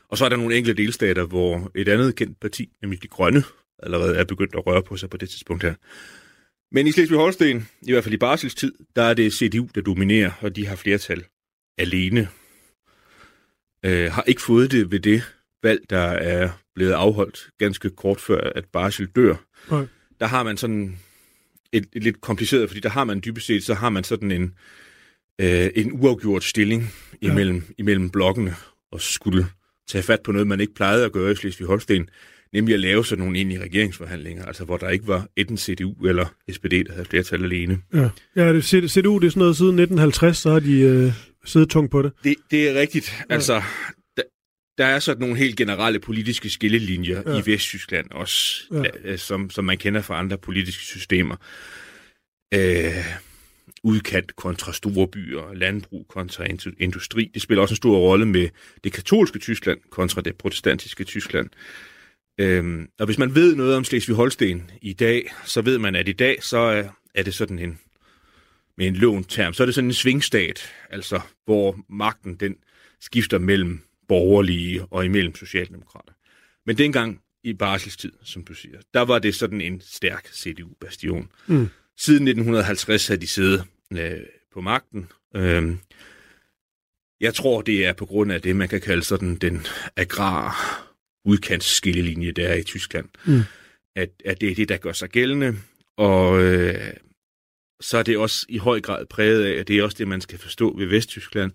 Og 0.10 0.18
så 0.18 0.26
er 0.26 0.30
der 0.30 0.38
nogle 0.38 0.58
enkelte 0.58 0.84
delstater, 0.84 1.26
hvor 1.26 1.72
et 1.76 1.88
andet 1.88 2.16
kendt 2.16 2.40
parti, 2.40 2.70
nemlig 2.82 3.04
de 3.04 3.08
grønne, 3.08 3.44
allerede 3.84 4.16
er 4.16 4.24
begyndt 4.24 4.56
at 4.56 4.68
røre 4.68 4.84
på 4.84 4.98
sig 4.98 5.10
på 5.10 5.18
det 5.18 5.30
tidspunkt 5.30 5.64
her. 5.64 5.74
Men 6.72 6.88
i 6.88 6.92
Slesvig-Holsten, 6.92 7.70
i 7.82 7.92
hvert 7.92 8.04
fald 8.04 8.14
i 8.14 8.18
Barsels 8.18 8.56
tid, 8.56 8.74
der 8.96 9.02
er 9.02 9.14
det 9.14 9.34
CDU, 9.34 9.70
der 9.76 9.82
dominerer, 9.82 10.32
og 10.42 10.56
de 10.56 10.68
har 10.68 10.76
flertal 10.76 11.26
alene. 11.78 12.28
Øh, 13.86 14.12
har 14.12 14.24
ikke 14.24 14.42
fået 14.42 14.72
det 14.72 14.92
ved 14.92 15.00
det 15.00 15.24
valg, 15.64 15.90
der 15.90 16.08
er 16.08 16.50
blevet 16.82 16.94
afholdt 16.94 17.50
ganske 17.58 17.90
kort 17.90 18.20
før, 18.20 18.52
at 18.56 18.66
Barsel 18.74 19.08
dør. 19.08 19.36
Okay. 19.70 19.88
Der 20.20 20.26
har 20.26 20.44
man 20.44 20.58
sådan 20.58 20.98
et, 21.72 21.86
et 21.94 22.04
lidt 22.04 22.22
kompliceret, 22.22 22.70
fordi 22.70 22.80
der 22.80 22.90
har 22.90 23.04
man 23.04 23.22
dybest 23.26 23.48
set, 23.48 23.64
så 23.64 23.74
har 23.74 23.90
man 23.90 24.04
sådan 24.04 24.32
en, 24.32 24.54
øh, 25.42 25.70
en 25.76 25.92
uafgjort 25.92 26.44
stilling 26.44 26.94
imellem, 27.22 27.56
ja. 27.56 27.74
imellem 27.78 28.10
blokkene, 28.10 28.56
og 28.92 29.02
skulle 29.02 29.46
tage 29.88 30.04
fat 30.04 30.20
på 30.24 30.32
noget, 30.32 30.48
man 30.48 30.60
ikke 30.60 30.74
plejede 30.74 31.06
at 31.06 31.12
gøre 31.12 31.32
i 31.32 31.36
Slesvig-Holsten, 31.36 32.06
nemlig 32.54 32.74
at 32.74 32.80
lave 32.80 33.06
sådan 33.06 33.24
nogle 33.24 33.40
ind 33.40 33.54
i 33.54 33.60
regeringsforhandlinger, 33.60 34.46
altså 34.46 34.64
hvor 34.66 34.78
der 34.78 34.90
ikke 34.90 35.08
var 35.08 35.28
enten 35.36 35.58
CDU 35.58 36.06
eller 36.06 36.26
SPD, 36.52 36.72
der 36.72 36.92
havde 36.92 37.06
flertal 37.06 37.44
alene. 37.44 37.80
Ja, 37.94 38.10
ja 38.36 38.54
det, 38.54 38.64
CDU, 38.64 39.20
det 39.20 39.28
er 39.28 39.32
sådan 39.32 39.40
noget 39.40 39.58
siden 39.58 39.80
1950, 39.80 40.38
så 40.38 40.52
har 40.52 40.60
de 40.60 40.80
øh, 40.80 41.14
siddet 41.46 41.70
tungt 41.70 41.92
på 41.92 42.02
det. 42.02 42.12
Det, 42.24 42.36
det 42.52 42.70
er 42.70 42.82
rigtigt. 42.82 43.24
Altså, 43.30 43.62
der 44.82 44.88
er 44.88 45.00
sådan 45.00 45.22
nogle 45.22 45.38
helt 45.38 45.58
generelle 45.58 46.00
politiske 46.00 46.50
skillelinjer 46.50 47.22
ja. 47.26 47.40
i 47.40 47.42
Vesttyskland 47.46 48.12
også, 48.12 48.64
ja. 48.72 48.84
Øh, 49.04 49.18
som, 49.18 49.50
som 49.50 49.66
man 49.66 49.78
kender 49.78 50.02
fra 50.02 50.20
andre 50.20 50.38
politiske 50.38 50.84
systemer. 50.84 51.36
Øh, 52.54 53.06
udkant 53.84 54.36
kontra 54.36 54.74
store 54.74 55.08
byer, 55.08 55.54
landbrug 55.54 56.06
kontra 56.10 56.46
industri. 56.80 57.32
Det 57.34 57.42
spiller 57.42 57.62
også 57.62 57.74
en 57.74 57.78
stor 57.78 57.98
rolle 57.98 58.26
med 58.26 58.50
det 58.84 58.94
katolske 58.94 59.40
Tyskland 59.40 59.80
kontra 59.90 60.22
det 60.22 60.36
protestantiske 60.36 61.04
Tyskland. 61.04 61.50
Øhm, 62.40 62.88
og 63.00 63.06
hvis 63.06 63.18
man 63.18 63.36
ved 63.36 63.56
noget 63.56 63.76
om 63.76 63.84
Slesvig-Holsten 63.84 64.72
i 64.82 64.94
dag, 64.94 65.34
så 65.46 65.62
ved 65.62 65.78
man, 65.78 65.96
at 65.96 66.08
i 66.08 66.14
dag 66.14 66.44
så 66.44 66.58
er, 66.58 66.84
er 67.16 67.24
det 67.24 67.34
sådan 67.34 67.60
en, 67.60 67.80
med 68.78 68.88
en 68.88 68.96
lånt 68.96 69.30
term, 69.30 69.54
så 69.54 69.64
er 69.64 69.66
det 69.66 69.76
sådan 69.76 69.90
en 69.90 69.94
svingstat, 69.94 70.74
altså 70.90 71.20
hvor 71.46 71.78
magten 71.90 72.36
den 72.36 72.56
skifter 73.02 73.40
mellem 73.40 73.82
borgerlige 74.12 74.86
og 74.86 75.06
imellem 75.06 75.36
socialdemokrater. 75.36 76.14
Men 76.66 76.78
dengang 76.78 77.22
i 77.44 77.54
barselstid, 77.54 78.12
som 78.24 78.44
du 78.44 78.54
siger, 78.54 78.80
der 78.94 79.02
var 79.02 79.20
det 79.20 79.36
sådan 79.36 79.62
en 79.62 79.82
stærk 79.82 80.28
CDU-bastion. 80.28 81.32
Mm. 81.48 81.68
Siden 81.98 82.28
1950 82.28 83.08
har 83.08 83.16
de 83.16 83.28
siddet 83.28 83.64
øh, 83.94 84.20
på 84.54 84.62
magten. 84.62 85.08
Øh, 85.36 85.76
jeg 87.22 87.34
tror, 87.34 87.62
det 87.62 87.86
er 87.86 87.94
på 87.94 88.06
grund 88.06 88.32
af 88.32 88.42
det, 88.42 88.56
man 88.56 88.70
kan 88.70 88.82
kalde 88.82 89.04
sådan 89.04 89.36
den 89.36 89.66
agrar 89.98 90.56
udkantsskillelinje, 91.26 92.32
der 92.32 92.48
er 92.48 92.56
i 92.56 92.64
Tyskland. 92.64 93.10
Mm. 93.26 93.42
At, 93.96 94.10
at 94.26 94.42
det 94.42 94.52
er 94.52 94.56
det, 94.56 94.70
der 94.70 94.78
gør 94.78 94.94
sig 94.94 95.10
gældende. 95.10 95.58
Og 95.98 96.42
øh, 96.42 96.94
så 97.82 97.98
er 97.98 98.04
det 98.04 98.18
også 98.18 98.46
i 98.50 98.58
høj 98.58 98.82
grad 98.82 99.06
præget 99.06 99.46
af, 99.46 99.60
at 99.60 99.68
det 99.68 99.78
er 99.78 99.84
også 99.84 99.98
det, 99.98 100.08
man 100.08 100.22
skal 100.22 100.40
forstå 100.40 100.78
ved 100.78 100.86
Vesttyskland, 100.86 101.52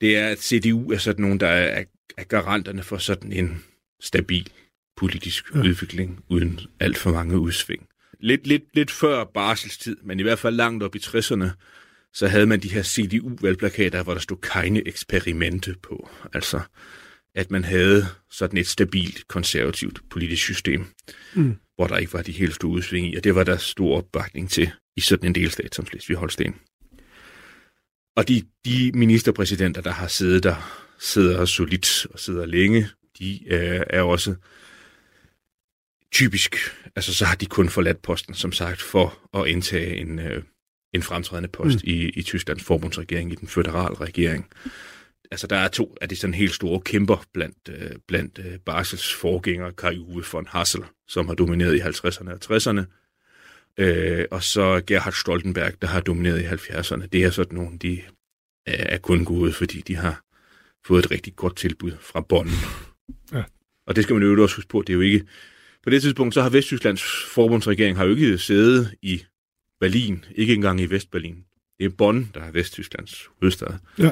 det 0.00 0.16
er, 0.16 0.28
at 0.28 0.38
CDU 0.38 0.92
er 0.92 0.98
sådan 0.98 1.22
nogen, 1.22 1.40
der 1.40 1.48
er, 1.48 1.84
er 2.18 2.24
garanterne 2.24 2.82
for 2.82 2.98
sådan 2.98 3.32
en 3.32 3.64
stabil 4.00 4.48
politisk 4.96 5.54
ja. 5.54 5.60
udvikling, 5.60 6.24
uden 6.28 6.60
alt 6.80 6.98
for 6.98 7.10
mange 7.12 7.38
udsving. 7.38 7.88
Lidt, 8.20 8.46
lidt, 8.46 8.62
lidt 8.74 8.90
før 8.90 9.24
barselstid, 9.24 9.96
men 10.02 10.20
i 10.20 10.22
hvert 10.22 10.38
fald 10.38 10.56
langt 10.56 10.82
op 10.82 10.94
i 10.94 10.98
60'erne, 10.98 11.48
så 12.12 12.28
havde 12.28 12.46
man 12.46 12.60
de 12.60 12.68
her 12.68 12.82
CDU-valgplakater, 12.82 14.02
hvor 14.02 14.12
der 14.12 14.20
stod 14.20 14.36
keine 14.36 14.88
eksperimente 14.88 15.74
på. 15.82 16.10
Altså, 16.34 16.60
at 17.34 17.50
man 17.50 17.64
havde 17.64 18.06
sådan 18.30 18.58
et 18.58 18.66
stabilt, 18.66 19.28
konservativt 19.28 20.00
politisk 20.10 20.42
system, 20.42 20.86
mm. 21.34 21.56
hvor 21.76 21.86
der 21.86 21.96
ikke 21.96 22.12
var 22.12 22.22
de 22.22 22.32
helt 22.32 22.54
store 22.54 22.70
udsving 22.70 23.12
i, 23.12 23.16
og 23.16 23.24
det 23.24 23.34
var 23.34 23.44
der 23.44 23.56
stor 23.56 23.96
opbakning 23.96 24.50
til 24.50 24.70
i 24.96 25.00
sådan 25.00 25.26
en 25.26 25.34
delstat 25.34 25.74
som 25.74 25.86
Slesvig-Holsten. 25.86 26.54
Og 28.18 28.28
de, 28.28 28.42
de 28.64 28.92
ministerpræsidenter, 28.94 29.80
der 29.80 29.90
har 29.90 30.06
siddet 30.06 30.42
der, 30.42 30.84
sidder 30.98 31.44
solidt 31.44 32.06
og 32.10 32.18
sidder 32.18 32.46
længe, 32.46 32.88
de 33.18 33.52
øh, 33.52 33.80
er 33.90 34.02
også 34.02 34.34
typisk, 36.12 36.56
altså 36.96 37.14
så 37.14 37.24
har 37.24 37.34
de 37.34 37.46
kun 37.46 37.68
forladt 37.68 38.02
posten, 38.02 38.34
som 38.34 38.52
sagt, 38.52 38.82
for 38.82 39.38
at 39.38 39.46
indtage 39.46 39.96
en, 39.96 40.18
øh, 40.18 40.42
en 40.94 41.02
fremtrædende 41.02 41.48
post 41.48 41.76
mm. 41.76 41.90
i, 41.90 42.08
i 42.08 42.22
Tysklands 42.22 42.62
forbundsregering, 42.62 43.32
i 43.32 43.34
den 43.34 43.48
føderale 43.48 43.94
regering. 43.94 44.46
altså 45.30 45.46
der 45.46 45.56
er 45.56 45.68
to 45.68 45.96
af 46.00 46.08
de 46.08 46.16
sådan 46.16 46.34
helt 46.34 46.54
store 46.54 46.80
kæmper 46.80 47.24
blandt, 47.34 47.68
øh, 47.68 47.90
blandt 48.08 48.38
øh, 48.38 48.58
Barsels 48.66 49.14
forgængere, 49.14 49.72
Kai 49.72 49.98
Uwe 49.98 50.24
von 50.32 50.46
Hassel, 50.46 50.82
som 51.08 51.28
har 51.28 51.34
domineret 51.34 51.74
i 51.74 51.80
50'erne 51.80 52.32
og 52.32 52.56
60'erne, 52.56 52.97
øh, 53.78 54.24
og 54.30 54.42
så 54.42 54.82
Gerhard 54.86 55.12
Stoltenberg, 55.12 55.72
der 55.82 55.88
har 55.88 56.00
domineret 56.00 56.40
i 56.40 56.44
70'erne. 56.44 57.06
Det 57.06 57.24
er 57.24 57.30
sådan 57.30 57.58
nogle, 57.58 57.78
de 57.78 58.00
er 58.66 58.98
kun 58.98 59.24
gode, 59.24 59.52
fordi 59.52 59.80
de 59.80 59.96
har 59.96 60.22
fået 60.86 61.04
et 61.04 61.10
rigtig 61.10 61.36
godt 61.36 61.56
tilbud 61.56 61.92
fra 62.00 62.20
Bonn. 62.20 62.50
Ja. 63.32 63.42
Og 63.86 63.96
det 63.96 64.04
skal 64.04 64.14
man 64.16 64.22
jo 64.22 64.42
også 64.42 64.56
huske 64.56 64.68
på, 64.68 64.82
det 64.82 64.92
er 64.92 64.94
jo 64.94 65.00
ikke... 65.00 65.24
På 65.82 65.90
det 65.90 66.02
tidspunkt, 66.02 66.34
så 66.34 66.42
har 66.42 66.50
Vesttysklands 66.50 67.02
forbundsregering 67.34 67.96
har 67.96 68.04
jo 68.04 68.10
ikke 68.10 68.38
siddet 68.38 68.94
i 69.02 69.24
Berlin, 69.80 70.24
ikke 70.34 70.54
engang 70.54 70.80
i 70.80 70.86
Vestberlin. 70.86 71.44
Det 71.78 71.84
er 71.84 71.90
Bonn, 71.98 72.30
der 72.34 72.40
er 72.40 72.50
Vesttysklands 72.50 73.28
hovedstad. 73.40 73.74
Ja. 73.98 74.10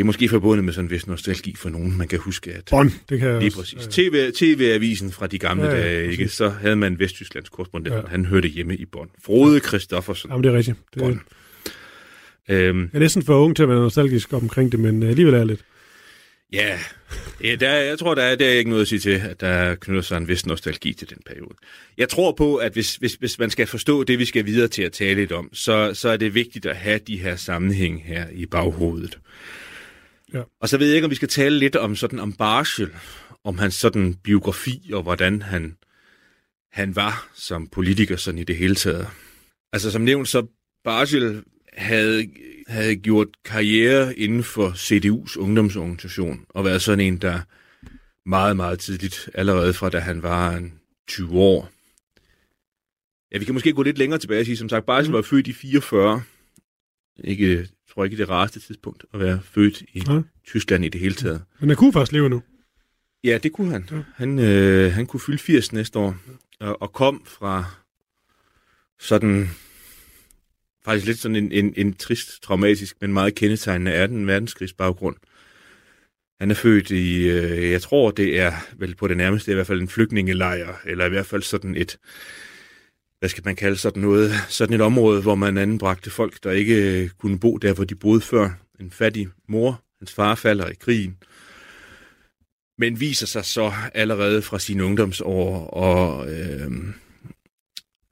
Det 0.00 0.04
er 0.04 0.06
måske 0.06 0.28
forbundet 0.28 0.64
med 0.64 0.72
sådan 0.72 0.84
en 0.84 0.90
vis 0.90 1.06
nostalgi 1.06 1.56
for 1.56 1.68
nogen, 1.68 1.98
man 1.98 2.08
kan 2.08 2.18
huske, 2.18 2.52
at... 2.52 2.64
Bonn, 2.70 2.92
det 3.08 3.20
kan 3.20 3.28
jeg 3.28 3.40
Lige 3.40 3.50
præcis. 3.50 3.86
Ja. 3.86 3.90
TV, 3.90 4.32
TV-avisen 4.32 5.12
fra 5.12 5.26
de 5.26 5.38
gamle 5.38 5.64
ja, 5.64 5.76
ja, 5.76 5.82
dage, 5.82 6.10
ikke? 6.10 6.28
så 6.28 6.48
havde 6.48 6.76
man 6.76 6.98
Vesttysklands 6.98 7.48
korrespondent, 7.48 7.94
ja. 7.94 8.00
han 8.08 8.24
hørte 8.24 8.48
hjemme 8.48 8.76
i 8.76 8.84
Bonn. 8.84 9.10
Frode 9.24 9.60
Christoffersen. 9.60 10.30
Jamen, 10.30 10.44
det 10.44 10.52
er 10.52 10.56
rigtigt. 10.56 10.76
Det, 10.94 11.02
Bonn. 11.02 11.20
Øhm, 12.48 12.80
jeg 12.80 12.88
er 12.92 12.98
næsten 12.98 13.22
for 13.22 13.44
ung 13.44 13.56
til 13.56 13.62
at 13.62 13.68
være 13.68 13.78
nostalgisk 13.78 14.32
omkring 14.32 14.72
det, 14.72 14.80
men 14.80 15.02
alligevel 15.02 15.34
er 15.34 15.44
lidt. 15.44 15.60
Ja, 16.52 16.78
ja 17.44 17.54
der, 17.54 17.72
jeg 17.72 17.98
tror, 17.98 18.14
der 18.14 18.22
er, 18.22 18.36
der 18.36 18.46
er 18.46 18.52
ikke 18.52 18.70
noget 18.70 18.82
at 18.82 18.88
sige 18.88 18.98
til, 18.98 19.22
at 19.30 19.40
der 19.40 19.74
knytter 19.74 20.02
sig 20.02 20.16
en 20.16 20.28
vis 20.28 20.46
nostalgi 20.46 20.92
til 20.92 21.10
den 21.10 21.18
periode. 21.26 21.54
Jeg 21.98 22.08
tror 22.08 22.32
på, 22.32 22.56
at 22.56 22.72
hvis, 22.72 22.96
hvis, 22.96 23.14
hvis 23.14 23.38
man 23.38 23.50
skal 23.50 23.66
forstå 23.66 24.04
det, 24.04 24.18
vi 24.18 24.24
skal 24.24 24.46
videre 24.46 24.68
til 24.68 24.82
at 24.82 24.92
tale 24.92 25.14
lidt 25.14 25.32
om, 25.32 25.50
så, 25.52 25.90
så 25.94 26.08
er 26.08 26.16
det 26.16 26.34
vigtigt 26.34 26.66
at 26.66 26.76
have 26.76 27.00
de 27.06 27.18
her 27.18 27.36
sammenhæng 27.36 28.02
her 28.06 28.26
i 28.32 28.46
baghovedet. 28.46 29.18
Ja. 30.34 30.42
Og 30.60 30.68
så 30.68 30.78
ved 30.78 30.86
jeg 30.86 30.94
ikke, 30.94 31.04
om 31.04 31.10
vi 31.10 31.16
skal 31.16 31.28
tale 31.28 31.58
lidt 31.58 31.76
om 31.76 31.96
sådan 31.96 32.18
om 32.18 32.32
Barsel, 32.32 32.90
om 33.44 33.58
hans 33.58 33.74
sådan 33.74 34.14
biografi 34.14 34.90
og 34.92 35.02
hvordan 35.02 35.42
han, 35.42 35.76
han 36.72 36.96
var 36.96 37.30
som 37.34 37.66
politiker 37.66 38.16
sådan 38.16 38.38
i 38.38 38.44
det 38.44 38.56
hele 38.56 38.74
taget. 38.74 39.08
Altså 39.72 39.90
som 39.90 40.02
nævnt, 40.02 40.28
så 40.28 40.46
Barsel 40.84 41.42
havde, 41.72 42.30
havde 42.66 42.96
gjort 42.96 43.28
karriere 43.44 44.18
inden 44.18 44.44
for 44.44 44.70
CDU's 44.70 45.38
ungdomsorganisation, 45.38 46.46
og 46.48 46.64
været 46.64 46.82
sådan 46.82 47.00
en, 47.00 47.16
der 47.16 47.40
meget, 48.28 48.56
meget 48.56 48.78
tidligt, 48.78 49.30
allerede 49.34 49.74
fra 49.74 49.90
da 49.90 49.98
han 49.98 50.22
var 50.22 50.56
en 50.56 50.72
20 51.08 51.32
år. 51.32 51.70
Ja, 53.32 53.38
vi 53.38 53.44
kan 53.44 53.54
måske 53.54 53.72
gå 53.72 53.82
lidt 53.82 53.98
længere 53.98 54.18
tilbage 54.18 54.40
og 54.40 54.46
sige, 54.46 54.56
som 54.56 54.68
sagt, 54.68 54.86
Barsel 54.86 55.10
mm. 55.10 55.14
var 55.14 55.22
født 55.22 55.46
i 55.46 55.52
44. 55.52 56.22
Ikke, 57.24 57.68
tror 57.94 58.04
ikke 58.04 58.16
det 58.16 58.28
rareste 58.28 58.60
tidspunkt 58.60 59.04
at 59.14 59.20
være 59.20 59.40
født 59.44 59.82
i 59.92 60.02
ja. 60.08 60.20
Tyskland 60.46 60.84
i 60.84 60.88
det 60.88 61.00
hele 61.00 61.14
taget. 61.14 61.42
Men 61.60 61.68
han 61.68 61.76
kunne 61.76 61.92
faktisk 61.92 62.12
leve 62.12 62.28
nu. 62.28 62.42
Ja, 63.24 63.38
det 63.42 63.52
kunne 63.52 63.72
han. 63.72 63.88
Ja. 63.90 63.96
Han, 64.14 64.38
øh, 64.38 64.92
han 64.92 65.06
kunne 65.06 65.20
fylde 65.20 65.38
80 65.38 65.72
næste 65.72 65.98
år, 65.98 66.16
og, 66.60 66.82
og 66.82 66.92
kom 66.92 67.22
fra 67.26 67.64
sådan 69.00 69.48
faktisk 70.84 71.06
lidt 71.06 71.18
sådan 71.18 71.36
en, 71.36 71.52
en, 71.52 71.74
en 71.76 71.94
trist, 71.94 72.42
traumatisk, 72.42 72.96
men 73.00 73.12
meget 73.12 73.34
kendetegnende 73.34 73.92
af 73.92 74.08
den 74.08 74.26
verdenskrigsbaggrund. 74.26 75.16
Han 76.40 76.50
er 76.50 76.54
født 76.54 76.90
i, 76.90 77.28
øh, 77.28 77.70
jeg 77.70 77.82
tror 77.82 78.10
det 78.10 78.40
er 78.40 78.52
vel 78.76 78.94
på 78.94 79.08
det 79.08 79.16
nærmeste 79.16 79.50
i 79.50 79.54
hvert 79.54 79.66
fald 79.66 79.80
en 79.80 79.88
flygtningelejr, 79.88 80.74
eller 80.84 81.06
i 81.06 81.08
hvert 81.08 81.26
fald 81.26 81.42
sådan 81.42 81.76
et, 81.76 81.98
hvad 83.20 83.28
skal 83.28 83.42
man 83.44 83.56
kalde 83.56 83.76
sådan 83.76 84.02
noget, 84.02 84.32
sådan 84.48 84.74
et 84.74 84.80
område, 84.80 85.22
hvor 85.22 85.34
man 85.34 85.58
anbragte 85.58 86.10
folk, 86.10 86.44
der 86.44 86.50
ikke 86.50 87.02
øh, 87.02 87.10
kunne 87.10 87.38
bo 87.38 87.56
der, 87.56 87.72
hvor 87.72 87.84
de 87.84 87.94
boede 87.94 88.20
før. 88.20 88.50
En 88.80 88.90
fattig 88.90 89.28
mor, 89.48 89.84
hans 89.98 90.12
far 90.12 90.34
falder 90.34 90.68
i 90.68 90.74
krigen, 90.74 91.16
men 92.78 93.00
viser 93.00 93.26
sig 93.26 93.44
så 93.44 93.72
allerede 93.94 94.42
fra 94.42 94.58
sine 94.58 94.84
ungdomsår 94.84 95.66
og, 95.66 96.32
øh, 96.32 96.70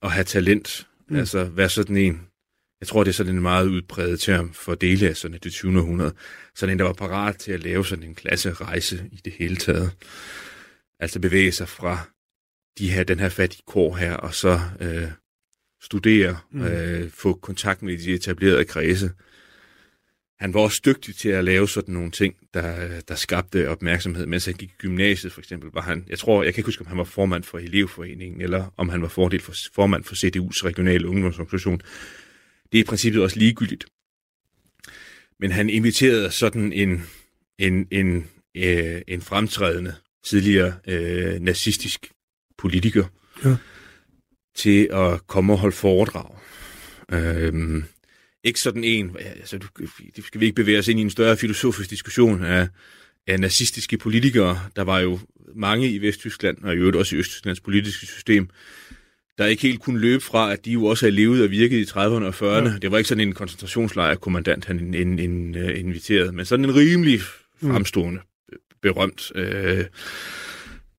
at 0.03 0.11
have 0.11 0.25
talent. 0.25 0.87
Mm. 1.09 1.17
Altså 1.17 1.45
være 1.45 1.69
sådan 1.69 1.97
en, 1.97 2.21
jeg 2.81 2.89
tror, 2.89 3.05
det 3.05 3.11
er 3.11 3.15
sådan 3.15 3.35
en 3.35 3.43
meget 3.43 3.67
udbredt 3.67 4.21
term 4.21 4.53
for 4.53 4.75
dele 4.75 5.09
af 5.09 5.17
sådan 5.17 5.39
det 5.43 5.53
20. 5.53 5.79
århundrede. 5.79 6.15
Sådan 6.55 6.73
en, 6.73 6.79
der 6.79 6.85
var 6.85 6.93
parat 6.93 7.37
til 7.37 7.53
at 7.53 7.63
lave 7.63 7.87
sådan 7.87 8.05
en 8.05 8.15
klasserejse 8.15 9.09
i 9.13 9.21
det 9.25 9.33
hele 9.39 9.57
taget. 9.57 9.91
Altså 11.01 11.21
bevæge 11.21 11.53
sig 11.53 11.69
fra 11.69 12.09
de 12.79 12.91
her, 12.91 13.05
den 13.05 13.21
her 13.21 13.29
fattige 13.29 13.63
kår 13.67 13.97
her, 13.97 14.15
og 14.15 14.35
så 14.35 14.61
øh, 14.81 15.09
studere, 15.83 16.39
mm. 16.51 16.63
øh, 16.63 17.11
få 17.11 17.33
kontakt 17.33 17.83
med 17.83 17.99
de 17.99 18.15
etablerede 18.15 18.65
kredse. 18.65 19.11
Han 20.41 20.55
var 20.55 20.61
også 20.61 20.83
dygtig 20.87 21.17
til 21.17 21.29
at 21.29 21.45
lave 21.45 21.69
sådan 21.69 21.95
nogle 21.95 22.11
ting, 22.11 22.35
der, 22.55 23.01
der 23.01 23.15
skabte 23.15 23.69
opmærksomhed. 23.69 24.27
Mens 24.27 24.45
han 24.45 24.55
gik 24.55 24.71
i 24.71 24.75
gymnasiet 24.79 25.33
for 25.33 25.41
eksempel, 25.41 25.71
var 25.73 25.81
han, 25.81 26.05
jeg 26.09 26.19
tror, 26.19 26.43
jeg 26.43 26.55
kan 26.55 26.61
ikke 26.61 26.69
huske, 26.69 26.81
om 26.81 26.87
han 26.87 26.99
var 26.99 27.05
formand 27.05 27.45
for 27.45 27.59
elevforeningen, 27.59 28.41
eller 28.41 28.75
om 28.77 28.89
han 28.89 29.03
var 29.03 29.09
fordel 29.09 29.41
for, 29.41 29.55
formand 29.75 30.05
for 30.05 30.15
CDU's 30.15 30.65
regionale 30.65 31.09
ungdomsorganisation 31.09 31.81
det 32.73 32.79
er 32.79 32.83
i 32.83 32.85
princippet 32.85 33.23
også 33.23 33.39
ligegyldigt. 33.39 33.87
Men 35.41 35.51
han 35.51 35.71
inviterede 35.71 36.31
sådan 36.31 36.73
en, 36.73 37.03
en, 37.59 37.89
en, 37.91 38.31
øh, 38.57 39.03
en 39.09 39.23
fremtrædende 39.23 39.95
tidligere 40.25 40.75
øh, 40.87 41.41
nazistisk 41.41 42.13
politiker 42.59 43.05
ja. 43.45 43.57
til 44.57 44.89
at 44.93 45.27
komme 45.27 45.53
og 45.53 45.59
holde 45.59 45.77
foredrag. 45.77 46.39
Øhm, 47.13 47.85
ikke 48.45 48.61
sådan 48.61 48.85
en, 48.85 49.17
altså, 49.21 49.59
det 50.17 50.25
skal 50.25 50.41
vi 50.41 50.47
ikke 50.47 50.57
bevæge 50.57 50.79
os 50.79 50.89
ind 50.89 50.99
i 50.99 51.03
en 51.03 51.11
større 51.11 51.37
filosofisk 51.37 51.91
diskussion 51.91 52.45
af, 52.45 52.69
af 53.27 53.41
nazistiske 53.41 53.99
politikere. 53.99 54.61
Der 54.77 54.83
var 54.83 54.99
jo 54.99 55.19
mange 55.55 55.91
i 55.91 55.99
Vesttyskland, 55.99 56.59
og 56.65 56.75
i 56.75 56.77
øvrigt 56.77 56.97
også 56.97 57.17
i 57.17 57.19
Østtysklands 57.19 57.61
politiske 57.61 58.07
system, 58.07 58.49
der 59.39 59.47
ikke 59.47 59.63
helt 59.63 59.81
kunne 59.81 60.01
løbe 60.01 60.25
fra, 60.25 60.53
at 60.53 60.65
de 60.65 60.73
jo 60.73 60.85
også 60.85 61.07
havde 61.07 61.17
levet 61.17 61.43
og 61.43 61.51
virket 61.51 61.79
i 61.79 61.85
30'erne 61.85 61.97
og 62.25 62.35
40'erne. 62.35 62.69
Ja. 62.69 62.79
Det 62.83 62.91
var 62.91 62.99
ikke 62.99 63.09
sådan 63.09 63.29
en 63.29 63.35
koncentrationslejrkommandant, 63.35 64.65
han 64.65 64.79
in, 64.79 64.95
in, 64.95 65.19
in, 65.19 65.55
inviterede, 65.55 66.33
men 66.33 66.45
sådan 66.45 66.65
en 66.65 66.75
rimelig 66.75 67.21
mm. 67.61 67.71
fremstående, 67.71 68.21
berømt 68.83 69.33
øh, 69.35 69.85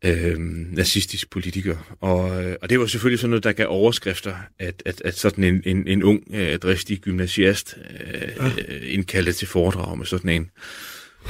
øh, 0.06 0.40
nazistisk 0.72 1.30
politiker. 1.30 1.98
Og, 2.02 2.44
øh, 2.44 2.56
og 2.62 2.70
det 2.70 2.80
var 2.80 2.86
selvfølgelig 2.86 3.20
sådan 3.20 3.30
noget, 3.30 3.44
der 3.44 3.52
gav 3.52 3.68
overskrifter, 3.70 4.36
at, 4.60 4.84
at, 4.86 5.02
at 5.06 5.18
sådan 5.18 5.44
en, 5.44 5.62
en, 5.66 5.88
en 5.88 6.04
ung, 6.04 6.24
øh, 6.34 6.60
dristig 6.60 7.00
gymnasiast 7.00 7.78
øh, 8.14 8.22
ja. 8.38 8.52
indkaldte 8.82 9.34
til 9.34 9.48
foredrag 9.48 9.98
med 9.98 10.06
sådan 10.06 10.30
en. 10.30 10.50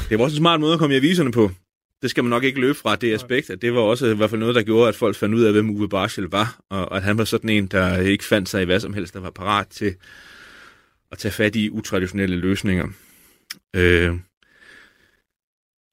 Det 0.09 0.17
var 0.17 0.23
også 0.23 0.35
en 0.35 0.41
smart 0.41 0.59
måde 0.59 0.73
at 0.73 0.79
komme 0.79 0.95
i 0.95 0.97
aviserne 0.97 1.31
på 1.31 1.51
det 2.01 2.09
skal 2.09 2.23
man 2.23 2.29
nok 2.29 2.43
ikke 2.43 2.59
løbe 2.59 2.73
fra, 2.77 2.95
det 2.95 3.13
aspekt, 3.13 3.49
at 3.49 3.61
det 3.61 3.73
var 3.73 3.79
også 3.79 4.05
i 4.05 4.15
hvert 4.15 4.29
fald 4.29 4.39
noget, 4.39 4.55
der 4.55 4.63
gjorde, 4.63 4.87
at 4.87 4.95
folk 4.95 5.15
fandt 5.15 5.35
ud 5.35 5.43
af, 5.43 5.51
hvem 5.51 5.69
Uwe 5.69 5.89
Barschel 5.89 6.25
var, 6.25 6.59
og 6.69 6.97
at 6.97 7.03
han 7.03 7.17
var 7.17 7.23
sådan 7.23 7.49
en, 7.49 7.67
der 7.67 7.97
ikke 7.97 8.23
fandt 8.23 8.49
sig 8.49 8.61
i 8.61 8.65
hvad 8.65 8.79
som 8.79 8.93
helst, 8.93 9.13
der 9.13 9.19
var 9.19 9.29
parat 9.29 9.67
til 9.67 9.95
at 11.11 11.17
tage 11.17 11.31
fat 11.31 11.55
i 11.55 11.69
utraditionelle 11.69 12.35
løsninger. 12.35 12.87
Øh, 13.75 14.15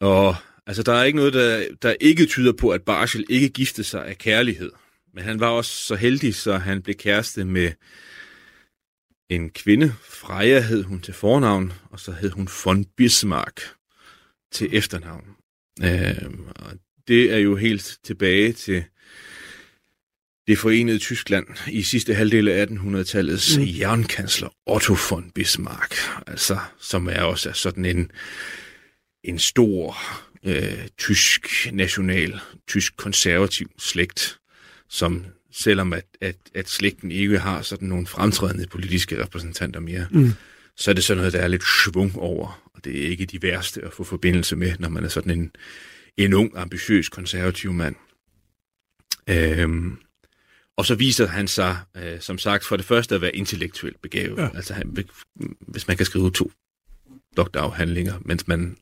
og 0.00 0.36
altså, 0.66 0.82
der 0.82 0.92
er 0.92 1.04
ikke 1.04 1.16
noget, 1.16 1.34
der, 1.34 1.66
der 1.82 1.94
ikke 2.00 2.26
tyder 2.26 2.52
på, 2.52 2.70
at 2.70 2.82
Barschel 2.82 3.24
ikke 3.28 3.48
giftede 3.48 3.86
sig 3.86 4.06
af 4.06 4.18
kærlighed. 4.18 4.70
Men 5.14 5.24
han 5.24 5.40
var 5.40 5.48
også 5.48 5.70
så 5.70 5.94
heldig, 5.94 6.34
så 6.34 6.56
han 6.56 6.82
blev 6.82 6.94
kæreste 6.94 7.44
med 7.44 7.72
en 9.28 9.50
kvinde. 9.50 9.94
Freja 10.02 10.60
hed 10.60 10.82
hun 10.82 11.00
til 11.00 11.14
fornavn, 11.14 11.72
og 11.90 12.00
så 12.00 12.12
hed 12.12 12.30
hun 12.30 12.48
von 12.64 12.84
Bismarck 12.96 13.60
til 14.52 14.68
efternavn. 14.72 15.24
Øh, 15.82 16.30
og 16.56 16.72
det 17.08 17.32
er 17.32 17.38
jo 17.38 17.56
helt 17.56 17.98
tilbage 18.04 18.52
til 18.52 18.84
det 20.46 20.58
forenede 20.58 20.98
Tyskland 20.98 21.46
i 21.68 21.82
sidste 21.82 22.14
halvdel 22.14 22.48
af 22.48 22.66
1800-tallets 22.66 23.58
mm. 23.58 23.66
jernkansler 23.80 24.48
Otto 24.66 24.96
von 25.10 25.30
Bismarck, 25.34 25.94
altså, 26.26 26.58
som 26.80 27.08
er 27.08 27.22
også 27.22 27.52
sådan 27.52 27.84
en, 27.84 28.10
en 29.24 29.38
stor 29.38 29.96
øh, 30.46 30.88
tysk 30.98 31.48
national, 31.72 32.40
tysk 32.68 32.96
konservativ 32.96 33.70
slægt, 33.78 34.38
som 34.88 35.24
selvom 35.52 35.92
at, 35.92 36.04
at, 36.20 36.36
at 36.54 36.68
slægten 36.68 37.10
ikke 37.10 37.38
har 37.38 37.62
sådan 37.62 37.88
nogle 37.88 38.06
fremtrædende 38.06 38.66
politiske 38.66 39.22
repræsentanter 39.22 39.80
mere, 39.80 40.06
mm. 40.10 40.32
så 40.76 40.90
er 40.90 40.94
det 40.94 41.04
sådan 41.04 41.18
noget, 41.18 41.32
der 41.32 41.40
er 41.40 41.48
lidt 41.48 41.64
svung 41.84 42.18
over 42.18 42.66
og 42.76 42.84
det 42.84 43.04
er 43.04 43.08
ikke 43.08 43.26
de 43.26 43.42
værste 43.42 43.84
at 43.84 43.92
få 43.92 44.04
forbindelse 44.04 44.56
med, 44.56 44.72
når 44.78 44.88
man 44.88 45.04
er 45.04 45.08
sådan 45.08 45.38
en, 45.38 45.52
en 46.16 46.34
ung, 46.34 46.52
ambitiøs, 46.56 47.08
konservativ 47.08 47.72
mand. 47.72 47.96
Øhm, 49.28 49.98
og 50.76 50.86
så 50.86 50.94
viser 50.94 51.26
han 51.26 51.48
sig, 51.48 51.78
øh, 51.96 52.20
som 52.20 52.38
sagt, 52.38 52.64
for 52.64 52.76
det 52.76 52.86
første 52.86 53.14
at 53.14 53.20
være 53.20 53.36
intellektuelt 53.36 54.02
begavet. 54.02 54.38
Ja. 54.38 54.48
Altså, 54.54 54.74
han, 54.74 55.06
hvis 55.60 55.88
man 55.88 55.96
kan 55.96 56.06
skrive 56.06 56.30
to 56.30 56.52
doktorafhandlinger, 57.36 58.14
mens 58.24 58.48
man, 58.48 58.76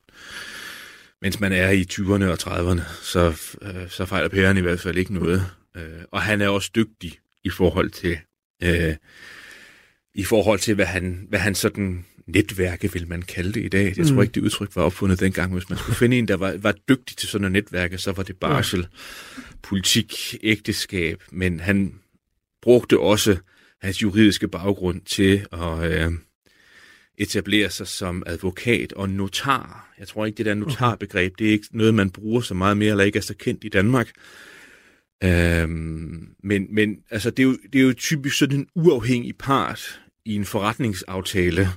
mens 1.25 1.41
man 1.41 1.53
er 1.53 1.71
i 1.71 1.87
20'erne 1.93 2.25
og 2.25 2.39
30'erne, 2.43 2.83
så, 3.03 3.55
øh, 3.63 3.91
så 3.91 4.05
fejler 4.07 4.29
pæren 4.29 4.57
i 4.57 4.61
hvert 4.61 4.81
fald 4.81 4.97
ikke 4.99 5.15
noget. 5.15 5.47
Øh, 5.77 5.83
og 6.11 6.23
han 6.23 6.41
er 6.41 6.49
også 6.49 6.71
dygtig 6.77 7.19
i 7.45 7.51
forhold 7.51 7.91
til, 7.91 8.19
øh, 8.63 8.95
i 10.15 10.25
forhold 10.25 10.59
til 10.59 10.75
hvad 10.75 10.87
han, 10.87 11.27
hvad 11.29 11.39
han 11.39 11.55
sådan 11.55 12.05
netværke, 12.27 12.93
vil 12.93 13.09
man 13.09 13.23
kalde 13.23 13.53
det 13.53 13.65
i 13.65 13.69
dag. 13.69 13.85
Jeg 13.97 14.07
Mm. 14.07 14.15
tror 14.15 14.23
ikke, 14.23 14.33
det 14.33 14.41
udtryk 14.41 14.77
var 14.77 14.83
opfundet 14.83 15.21
dengang. 15.21 15.53
Hvis 15.53 15.69
man 15.71 15.79
skulle 15.79 15.97
finde 15.97 16.19
en, 16.19 16.29
der 16.29 16.37
var, 16.37 16.55
var 16.59 16.75
dygtig 16.89 17.17
til 17.17 17.29
sådan 17.29 17.45
et 17.45 17.53
netværke, 17.53 17.99
så 17.99 18.13
var 18.13 18.23
det 18.23 18.37
barsel, 18.37 18.87
politik, 19.63 20.15
ægteskab. 20.43 21.23
Men 21.33 21.61
han 21.61 21.95
brugte 22.63 22.99
også 23.01 23.37
hans 23.83 24.03
juridiske 24.03 24.49
baggrund 24.49 25.01
til 25.01 25.47
at 25.53 25.93
øh, 25.93 26.13
etablere 27.19 27.71
sig 27.71 27.87
som 27.87 28.23
advokat 28.27 28.93
og 28.93 29.09
notar. 29.11 29.95
Jeg 29.99 30.09
tror 30.09 30.27
ikke, 30.27 30.37
det 30.37 30.47
der 30.47 30.55
notarbegreb, 30.55 31.39
det 31.39 31.47
er 31.49 31.53
ikke 31.53 31.67
noget, 31.71 31.95
man 31.95 32.11
bruger 32.11 32.41
så 32.41 32.55
meget 32.55 32.77
mere, 32.77 32.91
eller 32.91 33.05
ikke 33.05 33.17
er 33.19 33.23
så 33.23 33.35
kendt 33.37 33.65
i 33.65 33.69
Danmark. 33.69 34.11
Øhm, 35.25 36.29
men, 36.43 36.67
men 36.71 36.97
altså, 37.11 37.31
det, 37.31 37.39
er 37.43 37.47
jo, 37.47 37.57
det 37.73 37.81
er 37.81 37.85
jo 37.85 37.93
typisk 37.93 38.39
sådan 38.39 38.59
en 38.59 38.67
uafhængig 38.75 39.37
part 39.37 40.01
i 40.25 40.35
en 40.35 40.45
forretningsaftale. 40.45 41.69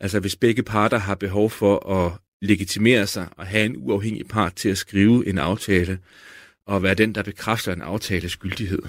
Altså 0.00 0.20
hvis 0.20 0.36
begge 0.36 0.62
parter 0.62 0.98
har 0.98 1.14
behov 1.14 1.50
for 1.50 1.92
at 2.04 2.12
legitimere 2.42 3.06
sig 3.06 3.28
og 3.36 3.46
have 3.46 3.64
en 3.66 3.74
uafhængig 3.78 4.28
part 4.28 4.54
til 4.54 4.68
at 4.68 4.78
skrive 4.78 5.26
en 5.28 5.38
aftale, 5.38 5.98
og 6.66 6.82
være 6.82 6.94
den, 6.94 7.14
der 7.14 7.22
bekræfter 7.22 7.72
en 7.72 7.82
aftales 7.82 8.36
gyldighed. 8.36 8.82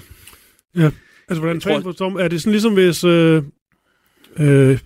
Altså, 0.74 0.92
hvordan 1.40 1.54
Jeg 1.56 1.62
tror- 1.62 1.72
tror... 1.72 1.80
forstår, 1.82 2.18
er 2.18 2.28
det 2.28 2.40
sådan 2.42 2.52
ligesom, 2.52 2.72
hvis, 2.74 3.04
øh, 3.04 3.42
øh, 4.36 4.78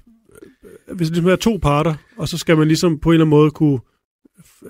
hvis 0.95 1.09
det 1.09 1.17
ligesom 1.17 1.31
er 1.31 1.37
to 1.37 1.59
parter, 1.63 1.95
og 2.17 2.29
så 2.29 2.39
skal 2.39 2.57
man 2.57 2.69
ligesom 2.69 2.99
på 2.99 3.09
en 3.09 3.15
eller 3.15 3.25
anden 3.25 3.31
måde 3.31 3.51
kunne 3.51 3.79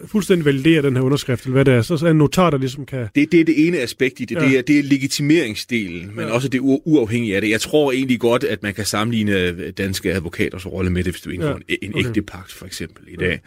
fuldstændig 0.06 0.44
validere 0.44 0.82
den 0.82 0.96
her 0.96 1.02
underskrift, 1.02 1.44
eller 1.44 1.52
hvad 1.52 1.64
det 1.64 1.74
er, 1.74 1.82
så 1.82 2.06
er 2.06 2.10
en 2.10 2.16
notar, 2.18 2.50
der 2.50 2.58
ligesom 2.58 2.86
kan... 2.86 3.08
Det, 3.14 3.32
det 3.32 3.40
er 3.40 3.44
det 3.44 3.66
ene 3.66 3.78
aspekt 3.78 4.20
i 4.20 4.24
det. 4.24 4.34
Ja. 4.34 4.42
Ja. 4.42 4.48
Det, 4.48 4.58
er, 4.58 4.62
det 4.62 4.78
er 4.78 4.82
legitimeringsdelen, 4.82 6.06
men 6.06 6.18
Ja. 6.18 6.26
ja. 6.26 6.32
også 6.32 6.48
det 6.48 6.60
uafhængige 6.62 7.34
af 7.36 7.40
det. 7.40 7.50
Jeg 7.50 7.60
tror 7.60 7.92
egentlig 7.92 8.20
godt, 8.20 8.44
at 8.44 8.62
man 8.62 8.74
kan 8.74 8.84
sammenligne 8.84 9.40
øh, 9.40 9.72
danske 9.78 10.12
advokaters 10.12 10.66
rolle 10.66 10.90
med 10.90 11.04
det, 11.04 11.12
hvis 11.12 11.22
du 11.22 11.30
indgår 11.30 11.48
Ja. 11.48 11.54
ja. 11.68 11.74
en, 11.82 11.88
en 11.90 11.94
Okay. 11.94 12.08
ægte 12.08 12.22
pagt, 12.22 12.52
for 12.52 12.66
eksempel, 12.66 13.04
i 13.08 13.16
dag. 13.16 13.40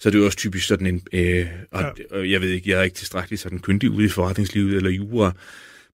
Så 0.00 0.10
det 0.10 0.14
er 0.16 0.18
jo 0.20 0.24
også 0.26 0.38
typisk 0.38 0.66
sådan 0.66 0.86
en... 0.86 1.02
Øh, 1.12 1.46
og, 1.72 1.84
ja. 2.12 2.30
Jeg 2.30 2.40
ved 2.40 2.48
ikke, 2.48 2.70
jeg 2.70 2.78
er 2.78 2.82
ikke 2.82 2.96
tilstrækkeligt 2.96 3.42
sådan 3.42 3.58
kyndig 3.58 3.90
ude 3.90 4.04
i 4.06 4.08
forretningslivet 4.08 4.76
eller 4.76 4.90
jura, 4.90 5.32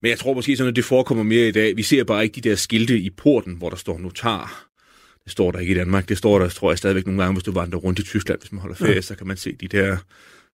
men 0.01 0.09
jeg 0.09 0.19
tror 0.19 0.33
måske 0.33 0.57
sådan, 0.57 0.69
at 0.69 0.75
det 0.75 0.85
forekommer 0.85 1.23
mere 1.23 1.47
i 1.47 1.51
dag. 1.51 1.77
Vi 1.77 1.83
ser 1.83 2.03
bare 2.03 2.23
ikke 2.23 2.41
de 2.41 2.49
der 2.49 2.55
skilte 2.55 2.99
i 2.99 3.09
porten, 3.09 3.53
hvor 3.57 3.69
der 3.69 3.77
står 3.77 3.99
notar. 3.99 4.65
Det 5.29 5.33
står 5.33 5.51
der 5.51 5.59
ikke 5.59 5.71
i 5.71 5.75
Danmark. 5.75 6.09
Det 6.09 6.17
står 6.17 6.39
der, 6.39 6.49
tror 6.49 6.71
jeg, 6.71 6.77
stadigvæk 6.77 7.05
nogle 7.05 7.21
gange, 7.21 7.33
hvis 7.33 7.43
du 7.43 7.51
vandrer 7.51 7.79
rundt 7.79 7.99
i 7.99 8.03
Tyskland, 8.03 8.39
hvis 8.39 8.51
man 8.51 8.61
holder 8.61 8.75
ferie, 8.75 8.93
Ja. 8.93 9.01
så 9.01 9.15
kan 9.15 9.27
man 9.27 9.37
se 9.37 9.55
de 9.55 9.67
der 9.67 9.97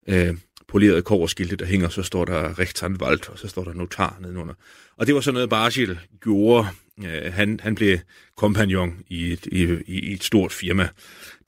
øh, 0.08 0.37
polerede 0.68 1.02
kårskilte, 1.02 1.56
der 1.56 1.64
hænger, 1.66 1.88
så 1.88 2.02
står 2.02 2.24
der 2.24 2.58
Rechtsanwalt, 2.58 3.28
og 3.28 3.38
så 3.38 3.48
står 3.48 3.64
der 3.64 3.72
notar 3.72 4.16
nedenunder. 4.20 4.54
Og 4.96 5.06
det 5.06 5.14
var 5.14 5.20
sådan 5.20 5.34
noget, 5.34 5.50
Barschel 5.50 5.98
gjorde. 6.20 6.68
Øh, 7.04 7.32
han, 7.32 7.60
han 7.62 7.74
blev 7.74 7.98
kompagnon 8.37 8.98
i 9.06 9.32
et, 9.32 9.46
i, 9.46 9.62
i 9.87 10.12
et 10.12 10.24
stort 10.24 10.52
firma, 10.52 10.88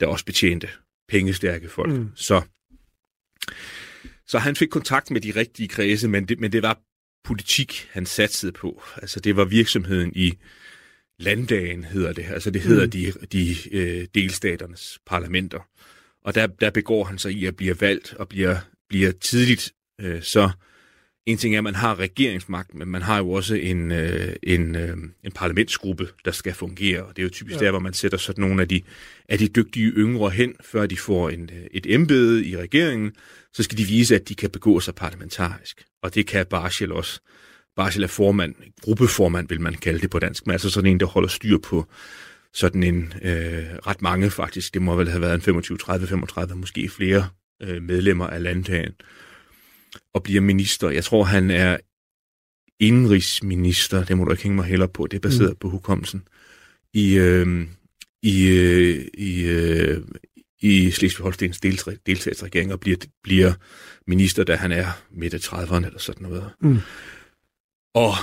der 0.01 0.07
også 0.07 0.25
betjente 0.25 0.69
pengestærke 1.09 1.69
folk. 1.69 1.93
Mm. 1.93 2.09
Så, 2.15 2.43
så 4.27 4.39
han 4.39 4.57
fik 4.57 4.69
kontakt 4.69 5.11
med 5.11 5.21
de 5.21 5.31
rigtige 5.37 5.69
kredse, 5.69 6.09
men 6.09 6.29
det, 6.29 6.41
men 6.41 6.53
det 6.53 6.63
var 6.63 6.79
politik, 7.25 7.89
han 7.93 8.07
satsede 8.07 8.53
på. 8.53 8.83
Altså 8.97 9.21
det 9.21 9.37
var 9.37 9.45
virksomheden 9.45 10.13
i 10.15 10.35
landdagen, 11.19 11.85
hedder 11.85 12.13
det. 12.13 12.25
Altså 12.31 12.51
det 12.51 12.63
hedder 12.63 12.85
Mm. 12.85 12.91
de, 12.91 13.13
de 13.33 13.55
øh, 13.73 14.07
delstaternes 14.15 14.99
parlamenter. 15.07 15.69
Og 16.25 16.35
der, 16.35 16.47
der 16.47 16.71
begår 16.71 17.05
han 17.05 17.19
sig 17.19 17.33
i 17.33 17.47
at 17.47 17.57
blive 17.57 17.81
valgt 17.81 18.15
og 18.15 18.29
bliver, 18.29 18.57
bliver 18.89 19.13
tidligt 19.13 19.73
øh, 20.01 20.23
så 20.23 20.51
en 21.27 21.39
ting 21.39 21.55
er, 21.55 21.59
at 21.59 21.65
man 21.65 21.75
har 21.75 21.99
regeringsmagt, 21.99 22.75
men 22.75 22.89
man 22.89 23.03
har 23.03 23.19
jo 23.19 23.31
også 23.31 23.55
en, 23.55 23.93
øh, 23.93 24.37
en, 24.43 24.77
øh, 24.77 24.97
en 25.25 25.33
parlamentsgruppe, 25.35 26.09
der 26.25 26.31
skal 26.31 26.55
fungere. 26.55 27.05
Og 27.05 27.17
det 27.17 27.23
er 27.23 27.25
jo 27.25 27.31
typisk 27.31 27.61
Ja. 27.61 27.65
der, 27.65 27.71
hvor 27.71 27.81
man 27.81 27.93
sætter 27.95 28.19
sådan 28.19 28.43
nogle 28.43 28.63
af 28.63 28.69
de, 28.69 28.83
af 29.29 29.39
de 29.39 29.49
dygtige 29.49 29.91
yngre 29.91 30.31
hen, 30.31 30.55
før 30.61 30.87
de 30.87 30.97
får 30.97 31.31
en, 31.31 31.51
øh, 31.53 31.67
et 31.71 31.95
embede 31.95 32.47
i 32.47 32.57
regeringen. 32.57 33.13
Så 33.53 33.63
skal 33.63 33.79
de 33.79 33.85
vise, 33.85 34.15
at 34.15 34.29
de 34.29 34.35
kan 34.35 34.51
begå 34.51 34.81
sig 34.81 34.95
parlamentarisk. 34.95 35.85
Og 36.03 36.15
det 36.15 36.27
kan 36.27 36.47
Barschel 36.47 36.93
også. 36.93 37.21
Barschel 37.77 38.03
er 38.03 38.07
formand, 38.07 38.55
gruppeformand 38.83 39.49
vil 39.49 39.61
man 39.61 39.75
kalde 39.75 40.01
det 40.01 40.11
på 40.11 40.19
dansk, 40.19 40.47
men 40.47 40.53
altså 40.53 40.71
sådan 40.71 40.91
en, 40.91 41.01
der 41.01 41.07
holder 41.07 41.29
styr 41.29 41.59
på 41.59 41.87
sådan 42.53 42.83
en 42.83 43.13
øh, 43.23 43.65
ret 43.87 44.03
mange 44.03 44.31
faktisk. 44.31 44.75
Det 44.75 44.83
må 44.83 44.97
vel 44.97 45.09
have 45.09 45.21
været 45.21 45.35
en 45.35 45.41
25, 45.41 45.79
30, 45.79 46.07
35, 46.07 46.57
måske 46.57 46.89
flere 46.89 47.29
øh, 47.63 47.83
medlemmer 47.83 48.27
af 48.27 48.43
landdagen 48.43 48.93
og 50.15 50.23
bliver 50.23 50.41
minister. 50.41 50.91
Jeg 50.91 51.05
tror, 51.05 51.25
han 51.25 51.51
er 51.51 51.77
indrigsminister, 52.81 54.05
det 54.05 54.17
må 54.17 54.25
du 54.25 54.31
ikke 54.31 54.43
hænge 54.43 54.57
mig 54.57 54.65
heller 54.65 54.87
på, 54.87 55.07
det 55.07 55.17
er 55.17 55.29
baseret 55.29 55.51
mm. 55.51 55.57
på 55.61 55.69
hukommelsen, 55.69 56.29
i, 56.95 57.15
øh, 57.15 57.67
i, 58.23 58.49
øh, 58.49 59.07
i, 59.15 59.43
øh, 59.45 60.01
i 60.61 60.91
Slesvig-Holstens 60.91 61.59
delstatsregering 62.07 62.73
og 62.73 62.81
bliver, 62.81 62.97
bliver 63.23 63.53
minister, 64.07 64.45
da 64.45 64.57
han 64.57 64.73
er 64.73 64.87
midt 65.11 65.35
i 65.35 65.37
30'erne 65.37 65.87
eller 65.87 65.99
sådan 65.99 66.29
noget. 66.29 66.51
Mm. 66.61 66.79
Og 67.97 68.15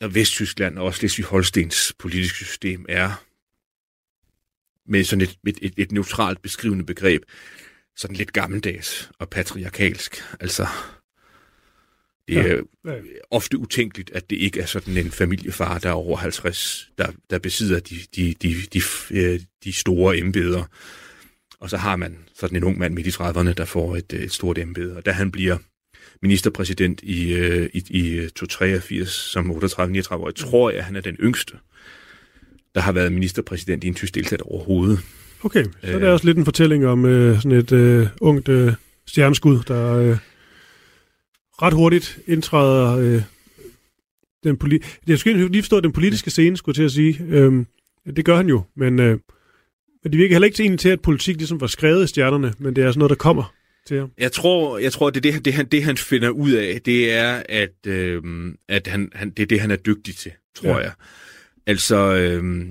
og 0.00 0.14
Vesttyskland 0.14 0.78
og 0.78 0.84
også 0.84 0.98
Slesvig-Holstens 0.98 1.92
politiske 1.98 2.44
system 2.44 2.86
er 2.88 3.24
med 4.86 5.04
sådan 5.04 5.20
et, 5.20 5.38
et, 5.46 5.58
et, 5.62 5.74
et 5.76 5.92
neutralt 5.92 6.42
beskrivende 6.42 6.84
begreb, 6.84 7.22
sådan 7.96 8.16
lidt 8.16 8.32
gammeldags 8.32 9.10
og 9.18 9.30
patriarkalsk. 9.30 10.22
Altså, 10.40 10.66
det 12.28 12.38
er 12.38 12.62
Ja. 12.84 12.92
ja. 12.92 13.00
ofte 13.30 13.58
utænkeligt, 13.58 14.10
at 14.10 14.30
det 14.30 14.36
ikke 14.36 14.60
er 14.60 14.66
sådan 14.66 14.96
en 14.96 15.10
familiefar, 15.10 15.78
der 15.78 15.88
er 15.88 15.92
over 15.92 16.16
50, 16.16 16.90
der, 16.98 17.12
der 17.30 17.38
besidder 17.38 17.80
de, 17.80 17.96
de, 18.16 18.34
de, 18.42 18.54
de, 18.72 18.80
øh, 19.10 19.40
de 19.64 19.72
store 19.72 20.18
embeder. 20.18 20.64
Og 21.60 21.70
så 21.70 21.76
har 21.76 21.96
man 21.96 22.18
sådan 22.34 22.56
en 22.56 22.64
ung 22.64 22.78
mand 22.78 22.94
midt 22.94 23.06
i 23.06 23.10
30'erne, 23.10 23.52
der 23.52 23.64
får 23.64 23.96
et, 23.96 24.12
et 24.12 24.32
stort 24.32 24.58
embede. 24.58 24.96
Og 24.96 25.06
da 25.06 25.10
han 25.12 25.32
bliver 25.32 25.58
ministerpræsident 26.22 27.00
i, 27.02 27.32
øh, 27.32 27.68
i, 27.74 27.78
i 27.90 28.28
283 28.28 29.08
som 29.08 29.50
38-39 29.50 30.30
tror 30.32 30.70
jeg, 30.70 30.78
at 30.78 30.84
han 30.84 30.96
er 30.96 31.00
den 31.00 31.16
yngste, 31.16 31.54
der 32.74 32.80
har 32.80 32.92
været 32.92 33.12
ministerpræsident 33.12 33.84
i 33.84 33.86
en 33.88 33.94
tysk 33.94 34.14
delstat 34.14 34.42
overhovedet. 34.42 34.98
Okay, 35.42 35.64
så 35.64 35.70
Øh. 35.82 35.94
det 35.94 36.02
er 36.02 36.12
også 36.12 36.26
lidt 36.26 36.38
en 36.38 36.44
fortælling 36.44 36.86
om 36.86 37.04
øh, 37.04 37.36
sådan 37.36 37.58
et 37.58 37.72
øh, 37.72 38.06
ungt 38.20 38.48
øh, 38.48 38.72
stjerneskud, 39.06 39.58
der 39.68 39.94
øh, 39.96 40.16
ret 41.62 41.72
hurtigt 41.74 42.18
indtræder 42.26 42.96
øh, 42.96 43.22
den 44.44 44.56
poli- 44.64 44.98
Jeg 45.06 45.18
skal 45.18 45.36
lige 45.36 45.62
forstå 45.62 45.80
den 45.80 45.92
politiske 45.92 46.30
scene, 46.30 46.56
skulle 46.56 46.72
jeg 46.72 46.76
til 46.76 46.82
at 46.82 46.90
sige. 47.16 47.24
Øhm, 47.28 47.66
det 48.16 48.24
gør 48.24 48.36
han 48.36 48.48
jo, 48.48 48.62
men, 48.76 49.00
øh, 49.00 49.18
men 50.02 50.12
det 50.12 50.18
virker 50.18 50.34
heller 50.34 50.46
ikke 50.46 50.56
til, 50.56 50.76
til, 50.76 50.88
at 50.88 51.00
politik 51.00 51.36
ligesom 51.36 51.60
var 51.60 51.66
skrevet 51.66 52.04
i 52.04 52.06
stjernerne, 52.06 52.54
men 52.58 52.76
det 52.76 52.84
er 52.84 52.90
sådan 52.90 52.98
noget, 52.98 53.10
der 53.10 53.16
kommer 53.16 53.54
til 53.86 53.98
ham. 53.98 54.10
Jeg 54.18 54.32
tror, 54.32 54.78
jeg 54.78 54.92
tror 54.92 55.10
det, 55.10 55.22
det, 55.22 55.44
det, 55.44 55.52
han, 55.54 55.66
det, 55.66 55.84
han 55.84 55.96
finder 55.96 56.28
ud 56.30 56.52
af, 56.52 56.80
det 56.84 57.12
er, 57.12 57.42
at, 57.48 57.86
øh, 57.86 58.22
at 58.68 58.86
han, 58.86 59.10
han, 59.14 59.30
det 59.30 59.42
er 59.42 59.46
det, 59.46 59.60
han 59.60 59.70
er 59.70 59.76
dygtig 59.76 60.16
til, 60.16 60.32
tror 60.56 60.68
Ja. 60.70 60.76
jeg. 60.78 60.92
Altså, 61.66 61.96
øh, 62.14 62.64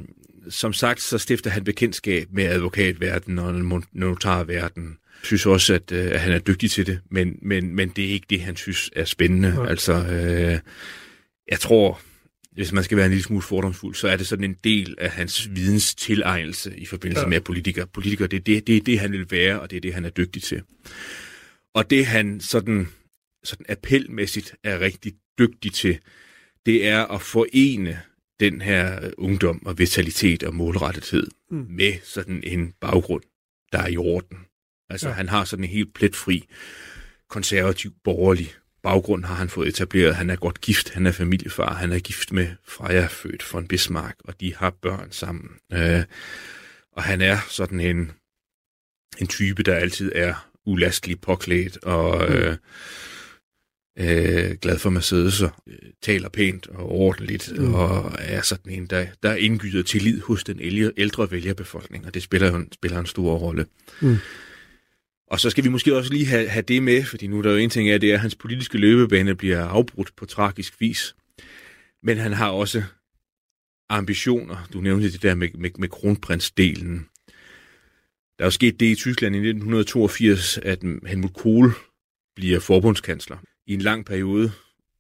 som 0.50 0.74
sagt, 0.74 1.02
så 1.02 1.18
stifter 1.18 1.50
han 1.50 1.64
bekendtskab 1.64 2.28
med 2.32 2.44
advokatverdenen 2.44 3.40
og 3.40 3.84
notarverdenen. 3.94 4.90
Jeg 4.90 5.26
synes 5.28 5.46
også, 5.46 5.74
at, 5.74 5.92
øh, 5.92 6.06
at 6.12 6.20
han 6.20 6.32
er 6.34 6.40
dygtig 6.40 6.72
til 6.72 6.86
det, 6.88 7.00
men, 7.12 7.40
men, 7.42 7.76
men 7.76 7.90
det 7.90 8.06
er 8.06 8.10
ikke 8.10 8.26
det, 8.30 8.42
han 8.42 8.56
synes 8.56 8.90
er 8.96 9.06
spændende. 9.06 9.54
Nej. 9.56 9.68
Altså, 9.70 9.94
øh, 9.94 10.60
jeg 11.52 11.60
tror, 11.60 12.02
hvis 12.56 12.72
man 12.72 12.84
skal 12.84 12.98
være 12.98 13.06
en 13.06 13.12
lille 13.12 13.24
smule 13.24 13.42
fordomsfuld, 13.42 13.96
så 13.96 14.08
er 14.08 14.16
det 14.18 14.28
sådan 14.28 14.44
en 14.44 14.58
del 14.64 14.96
af 14.98 15.10
hans 15.12 15.50
videns 15.56 15.96
tilegnelse 15.96 16.78
i 16.78 16.86
forbindelse 16.86 17.22
Ja. 17.22 17.28
med 17.28 17.42
politiker. 17.42 17.86
Politiker, 17.86 18.28
det 18.28 18.38
er 18.38 18.42
det, 18.42 18.68
det 18.68 18.78
er 18.78 18.82
det, 18.82 19.00
han 19.00 19.12
vil 19.12 19.32
være, 19.32 19.60
og 19.60 19.70
det 19.72 19.78
er 19.78 19.82
det, 19.82 19.94
han 19.94 20.06
er 20.06 20.10
dygtig 20.10 20.44
til. 20.44 20.62
Og 21.74 21.90
det, 21.90 22.06
han 22.06 22.40
sådan, 22.40 22.88
sådan 23.44 23.66
appelmæssigt 23.70 24.56
er 24.64 24.80
rigtig 24.80 25.14
dygtig 25.40 25.74
til, 25.74 26.00
det 26.66 26.88
er 26.88 27.06
at 27.06 27.22
forene 27.22 28.02
den 28.40 28.62
her 28.62 29.12
ungdom 29.18 29.66
og 29.66 29.78
vitalitet 29.80 30.44
og 30.44 30.56
målrettethed 30.56 31.28
Mm. 31.52 31.66
med 31.70 31.94
sådan 32.04 32.44
en 32.44 32.74
baggrund, 32.82 33.24
der 33.72 33.80
er 33.80 33.88
i 33.88 33.98
orden. 33.98 34.38
Altså, 34.90 35.08
ja. 35.08 35.14
han 35.14 35.30
har 35.30 35.44
sådan 35.46 35.64
en 35.64 35.70
helt 35.70 35.94
pletfri, 35.94 36.44
konservativ, 37.30 37.92
borgerlig 38.04 38.54
baggrund 38.84 39.26
har 39.26 39.36
han 39.36 39.50
fået 39.50 39.68
etableret. 39.68 40.16
Han 40.16 40.30
er 40.30 40.36
godt 40.36 40.62
gift, 40.62 40.90
han 40.90 41.06
er 41.08 41.12
familiefar, 41.12 41.74
han 41.74 41.92
er 41.92 42.00
gift 42.00 42.32
med 42.32 42.48
Freja, 42.68 43.06
født 43.06 43.54
von 43.54 43.68
Bismarck, 43.68 44.16
og 44.24 44.40
de 44.42 44.56
har 44.56 44.70
børn 44.82 45.12
sammen. 45.12 45.50
Øh, 45.74 46.04
og 46.92 47.04
han 47.04 47.22
er 47.22 47.38
sådan 47.50 47.80
en, 47.80 48.12
en 49.18 49.28
type, 49.28 49.64
der 49.64 49.76
altid 49.76 50.12
er 50.16 50.50
ulastelig 50.66 51.22
påklædt 51.22 51.78
og 51.84 52.30
Mm. 52.30 52.36
øh, 52.36 52.58
øh, 54.00 54.56
glad 54.62 54.80
for 54.80 54.90
Mercedes, 54.90 55.42
øh, 55.42 55.50
taler 56.02 56.30
pænt 56.30 56.68
og 56.68 56.92
ordentligt, 56.92 57.54
Mm. 57.58 57.74
og 57.74 58.12
er 58.20 58.42
sådan 58.42 58.72
en, 58.72 58.86
der, 58.86 59.06
der 59.24 59.36
indgyder 59.36 59.84
tillid 59.84 60.22
hos 60.22 60.44
den 60.44 60.60
ældre, 60.98 61.32
vælgerbefolkning, 61.32 62.06
og 62.06 62.14
det 62.14 62.24
spiller 62.24 62.48
jo 62.52 62.66
spiller 62.74 63.00
en 63.00 63.06
stor 63.06 63.36
rolle. 63.38 63.66
Mm. 64.02 64.18
Og 65.34 65.40
så 65.40 65.50
skal 65.50 65.64
vi 65.64 65.70
måske 65.70 65.96
også 65.96 66.14
lige 66.14 66.26
have, 66.26 66.48
have 66.48 66.62
det 66.62 66.84
med, 66.84 67.04
fordi 67.04 67.28
nu 67.28 67.38
er 67.38 67.42
der 67.42 67.52
jo 67.52 67.58
en 67.58 67.70
ting 67.70 67.90
af, 67.90 68.00
det 68.00 68.10
er, 68.10 68.14
at 68.14 68.20
hans 68.20 68.36
politiske 68.36 68.78
løbebane 68.78 69.36
bliver 69.36 69.66
afbrudt 69.66 70.16
på 70.16 70.26
tragisk 70.26 70.82
vis. 70.82 71.16
Men 72.04 72.18
han 72.18 72.34
har 72.34 72.50
også 72.50 72.84
ambitioner. 73.90 74.68
Du 74.74 74.82
nævnte 74.82 75.12
det 75.12 75.24
der 75.24 75.36
med, 75.36 75.50
med, 75.54 75.70
med 75.78 75.90
kronprinsdelen. 75.90 77.08
Der 78.38 78.44
er 78.44 78.46
jo 78.46 78.52
sket 78.52 78.80
det 78.80 78.86
i 78.86 78.96
Tyskland 78.96 79.36
i 79.36 79.38
1982, 79.38 80.58
at 80.58 80.80
Helmut 81.08 81.34
Kohl 81.34 81.72
bliver 82.36 82.60
forbundskansler 82.60 83.38
i 83.68 83.74
en 83.74 83.82
lang 83.82 84.06
periode, 84.06 84.52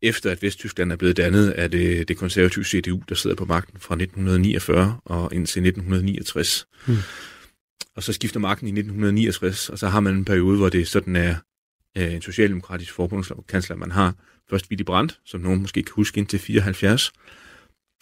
efter 0.02 0.32
at 0.32 0.42
Vesttyskland 0.42 0.92
er 0.92 0.96
blevet 0.96 1.18
dannet 1.18 1.54
er 1.60 1.68
det, 1.68 2.08
det 2.08 2.18
konservative 2.18 2.66
CDU, 2.66 3.02
der 3.10 3.16
sidder 3.16 3.36
på 3.36 3.46
magten 3.46 3.80
fra 3.80 3.96
1949 3.96 4.98
og 5.06 5.34
indtil 5.34 5.60
1969. 5.60 6.68
Hmm. 6.86 6.98
Og 7.96 8.04
så 8.04 8.14
skifter 8.14 8.40
magten 8.40 8.68
i 8.68 8.72
1969, 8.72 9.70
og 9.70 9.80
så 9.80 9.88
har 9.88 10.00
man 10.00 10.16
en 10.16 10.26
periode, 10.26 10.58
hvor 10.58 10.70
det 10.70 10.88
sådan 10.88 11.16
er 11.16 11.36
øh, 11.98 12.14
en 12.14 12.22
socialdemokratisk 12.22 12.94
forbundskansler, 12.94 13.76
man 13.76 13.92
har. 13.92 14.16
Først 14.50 14.66
Willy 14.70 14.84
Brandt, 14.84 15.20
som 15.26 15.42
nogen 15.42 15.62
måske 15.62 15.84
kan 15.84 15.94
huske 15.96 16.18
indtil 16.18 16.40
74, 16.40 17.12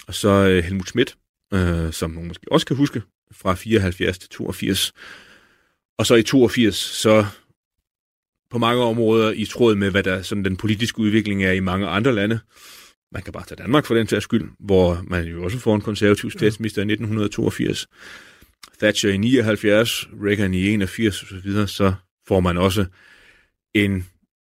og 0.08 0.14
så 0.14 0.30
øh, 0.30 0.64
Helmut 0.64 0.88
Schmidt, 0.88 1.18
øh, 1.54 1.94
som 1.94 2.12
nogen 2.12 2.28
måske 2.28 2.52
også 2.52 2.66
kan 2.66 2.76
huske, 2.76 3.02
fra 3.32 3.54
74 3.54 4.20
til 4.20 4.30
82. 4.30 4.94
Og 5.98 6.06
så 6.06 6.16
i 6.16 6.24
82, 6.24 6.76
så 6.76 7.26
på 8.52 8.58
mange 8.58 8.84
områder 8.84 9.32
i 9.32 9.46
tråd 9.46 9.76
med, 9.76 9.92
hvad 9.92 10.04
der 10.04 10.22
sådan 10.22 10.46
den 10.46 10.58
politiske 10.58 11.00
udvikling 11.00 11.44
er 11.44 11.52
i 11.52 11.60
mange 11.60 11.88
andre 11.88 12.16
lande. 12.16 12.40
Man 13.12 13.24
kan 13.24 13.34
bare 13.34 13.46
tage 13.46 13.64
Danmark 13.64 13.86
for 13.86 13.96
den 13.96 14.08
sags 14.08 14.24
skyld, 14.24 14.50
hvor 14.60 15.02
man 15.04 15.26
jo 15.26 15.44
også 15.44 15.60
får 15.60 15.76
en 15.76 15.82
konservativ 15.82 16.32
statsminister 16.32 16.82
i 16.82 16.86
1982. 16.86 17.88
Thatcher 18.80 19.10
i 19.10 19.18
79, 19.18 20.10
Reagan 20.24 20.54
i 20.54 20.68
81 20.68 21.24
osv., 21.24 21.68
så 21.68 21.94
får 22.28 22.40
man 22.40 22.58
også 22.58 22.86
en 23.74 24.06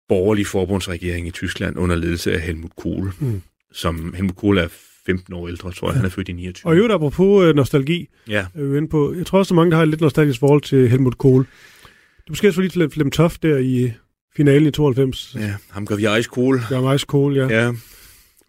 borgerlig 0.09 0.47
forbundsregering 0.47 1.27
i 1.27 1.31
Tyskland 1.31 1.77
under 1.77 1.95
ledelse 1.95 2.33
af 2.33 2.41
Helmut 2.41 2.75
Kohl, 2.75 3.11
mm. 3.19 3.41
som 3.71 4.13
Helmut 4.13 4.35
Kohl 4.35 4.57
er 4.57 4.67
15 5.05 5.33
år 5.33 5.47
ældre, 5.47 5.71
tror 5.71 5.87
jeg. 5.87 5.93
Ja. 5.93 5.97
Han 5.97 6.05
er 6.05 6.09
født 6.09 6.29
i 6.29 6.31
29. 6.31 6.71
Og 6.71 6.77
jo, 6.77 6.87
der 6.87 6.95
apropos 6.95 7.45
øh, 7.45 7.55
nostalgi. 7.55 8.07
Ja. 8.27 8.45
Øh, 8.55 8.77
inde 8.77 8.87
på, 8.87 9.13
jeg 9.17 9.25
tror 9.25 9.39
også, 9.39 9.53
at 9.53 9.55
mange 9.55 9.71
der 9.71 9.77
har 9.77 9.83
et 9.83 9.89
lidt 9.89 10.01
nostalgisk 10.01 10.39
forhold 10.39 10.61
til 10.61 10.89
Helmut 10.89 11.17
Kohl. 11.17 11.43
Det 11.43 12.29
er 12.29 12.31
måske 12.31 12.47
også 12.47 12.61
lige 12.61 12.89
Flem 12.89 13.11
Toft 13.11 13.43
der 13.43 13.57
i 13.57 13.91
finalen 14.35 14.67
i 14.67 14.71
92. 14.71 15.35
Ja, 15.39 15.53
ham 15.69 15.85
gør 15.85 15.95
vi 15.95 16.19
Ice 16.19 16.29
Kohl. 16.29 16.61
Gør 16.69 16.93
Ice 16.93 17.05
Kohl, 17.05 17.35
ja. 17.35 17.47
Ja, 17.47 17.63
Jeg 17.63 17.73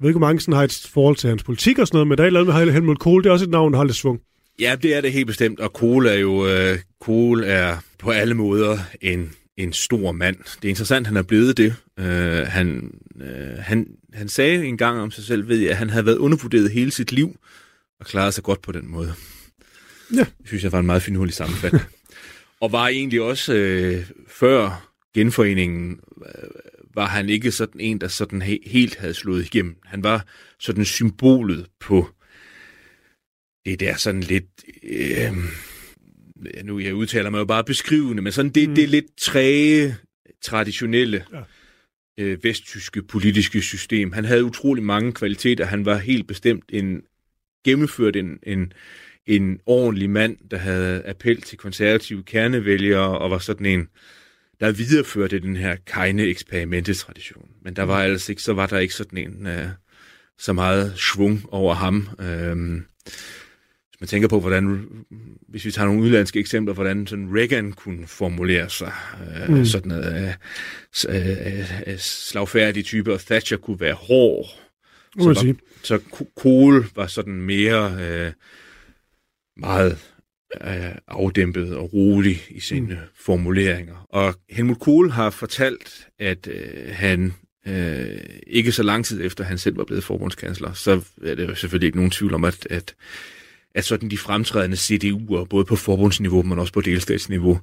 ved 0.00 0.08
ikke, 0.10 0.18
hvor 0.18 0.26
mange 0.26 0.40
sådan 0.40 0.54
har 0.54 0.64
et 0.64 0.88
forhold 0.92 1.16
til 1.16 1.28
hans 1.28 1.42
politik 1.42 1.78
og 1.78 1.86
sådan 1.86 1.96
noget, 1.96 2.08
men 2.08 2.18
der 2.18 2.24
er 2.24 2.26
et 2.26 2.28
eller 2.28 2.40
andet 2.40 2.66
med 2.66 2.72
Helmut 2.72 2.98
Kohl. 2.98 3.22
Det 3.22 3.28
er 3.28 3.32
også 3.32 3.44
et 3.44 3.50
navn, 3.50 3.72
der 3.72 3.78
har 3.78 3.84
lidt 3.84 3.96
svung. 3.96 4.20
Ja, 4.59 4.76
det 4.82 4.94
er 4.94 5.00
det 5.00 5.12
helt 5.12 5.26
bestemt, 5.26 5.61
og 5.61 5.72
Kohl 5.72 6.07
er 6.07 6.14
jo 6.14 6.46
øh, 6.48 6.78
Kohl 7.00 7.44
er 7.44 7.76
på 7.98 8.11
alle 8.11 8.34
måder 8.34 8.78
en, 9.00 9.32
en 9.57 9.72
stor 9.72 10.12
mand. 10.12 10.36
Det 10.36 10.64
er 10.64 10.68
interessant, 10.68 11.07
han 11.07 11.16
er 11.16 11.22
blevet 11.22 11.57
det. 11.57 11.74
Øh, 11.98 12.46
han, 12.46 12.90
øh, 13.20 13.59
han, 13.59 13.86
han 14.12 14.28
sagde 14.28 14.64
en 14.64 14.76
gang 14.76 15.00
om 15.00 15.11
sig 15.11 15.24
selv, 15.24 15.48
ved 15.48 15.59
jeg, 15.59 15.70
at 15.70 15.76
han 15.76 15.90
havde 15.90 16.07
været 16.07 16.16
undervurderet 16.16 16.70
hele 16.70 16.90
sit 16.90 17.12
liv, 17.12 17.36
og 18.00 18.07
klaret 18.07 18.34
sig 18.34 18.44
godt 18.44 18.62
på 18.62 18.72
den 18.72 18.90
måde. 18.90 19.14
Ja. 20.14 20.18
Det 20.18 20.46
synes 20.46 20.64
jeg 20.64 20.72
var 20.72 20.78
en 20.80 20.86
meget 20.86 21.02
finurlig 21.02 21.34
sammenfatning. 21.34 21.84
og 22.61 22.72
var 22.72 22.88
egentlig 22.88 23.22
også 23.22 23.54
øh, 23.54 24.07
før 24.28 24.88
genforeningen, 25.14 26.00
øh, 26.26 26.50
var 26.94 27.07
han 27.07 27.28
ikke 27.28 27.52
sådan 27.52 27.80
en, 27.80 28.00
der 28.00 28.09
sådan 28.09 28.42
he- 28.42 28.70
helt 28.70 28.96
havde 28.96 29.14
slået 29.14 29.44
igennem. 29.44 29.76
Han 29.84 30.02
var 30.02 30.24
sådan 30.61 30.84
symbolet 30.84 31.66
på 31.80 32.09
det 33.66 33.80
der 33.80 33.96
sådan 33.96 34.20
lidt... 34.20 34.64
Øh, 34.82 35.32
nu 36.64 36.78
jeg 36.78 36.94
udtaler 36.94 37.30
mig 37.30 37.38
jo 37.38 37.44
bare 37.44 37.64
beskrivende, 37.64 38.22
men 38.22 38.32
sådan 38.32 38.50
det, 38.52 38.68
mm. 38.68 38.74
det 38.74 38.88
lidt 38.88 39.16
træge, 39.18 39.96
traditionelle 40.42 41.24
Ja. 41.32 41.42
øh, 42.24 42.44
vesttyske 42.44 43.02
politiske 43.02 43.62
system. 43.62 44.12
Han 44.12 44.24
havde 44.24 44.44
utrolig 44.44 44.84
mange 44.84 45.12
kvaliteter. 45.12 45.64
Han 45.64 45.84
var 45.84 45.96
helt 45.96 46.26
bestemt 46.26 46.64
en 46.68 47.02
gennemført 47.64 48.16
en, 48.16 48.38
en, 48.42 48.72
en 49.26 49.60
ordentlig 49.66 50.10
mand, 50.10 50.36
der 50.50 50.56
havde 50.56 51.02
appel 51.06 51.42
til 51.42 51.58
konservative 51.58 52.22
kernevælgere, 52.22 53.18
og 53.18 53.30
var 53.30 53.38
sådan 53.38 53.66
en, 53.66 53.88
der 54.60 54.72
videreførte 54.72 55.38
den 55.38 55.56
her 55.56 55.76
kejne 55.86 56.22
eksperimentetradition. 56.22 57.48
Men 57.62 57.76
der 57.76 57.82
var 57.82 58.02
altså 58.02 58.32
ikke, 58.32 58.42
så 58.42 58.52
var 58.52 58.66
der 58.66 58.78
ikke 58.78 58.94
sådan 58.94 59.18
en 59.18 59.46
øh, 59.46 59.68
så 60.38 60.52
meget 60.52 60.98
svung 60.98 61.44
over 61.48 61.74
ham. 61.74 62.08
Øhm, 62.20 62.84
hvis 63.99 64.01
man 64.01 64.09
tænker 64.09 64.28
på, 64.28 64.40
hvordan, 64.40 64.88
hvis 65.49 65.64
vi 65.64 65.70
tager 65.70 65.86
nogle 65.86 66.03
udlandske 66.03 66.40
eksempler, 66.40 66.74
hvordan 66.74 67.07
sådan 67.07 67.28
Reagan 67.36 67.72
kunne 67.72 68.07
formulere 68.07 68.70
sig, 68.70 68.92
øh, 69.49 69.57
mm. 69.57 69.64
sådan 69.64 69.88
noget, 69.88 70.36
øh, 71.09 71.16
øh, 71.16 71.72
øh, 71.86 71.99
slagfærdige 71.99 72.82
typer, 72.82 73.12
og 73.12 73.20
Thatcher 73.20 73.57
kunne 73.57 73.80
være 73.80 73.94
hård. 73.94 74.47
Så, 75.18 75.24
var, 75.24 75.55
så 75.82 75.99
Ko- 75.99 76.30
Kohl 76.36 76.84
var 76.94 77.07
sådan 77.07 77.42
mere 77.42 77.99
øh, 78.01 78.32
meget 79.57 79.99
øh, 80.64 80.94
afdæmpet 81.09 81.76
og 81.76 81.92
rolig 81.92 82.42
i 82.51 82.61
sine 82.61 82.86
mm. 82.86 82.97
formuleringer. 83.14 84.07
Og 84.09 84.34
Helmut 84.51 84.80
Kohl 84.80 85.11
har 85.11 85.30
fortalt, 85.30 86.09
at 86.18 86.49
øh, 86.49 86.90
han 86.92 87.34
øh, 87.66 88.18
ikke 88.47 88.72
så 88.72 88.82
lang 88.82 89.05
tid 89.05 89.24
efter 89.24 89.44
han 89.44 89.59
selv 89.59 89.76
var 89.76 89.84
blevet 89.84 90.05
forbundskansler, 90.05 90.72
så 90.72 91.01
er 91.22 91.34
det 91.34 91.49
jo 91.49 91.55
selvfølgelig 91.55 91.86
ikke 91.86 91.99
nogen 91.99 92.11
tvivl 92.11 92.34
om, 92.34 92.44
at, 92.44 92.66
at, 92.70 92.94
at 93.76 93.84
sådan 93.84 94.10
de 94.10 94.18
fremtrædende 94.18 94.76
CDU'er, 94.76 95.44
både 95.44 95.64
på 95.64 95.76
forbundsniveau, 95.76 96.42
men 96.42 96.58
også 96.58 96.72
på 96.72 96.80
delstatsniveau, 96.80 97.60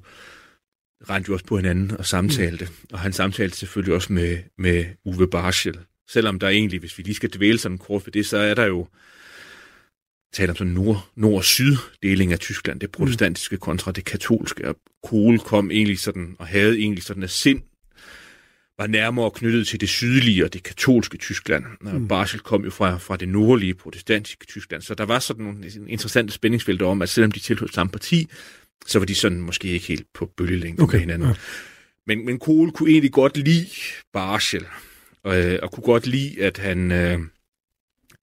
rendte 1.10 1.28
jo 1.28 1.32
også 1.34 1.46
på 1.46 1.56
hinanden 1.56 1.96
og 1.96 2.06
samtalte. 2.06 2.64
Mm. 2.64 2.88
Og 2.92 2.98
han 2.98 3.12
samtalte 3.12 3.56
selvfølgelig 3.56 3.94
også 3.94 4.12
med, 4.12 4.38
med 4.58 4.84
Uwe 5.04 5.26
Barschel. 5.26 5.78
Selvom 6.10 6.38
der 6.38 6.48
egentlig, 6.48 6.80
hvis 6.80 6.98
vi 6.98 7.02
lige 7.02 7.14
skal 7.14 7.30
dvæle 7.30 7.58
sådan 7.58 7.78
kort 7.78 8.06
ved 8.06 8.12
det, 8.12 8.26
så 8.26 8.36
er 8.36 8.54
der 8.54 8.64
jo 8.64 8.86
tale 10.32 10.50
om 10.50 10.56
sådan 10.56 10.72
nord, 10.72 11.08
nord-syd-deling 11.16 12.32
af 12.32 12.38
Tyskland, 12.38 12.80
det 12.80 12.90
protestantiske 12.90 13.56
kontra 13.56 13.92
det 13.92 14.04
katolske. 14.04 14.68
Og 14.68 14.76
Kohl 15.04 15.38
kom 15.38 15.70
egentlig 15.70 15.98
sådan, 15.98 16.36
og 16.38 16.46
havde 16.46 16.78
egentlig 16.78 17.02
sådan 17.04 17.22
et 17.22 17.30
sind, 17.30 17.62
var 18.78 18.86
nærmere 18.86 19.30
knyttet 19.30 19.66
til 19.66 19.80
det 19.80 19.88
sydlige 19.88 20.44
og 20.44 20.52
det 20.52 20.62
katolske 20.62 21.18
Tyskland. 21.18 21.64
Mm. 21.80 22.08
Barschel 22.08 22.40
kom 22.40 22.64
jo 22.64 22.70
fra, 22.70 22.98
fra 22.98 23.16
det 23.16 23.28
nordlige 23.28 23.74
protestantiske 23.74 24.46
Tyskland, 24.46 24.82
så 24.82 24.94
der 24.94 25.04
var 25.04 25.18
sådan 25.18 25.44
nogle 25.44 25.70
interessante 25.88 26.32
spændingsfelter 26.32 26.86
om, 26.86 27.02
at 27.02 27.08
selvom 27.08 27.32
de 27.32 27.38
tilhørte 27.38 27.72
samme 27.72 27.90
parti, 27.90 28.28
så 28.86 28.98
var 28.98 29.06
de 29.06 29.14
sådan 29.14 29.40
måske 29.40 29.68
ikke 29.68 29.86
helt 29.86 30.06
på 30.14 30.26
bølgelængde 30.36 30.82
okay. 30.82 30.96
Med 30.96 31.00
hinanden. 31.00 31.28
ja. 31.28 31.34
Men, 32.06 32.26
men 32.26 32.38
Kohl 32.38 32.72
kunne 32.72 32.90
egentlig 32.90 33.12
godt 33.12 33.36
lide 33.36 33.66
Barschel, 34.12 34.66
og, 35.22 35.44
øh, 35.44 35.58
og 35.62 35.72
kunne 35.72 35.84
godt 35.84 36.06
lide, 36.06 36.42
at 36.42 36.58
han, 36.58 36.92
øh, 36.92 37.18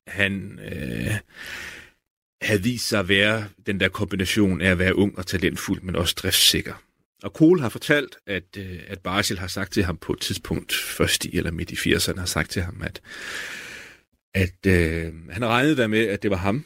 han 0.07 0.59
øh, 0.71 1.13
havde 2.41 2.63
vist 2.63 2.87
sig 2.87 2.99
at 2.99 3.09
være 3.09 3.45
den 3.65 3.79
der 3.79 3.89
kombination 3.89 4.61
af 4.61 4.71
at 4.71 4.79
være 4.79 4.95
ung 4.95 5.17
og 5.17 5.27
talentfuld, 5.27 5.81
men 5.81 5.95
også 5.95 6.15
driftssikker. 6.17 6.73
Og 7.23 7.33
Kohl 7.33 7.59
har 7.59 7.69
fortalt, 7.69 8.17
at, 8.27 8.57
øh, 8.57 8.79
at 8.87 8.99
Barschel 8.99 9.39
har 9.39 9.47
sagt 9.47 9.73
til 9.73 9.83
ham 9.83 9.97
på 9.97 10.13
et 10.13 10.19
tidspunkt, 10.19 10.73
først 10.73 11.25
i 11.25 11.37
eller 11.37 11.51
midt 11.51 11.71
i 11.71 11.75
80'erne, 11.75 12.19
har 12.19 12.25
sagt 12.25 12.51
til 12.51 12.61
ham, 12.61 12.81
at, 12.83 13.01
at 14.33 14.65
øh, 14.67 15.13
han 15.29 15.45
regnede 15.45 15.77
der 15.77 15.87
med, 15.87 16.07
at 16.07 16.23
det 16.23 16.31
var 16.31 16.37
ham, 16.37 16.65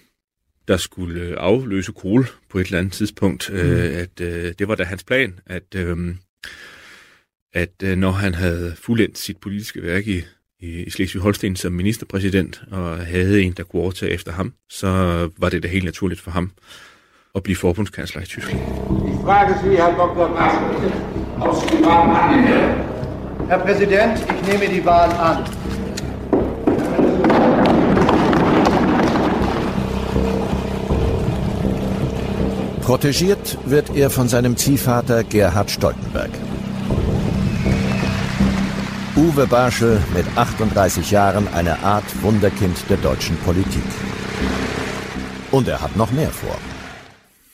der 0.67 0.77
skulle 0.77 1.21
øh, 1.21 1.35
afløse 1.37 1.91
Kohl 1.91 2.27
på 2.49 2.59
et 2.59 2.65
eller 2.65 2.79
andet 2.79 2.93
tidspunkt. 2.93 3.49
Mm. 3.49 3.55
Øh, 3.57 3.95
at 3.95 4.21
øh, 4.21 4.53
det 4.59 4.67
var 4.67 4.75
da 4.75 4.83
hans 4.83 5.03
plan, 5.03 5.39
at, 5.45 5.75
øh, 5.75 6.15
at 7.53 7.83
øh, 7.83 7.97
når 7.97 8.11
han 8.11 8.33
havde 8.33 8.75
fuldendt 8.77 9.17
sit 9.17 9.37
politiske 9.37 9.83
værk 9.83 10.07
i, 10.07 10.21
i, 10.59 10.83
i 10.83 10.89
Slesvig-Holsten 10.89 11.55
som 11.55 11.73
ministerpræsident, 11.73 12.63
og 12.71 13.05
havde 13.05 13.41
en, 13.41 13.53
der 13.53 13.63
kunne 13.63 13.81
overtage 13.81 14.11
efter 14.11 14.31
ham, 14.31 14.53
så 14.69 14.87
var 15.37 15.49
det 15.49 15.63
da 15.63 15.67
helt 15.67 15.85
naturligt 15.85 16.21
for 16.21 16.31
ham 16.31 16.51
at 17.35 17.43
blive 17.43 17.57
forbundskansler 17.57 18.21
i 18.21 18.25
Tyskland. 18.25 18.61
Ich 19.13 19.21
frage 19.21 19.55
Sie, 19.63 19.77
Herr 19.77 19.91
Dr. 19.91 20.29
Barschel, 20.29 20.91
aus 21.39 21.65
die 21.65 21.85
Wahl 21.85 22.09
annehmen. 22.09 22.75
Herr 23.47 23.59
Präsident, 23.59 24.19
ich 24.19 24.47
nehme 24.47 24.73
die 24.73 24.85
Wahl 24.85 25.11
an. 25.11 25.43
Protegiert 32.81 33.57
wird 33.65 33.95
er 33.95 34.09
von 34.09 34.27
seinem 34.27 34.55
Ziehvater 34.57 35.23
Gerhard 35.23 35.71
Stoltenberg. 35.71 36.29
Uwe 39.15 39.47
Barschel 39.47 39.99
mit 40.13 40.25
38 40.35 41.09
Jahren 41.09 41.47
eine 41.53 41.79
Art 41.83 42.03
Wunderkind 42.21 42.77
der 42.89 42.97
deutschen 42.97 43.37
Politik. 43.37 43.83
Und 45.51 45.67
er 45.67 45.81
hat 45.81 45.95
noch 45.95 46.11
mehr 46.11 46.29
vor. 46.29 46.57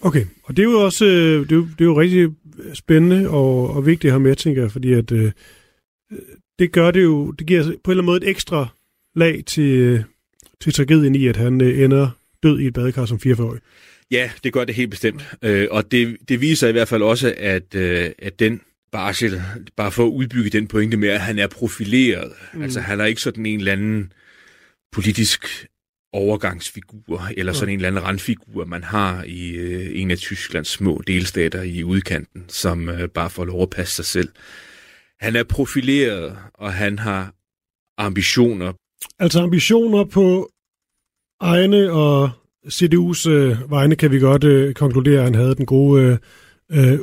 Okay, 0.02 0.26
og 0.44 0.58
det 0.58 0.64
er 0.64 0.72
jo 0.72 0.86
også 0.86 1.06
øh, 1.06 1.44
det 1.44 1.52
er 1.52 1.56
jo, 1.56 1.62
det 1.62 1.82
er 1.82 1.86
jo 1.86 2.00
rigtig 2.00 2.30
spændende 2.74 3.30
og, 3.30 3.70
og 3.70 3.86
vigtigt 3.86 4.10
at 4.10 4.12
have 4.12 4.20
med, 4.20 4.36
tænker 4.36 4.62
jeg, 4.62 4.72
fordi 4.72 4.94
at 4.94 5.12
øh, 5.12 5.32
det 6.60 6.72
gør 6.72 6.92
det 6.92 7.04
jo, 7.04 7.32
det 7.32 7.48
giver 7.48 7.64
på 7.64 7.70
en 7.70 7.74
eller 7.74 7.92
anden 7.92 8.06
måde 8.06 8.18
et 8.18 8.30
ekstra 8.30 8.68
lag 9.16 9.44
til, 9.46 9.64
øh, 9.64 10.04
til 10.62 10.74
tragedien 10.74 11.16
i, 11.16 11.28
at 11.28 11.38
han 11.38 11.62
øh, 11.62 11.80
ender 11.80 12.10
død 12.44 12.60
i 12.60 12.68
et 12.68 12.74
badekar 12.74 13.06
som 13.06 13.20
44-årig. 13.26 13.62
Ja, 14.12 14.32
det 14.44 14.54
gør 14.54 14.64
det 14.64 14.76
helt 14.76 14.90
bestemt. 14.90 15.36
Øh, 15.42 15.68
og 15.72 15.92
det, 15.92 16.18
det 16.30 16.42
viser 16.42 16.68
i 16.68 16.72
hvert 16.72 16.88
fald 16.88 17.02
også, 17.04 17.34
at, 17.38 17.76
øh, 17.76 18.10
at 18.20 18.40
den 18.40 18.62
Barschel, 18.92 19.42
bare 19.76 19.92
for 19.92 20.06
at 20.06 20.10
udbygge 20.10 20.50
den 20.50 20.68
pointe 20.68 20.98
med, 20.98 21.10
at 21.10 21.22
han 21.22 21.40
er 21.40 21.48
profileret. 21.48 22.32
Mm. 22.54 22.62
Altså 22.62 22.80
han 22.80 23.00
er 23.00 23.06
ikke 23.06 23.22
sådan 23.22 23.46
en 23.46 23.60
eller 23.60 23.72
anden 23.72 24.14
politisk 24.92 25.68
overgangsfigur, 26.14 27.30
eller 27.38 27.54
sådan 27.54 27.74
en 27.74 27.80
eller 27.80 27.88
anden 27.88 28.04
randfigur, 28.04 28.66
man 28.66 28.84
har 28.84 29.24
i 29.24 29.50
øh, 29.52 30.02
en 30.02 30.12
af 30.12 30.18
Tysklands 30.18 30.68
små 30.68 31.02
delstater 31.08 31.62
i 31.62 31.84
udkanten, 31.84 32.46
som 32.48 32.90
øh, 32.90 33.10
bare 33.10 33.30
får 33.30 33.46
lov 33.46 33.62
at 33.62 33.70
passe 33.70 33.96
sig 33.96 34.06
selv. 34.06 34.30
Han 35.20 35.36
er 35.36 35.44
profileret, 35.44 36.38
og 36.54 36.74
han 36.74 37.00
har 37.00 37.34
ambitioner. 37.98 38.74
Altså 39.20 39.42
ambitioner 39.42 40.04
på 40.04 40.52
egne 41.40 41.92
og 41.92 42.30
CDU's 42.68 43.30
øh, 43.30 43.72
vegne 43.72 43.96
kan 43.96 44.12
vi 44.12 44.20
godt 44.20 44.44
øh, 44.44 44.74
konkludere, 44.74 45.18
at 45.18 45.24
han 45.24 45.36
havde 45.36 45.56
den 45.56 45.66
gode 45.66 46.20
øh, 46.72 47.00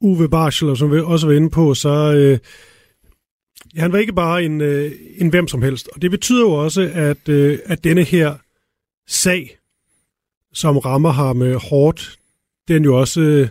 Uwe 0.00 0.28
Barschel, 0.28 0.68
og 0.68 0.76
som 0.76 0.92
vi 0.92 1.00
også 1.00 1.26
var 1.26 1.34
inde 1.34 1.50
på, 1.50 1.74
så 1.74 2.14
øh, 2.14 2.38
han 3.76 3.92
var 3.92 3.98
ikke 3.98 4.12
bare 4.12 4.44
en, 4.44 4.60
øh, 4.60 4.92
en 5.18 5.28
hvem 5.28 5.48
som 5.48 5.62
helst. 5.62 5.88
Og 5.94 6.02
det 6.02 6.10
betyder 6.10 6.40
jo 6.40 6.52
også, 6.52 6.90
at, 6.94 7.28
øh, 7.28 7.58
at 7.64 7.84
denne 7.84 8.02
her 8.02 8.34
sag, 9.08 9.58
som 10.52 10.78
rammer 10.78 11.10
ham 11.10 11.42
øh, 11.42 11.56
hårdt, 11.56 12.18
den 12.68 12.84
jo 12.84 13.00
også 13.00 13.20
øh, 13.20 13.48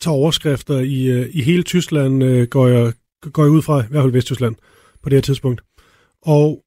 tager 0.00 0.14
overskrifter 0.14 0.78
i, 0.78 1.06
øh, 1.06 1.30
i 1.32 1.42
hele 1.42 1.62
Tyskland, 1.62 2.24
øh, 2.24 2.48
går, 2.48 2.68
jeg, 2.68 2.92
går 3.32 3.42
jeg 3.42 3.52
ud 3.52 3.62
fra, 3.62 3.84
i 3.84 3.86
hvert 3.90 4.02
fald 4.02 4.12
Vesttyskland, 4.12 4.56
på 5.02 5.08
det 5.08 5.16
her 5.16 5.22
tidspunkt. 5.22 5.62
Og 6.22 6.64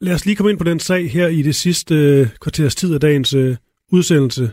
lad 0.00 0.14
os 0.14 0.26
lige 0.26 0.36
komme 0.36 0.50
ind 0.50 0.58
på 0.58 0.64
den 0.64 0.80
sag 0.80 1.10
her 1.10 1.28
i 1.28 1.42
det 1.42 1.54
sidste 1.54 1.94
øh, 1.94 2.28
kvarters 2.40 2.74
tid 2.74 2.94
af 2.94 3.00
dagens 3.00 3.34
øh, 3.34 3.56
udsendelse. 3.92 4.52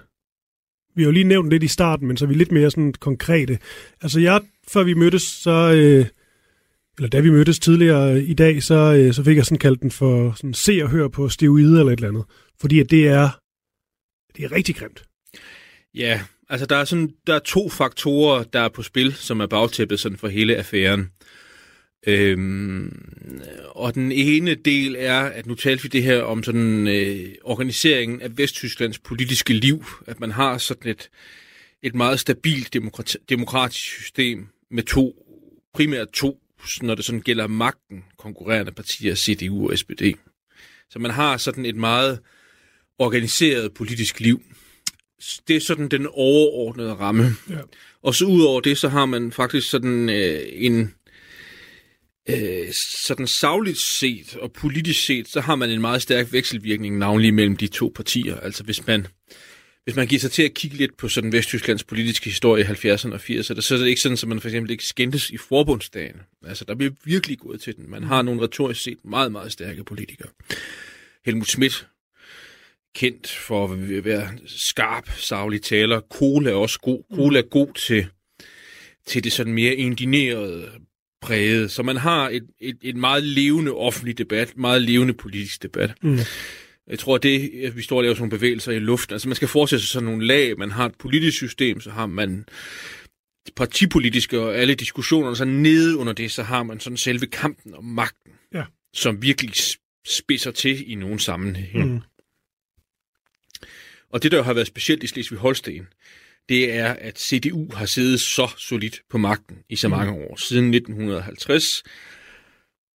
Vi 0.96 1.02
har 1.02 1.08
jo 1.08 1.12
lige 1.12 1.24
nævnt 1.24 1.50
lidt 1.50 1.64
i 1.64 1.68
starten, 1.68 2.08
men 2.08 2.18
så 2.18 2.26
er 2.26 2.30
vi 2.30 2.34
lidt 2.34 2.52
mere 2.52 2.72
sådan 2.72 2.94
konkrete. 2.94 3.60
Altså 4.02 4.20
jeg, 4.20 4.42
før 4.68 4.84
vi 4.84 4.94
mødtes, 4.94 5.24
så... 5.24 5.74
Øh, 5.76 6.06
eller 6.98 7.10
da 7.10 7.20
vi 7.20 7.30
mødtes 7.30 7.60
tidligere 7.60 8.24
i 8.24 8.34
dag, 8.34 8.64
så, 8.64 8.76
øh, 8.76 9.14
så 9.14 9.24
fik 9.24 9.38
jeg 9.38 9.46
sådan 9.46 9.58
kaldt 9.58 9.82
den 9.82 9.92
for 9.92 10.34
sådan 10.36 10.54
se 10.54 10.80
og 10.84 10.90
høre 10.90 11.10
på 11.10 11.30
steroider 11.30 11.80
eller 11.80 11.94
et 11.94 11.98
eller 11.98 12.10
andet. 12.10 12.26
Fordi 12.62 12.80
at 12.80 12.92
det 12.92 13.08
er, 13.08 13.30
det 14.38 14.46
er 14.46 14.52
rigtig 14.52 14.76
grimt. 14.76 15.04
Ja, 15.96 16.22
altså 16.50 16.66
der 16.66 16.76
er, 16.76 16.86
sådan, 16.86 17.12
der 17.28 17.36
er 17.36 17.40
to 17.40 17.70
faktorer, 17.70 18.44
der 18.44 18.60
er 18.60 18.70
på 18.70 18.84
spil, 18.84 19.14
som 19.14 19.40
er 19.40 19.48
bagtæppet 19.48 20.00
sådan 20.00 20.18
for 20.18 20.28
hele 20.28 20.56
affæren. 20.56 21.10
Øhm, 22.08 23.02
og 23.70 23.96
den 23.96 24.12
ene 24.12 24.56
del 24.56 24.96
er, 25.00 25.20
at 25.20 25.46
nu 25.46 25.56
talte 25.56 25.84
vi 25.84 25.90
det 25.90 26.04
her 26.04 26.22
om 26.22 26.44
sådan 26.44 26.88
øh, 26.88 27.36
organiseringen 27.44 28.22
af 28.22 28.38
Vesttysklands 28.38 29.00
politiske 29.00 29.54
liv, 29.54 29.86
at 30.08 30.20
man 30.20 30.32
har 30.32 30.58
sådan 30.58 30.92
et, 30.92 31.10
et 31.84 31.96
meget 31.96 32.20
stabilt 32.20 32.76
demokrati- 32.76 33.26
demokratisk 33.30 33.86
system 33.86 34.48
med 34.72 34.84
to, 34.84 35.26
primært 35.74 36.10
to, 36.10 36.43
når 36.82 36.96
det 36.96 37.06
sådan 37.06 37.22
gælder 37.22 37.48
magten, 37.48 38.04
konkurrerende 38.18 38.72
partier, 38.72 39.16
CDU 39.16 39.70
og 39.70 39.78
SPD. 39.78 40.02
Så 40.90 41.00
man 41.00 41.12
har 41.12 41.38
sådan 41.38 41.66
et 41.66 41.76
meget 41.76 42.20
organiseret 43.00 43.74
politisk 43.74 44.20
liv. 44.20 44.42
Det 45.48 45.56
er 45.56 45.60
sådan 45.60 45.88
den 45.88 46.08
overordnede 46.12 46.94
ramme. 46.94 47.24
Ja. 47.50 47.60
Og 48.02 48.16
så 48.16 48.26
udover 48.26 48.62
det, 48.62 48.78
så 48.78 48.90
har 48.90 49.06
man 49.06 49.32
faktisk 49.32 49.70
sådan 49.70 50.10
øh, 50.10 50.42
en 50.52 50.94
øh, 52.30 52.74
sådan 53.06 53.28
savligt 53.28 53.80
set 53.80 54.36
og 54.36 54.52
politisk 54.52 55.06
set, 55.06 55.28
så 55.28 55.42
har 55.42 55.56
man 55.56 55.70
en 55.70 55.82
meget 55.82 56.02
stærk 56.02 56.34
vekselvirkning 56.34 56.98
navnlig 56.98 57.34
mellem 57.34 57.58
de 57.58 57.68
to 57.68 57.92
partier. 57.96 58.40
Altså 58.40 58.64
hvis 58.64 58.88
man, 58.88 59.08
hvis 59.84 59.96
man 59.96 60.08
giver 60.08 60.20
sig 60.20 60.32
til 60.32 60.44
at 60.44 60.54
kigge 60.54 60.78
lidt 60.78 60.98
på 60.98 61.08
sådan 61.08 61.32
Vesttysklands 61.32 61.84
politiske 61.84 62.26
historie 62.26 62.64
i 62.64 62.68
70'erne 62.68 63.14
og 63.14 63.20
80'erne, 63.20 63.62
så 63.62 63.74
er 63.74 63.78
det 63.78 63.88
ikke 63.88 64.02
sådan, 64.02 64.18
at 64.22 64.28
man 64.28 64.42
for 64.42 64.48
eksempel 64.48 64.72
ikke 64.72 64.86
skændtes 64.86 65.30
i 65.30 65.38
forbundsdagen. 65.38 66.16
Altså 66.46 66.66
der 66.66 66.76
bliver 66.76 66.94
virkelig 67.06 67.40
gået 67.40 67.62
til 67.62 67.76
den. 67.76 67.92
Man 67.92 68.04
har 68.04 68.22
nogle 68.22 68.42
retorisk 68.42 68.82
set 68.82 68.98
meget, 69.06 69.32
meget 69.32 69.52
stærke 69.52 69.84
politikere. 69.84 70.30
Helmut 71.26 71.48
Schmidt, 71.48 71.88
kendt 72.96 73.30
for 73.30 73.74
at 73.74 74.06
være 74.06 74.30
skarp, 74.46 75.10
savlig 75.18 75.62
taler. 75.62 76.00
Kohl 76.00 76.48
er 76.48 76.54
også 76.54 76.80
god. 76.80 77.04
Kohl 77.16 77.36
er 77.36 77.42
god 77.42 77.74
til, 77.74 78.08
til 79.08 79.24
det 79.24 79.32
sådan 79.32 79.54
mere 79.54 79.76
indinerede, 79.76 80.70
præget. 81.22 81.72
Så 81.72 81.84
man 81.84 81.98
har 81.98 82.30
et, 82.30 82.44
et, 82.60 82.78
et 82.82 82.96
meget 82.96 83.24
levende 83.24 83.72
offentlig 83.72 84.18
debat, 84.18 84.58
meget 84.58 84.82
levende 84.82 85.14
politisk 85.14 85.64
debat. 85.64 85.94
Mm. 86.02 86.18
Jeg 86.88 87.00
tror, 87.00 87.18
det, 87.18 87.52
at 87.66 87.78
vi 87.78 87.82
står 87.82 87.98
og 87.98 88.04
laver 88.04 88.16
sådan 88.16 88.22
nogle 88.22 88.38
bevægelser 88.38 88.72
i 88.72 88.80
luften, 88.80 89.14
altså 89.14 89.28
man 89.28 89.36
skal 89.36 89.48
forestille 89.48 89.82
sig 89.82 89.90
sådan 89.90 90.06
nogle 90.06 90.26
lag. 90.26 90.58
Man 90.58 90.72
har 90.72 90.86
et 90.86 90.96
politisk 90.96 91.38
system, 91.38 91.82
så 91.82 91.92
har 91.92 92.06
man 92.06 92.46
partipolitiske 93.56 94.40
og 94.40 94.56
alle 94.56 94.76
diskussioner, 94.76 95.34
så 95.34 95.46
nede 95.46 95.98
under 95.98 96.14
det, 96.14 96.32
så 96.32 96.44
har 96.44 96.64
man 96.64 96.80
sådan 96.80 96.98
selve 96.98 97.26
kampen 97.26 97.74
om 97.76 97.84
magten, 97.84 98.32
ja. 98.54 98.64
som 98.94 99.22
virkelig 99.22 99.54
spidser 100.08 100.52
til 100.52 100.92
i 100.92 100.96
nogle 100.96 101.20
sammenhæng. 101.20 101.94
Mm. 101.94 102.02
Og 104.10 104.24
det, 104.24 104.32
der 104.32 104.44
har 104.44 104.54
været 104.54 104.68
specielt 104.68 105.04
i 105.04 105.08
Slesvig-Holsten, 105.08 105.88
det 106.50 106.74
er, 106.74 106.94
at 106.94 107.20
CDU 107.20 107.74
har 107.74 107.86
siddet 107.86 108.22
så 108.22 108.52
solidt 108.58 109.02
på 109.10 109.18
magten 109.18 109.58
i 109.70 109.76
så 109.76 109.88
mange 109.90 110.12
mm. 110.12 110.18
år. 110.18 110.36
Siden 110.36 110.74
1950 110.74 111.84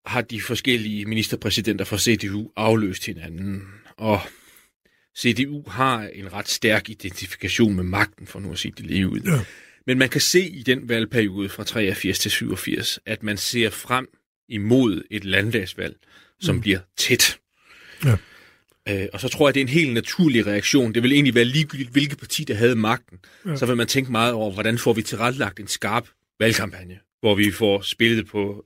har 0.06 0.20
de 0.20 0.40
forskellige 0.40 1.04
ministerpræsidenter 1.04 1.84
fra 1.84 1.98
CDU 1.98 2.50
afløst 2.56 3.06
hinanden, 3.06 3.62
og 3.98 4.20
CDU 5.18 5.62
har 5.68 6.02
en 6.02 6.32
ret 6.32 6.48
stærk 6.48 6.88
identifikation 6.88 7.74
med 7.74 7.84
magten, 7.84 8.26
for 8.26 8.40
nu 8.40 8.52
at 8.52 8.58
sige 8.58 8.74
det 8.76 8.86
lige 8.86 9.08
ud. 9.08 9.20
Ja. 9.20 9.40
Men 9.86 9.98
man 9.98 10.08
kan 10.08 10.20
se 10.20 10.48
i 10.48 10.62
den 10.62 10.88
valgperiode 10.88 11.48
fra 11.48 11.64
83 11.64 12.18
til 12.18 12.30
87, 12.30 12.98
at 13.06 13.22
man 13.22 13.36
ser 13.36 13.70
frem 13.70 14.08
imod 14.48 15.02
et 15.10 15.24
landdagsvalg, 15.24 15.96
som 16.40 16.54
mm. 16.54 16.60
bliver 16.60 16.78
tæt. 16.96 17.38
Ja. 18.04 18.16
Øh, 18.88 19.08
og 19.12 19.20
så 19.20 19.28
tror 19.28 19.48
jeg, 19.48 19.54
det 19.54 19.60
er 19.60 19.64
en 19.64 19.68
helt 19.68 19.94
naturlig 19.94 20.46
reaktion. 20.46 20.94
Det 20.94 21.02
vil 21.02 21.12
egentlig 21.12 21.34
være 21.34 21.44
ligegyldigt, 21.44 21.90
hvilket 21.90 22.18
parti, 22.18 22.44
der 22.44 22.54
havde 22.54 22.76
magten. 22.76 23.18
Ja. 23.46 23.56
Så 23.56 23.66
vil 23.66 23.76
man 23.76 23.86
tænke 23.86 24.12
meget 24.12 24.32
over, 24.32 24.52
hvordan 24.52 24.78
får 24.78 24.92
vi 24.92 25.02
tilrettelagt 25.02 25.60
en 25.60 25.68
skarp 25.68 26.08
valgkampagne, 26.40 26.98
hvor 27.20 27.34
vi 27.34 27.50
får 27.50 27.80
spillet 27.80 28.26
på 28.26 28.64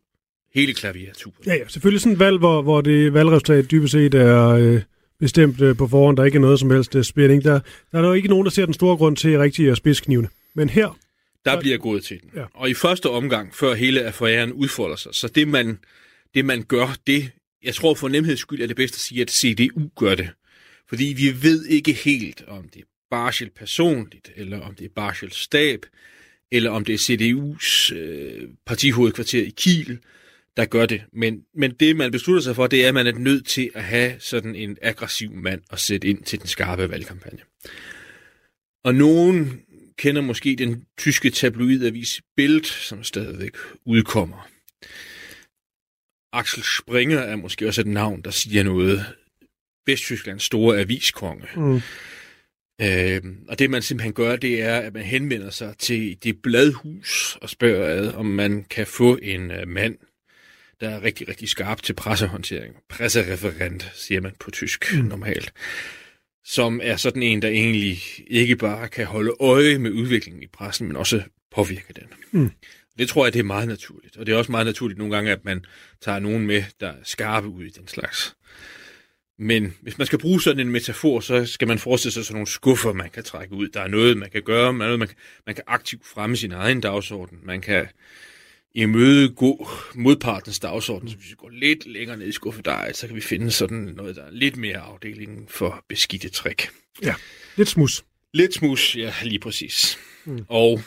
hele 0.55 0.75
klaviaturen. 0.75 1.37
Ja, 1.47 1.55
ja, 1.55 1.69
selvfølgelig 1.69 2.01
sådan 2.01 2.13
et 2.13 2.19
valg, 2.19 2.39
hvor, 2.39 2.63
hvor 2.63 2.81
det 2.81 3.15
valgresultat 3.15 3.71
dybest 3.71 3.93
set 3.93 4.15
er 4.15 4.49
øh, 4.49 4.83
bestemt 5.23 5.61
øh, 5.61 5.77
på 5.77 5.89
forhånd. 5.89 6.17
Der 6.17 6.23
er 6.23 6.27
ikke 6.27 6.39
noget 6.39 6.61
som 6.61 6.71
helst 6.71 6.95
øh, 6.95 7.05
spænding. 7.05 7.45
Der, 7.45 7.61
der 7.93 7.99
er 7.99 8.07
jo 8.07 8.13
ikke 8.13 8.29
nogen, 8.29 8.45
der 8.45 8.51
ser 8.51 8.65
den 8.65 8.75
store 8.75 8.97
grund 8.97 9.17
til 9.17 9.39
rigtig 9.39 9.71
at 9.71 9.77
spidsknivene. 9.77 10.29
Men 10.55 10.69
her... 10.69 10.99
Der 11.45 11.61
bliver 11.61 11.79
gået 11.79 12.05
til 12.05 12.21
den. 12.23 12.31
Ja. 12.37 12.45
Og 12.55 12.71
i 12.71 12.75
første 12.75 13.11
omgang, 13.11 13.55
før 13.55 13.75
hele 13.75 14.03
affæren 14.05 14.53
udfolder 14.53 14.97
sig, 14.97 15.15
så 15.15 15.29
det 15.29 15.49
man, 15.49 15.79
det 16.35 16.45
man 16.45 16.63
gør, 16.63 16.97
det 17.07 17.31
jeg 17.63 17.75
tror 17.75 17.95
for 17.95 18.09
nemheds 18.09 18.41
skyld 18.41 18.63
er 18.63 18.67
det 18.67 18.77
bedst 18.77 18.95
at 18.95 19.01
sige, 19.01 19.23
at 19.23 19.31
CDU 19.31 19.91
gør 19.99 20.15
det. 20.15 20.31
Fordi 20.89 21.05
vi 21.05 21.43
ved 21.43 21.67
ikke 21.67 21.93
helt, 21.93 22.45
om 22.49 22.69
det 22.69 22.81
er 22.81 22.87
Barschel 23.11 23.51
personligt, 23.51 24.31
eller 24.37 24.61
om 24.61 24.75
det 24.75 24.85
er 24.85 24.89
Barschel 24.97 25.33
stab, 25.33 25.87
eller 26.51 26.71
om 26.71 26.85
det 26.85 26.95
er 26.95 26.99
CDU's 26.99 27.95
øh, 27.95 28.49
partihovedkvarter 28.67 29.43
i 29.43 29.53
Kiel, 29.57 29.99
der 30.57 30.65
gør 30.65 30.87
det. 30.87 31.03
Men, 31.13 31.45
men 31.55 31.75
det, 31.75 31.97
man 31.97 32.11
beslutter 32.13 32.43
sig 32.43 32.57
for, 32.57 32.67
det 32.67 32.85
er, 32.85 32.89
at 32.89 32.95
man 32.95 33.07
er 33.07 33.13
nødt 33.13 33.47
til 33.47 33.71
at 33.75 33.85
have 33.85 34.15
sådan 34.19 34.57
en 34.57 34.79
aggressiv 34.83 35.31
mand 35.31 35.63
at 35.71 35.81
sætte 35.81 36.09
ind 36.09 36.23
til 36.23 36.39
den 36.39 36.49
skarpe 36.49 36.91
valgkampagne. 36.91 37.41
Og 38.85 38.95
nogen 38.95 39.63
kender 39.99 40.23
måske 40.23 40.57
den 40.57 40.85
tyske 40.99 41.31
tabloidavis 41.31 42.23
Bild, 42.37 42.65
som 42.65 43.05
stadigvæk 43.05 43.57
udkommer. 43.87 44.49
Axel 46.33 46.63
Springer 46.63 47.19
er 47.19 47.37
måske 47.37 47.67
også 47.67 47.81
et 47.81 47.87
navn, 47.87 48.23
der 48.23 48.31
siger 48.31 48.63
noget. 48.63 49.07
Vesttysklands 49.87 50.43
store 50.43 50.79
aviskonge. 50.79 51.47
Mm. 51.57 51.81
Øh, 52.83 53.23
og 53.49 53.59
det 53.59 53.71
man 53.71 53.83
simpelthen 53.83 54.13
gør, 54.13 54.37
det 54.37 54.63
er, 54.63 54.81
at 54.81 54.95
man 54.95 55.03
henvender 55.03 55.51
sig 55.51 55.75
til 55.79 56.19
det 56.25 56.43
bladhus 56.43 57.39
og 57.41 57.51
spørger 57.51 57.87
ad, 57.87 58.15
om 58.15 58.27
man 58.27 58.65
kan 58.71 58.87
få 58.87 59.19
en 59.23 59.51
uh, 59.51 59.69
mand, 59.69 59.99
der 60.83 60.91
er 60.91 61.03
rigtig, 61.03 61.29
rigtig 61.29 61.49
skarp 61.49 61.83
til 61.83 61.93
pressehåndtering. 61.93 62.75
Pressereferent, 62.89 63.91
siger 63.95 64.21
man 64.21 64.33
på 64.41 64.51
tysk 64.51 64.95
mm. 64.95 65.05
normalt. 65.05 65.53
Som 66.45 66.81
er 66.83 66.97
sådan 66.97 67.23
en, 67.23 67.43
der 67.43 67.49
egentlig 67.49 68.03
ikke 68.27 68.57
bare 68.57 68.89
kan 68.89 69.07
holde 69.07 69.35
øje 69.41 69.79
med 69.79 69.91
udviklingen 69.91 70.43
i 70.43 70.47
pressen, 70.47 70.87
men 70.87 70.97
også 70.97 71.23
påvirke 71.55 71.93
den. 71.93 72.07
Mm. 72.31 72.51
Det 72.99 73.09
tror 73.09 73.27
jeg, 73.27 73.33
det 73.33 73.39
er 73.39 73.45
meget 73.45 73.69
naturligt. 73.69 74.17
Og 74.17 74.27
det 74.27 74.33
er 74.33 74.37
også 74.37 74.51
meget 74.51 74.67
naturligt 74.67 74.99
nogle 74.99 75.15
gange, 75.15 75.31
at 75.31 75.45
man 75.45 75.65
tager 76.01 76.19
nogen 76.19 76.47
med, 76.47 76.65
der 76.81 76.89
er 76.89 76.97
skarpe 77.05 77.49
ud 77.49 77.65
i 77.65 77.71
den 77.71 77.89
slags. 77.89 78.37
Men 79.39 79.75
hvis 79.83 79.99
man 79.99 80.07
skal 80.07 80.19
bruge 80.19 80.43
sådan 80.43 80.61
en 80.61 80.73
metafor, 80.73 81.21
så 81.21 81.47
skal 81.47 81.69
man 81.69 81.79
forestille 81.79 82.13
sig 82.13 82.25
sådan 82.25 82.35
nogle 82.35 82.47
skuffer, 82.47 82.93
man 82.93 83.11
kan 83.11 83.25
trække 83.25 83.55
ud. 83.55 83.69
Der 83.69 83.81
er 83.81 83.89
noget, 83.89 84.17
man 84.17 84.31
kan 84.31 84.43
gøre, 84.43 84.73
man, 84.73 84.87
noget, 84.87 84.99
man, 84.99 85.09
kan, 85.09 85.17
man 85.47 85.55
kan 85.55 85.65
aktivt 85.67 86.07
fremme 86.07 86.37
sin 86.37 86.53
egen 86.53 86.81
dagsorden. 86.81 87.39
Man 87.43 87.61
kan 87.61 87.87
gå 89.37 89.71
modpartens 89.95 90.59
dagsorden, 90.59 91.09
så 91.09 91.17
hvis 91.17 91.31
vi 91.31 91.35
går 91.35 91.49
lidt 91.49 91.87
længere 91.87 92.17
ned 92.17 92.27
i 92.27 92.33
skuffedej, 92.33 92.93
så 92.93 93.07
kan 93.07 93.17
vi 93.17 93.21
finde 93.21 93.51
sådan 93.51 93.79
noget, 93.79 94.17
der 94.17 94.25
er 94.25 94.31
lidt 94.31 94.57
mere 94.57 94.79
afdelingen 94.79 95.49
for 95.49 95.85
beskidte 95.89 96.29
trick. 96.29 96.71
Ja, 97.03 97.15
lidt 97.57 97.69
smus. 97.69 98.05
Lidt 98.35 98.55
smus, 98.55 98.97
ja, 98.97 99.15
lige 99.23 99.39
præcis. 99.39 99.99
Mm. 100.25 100.45
Og 100.49 100.83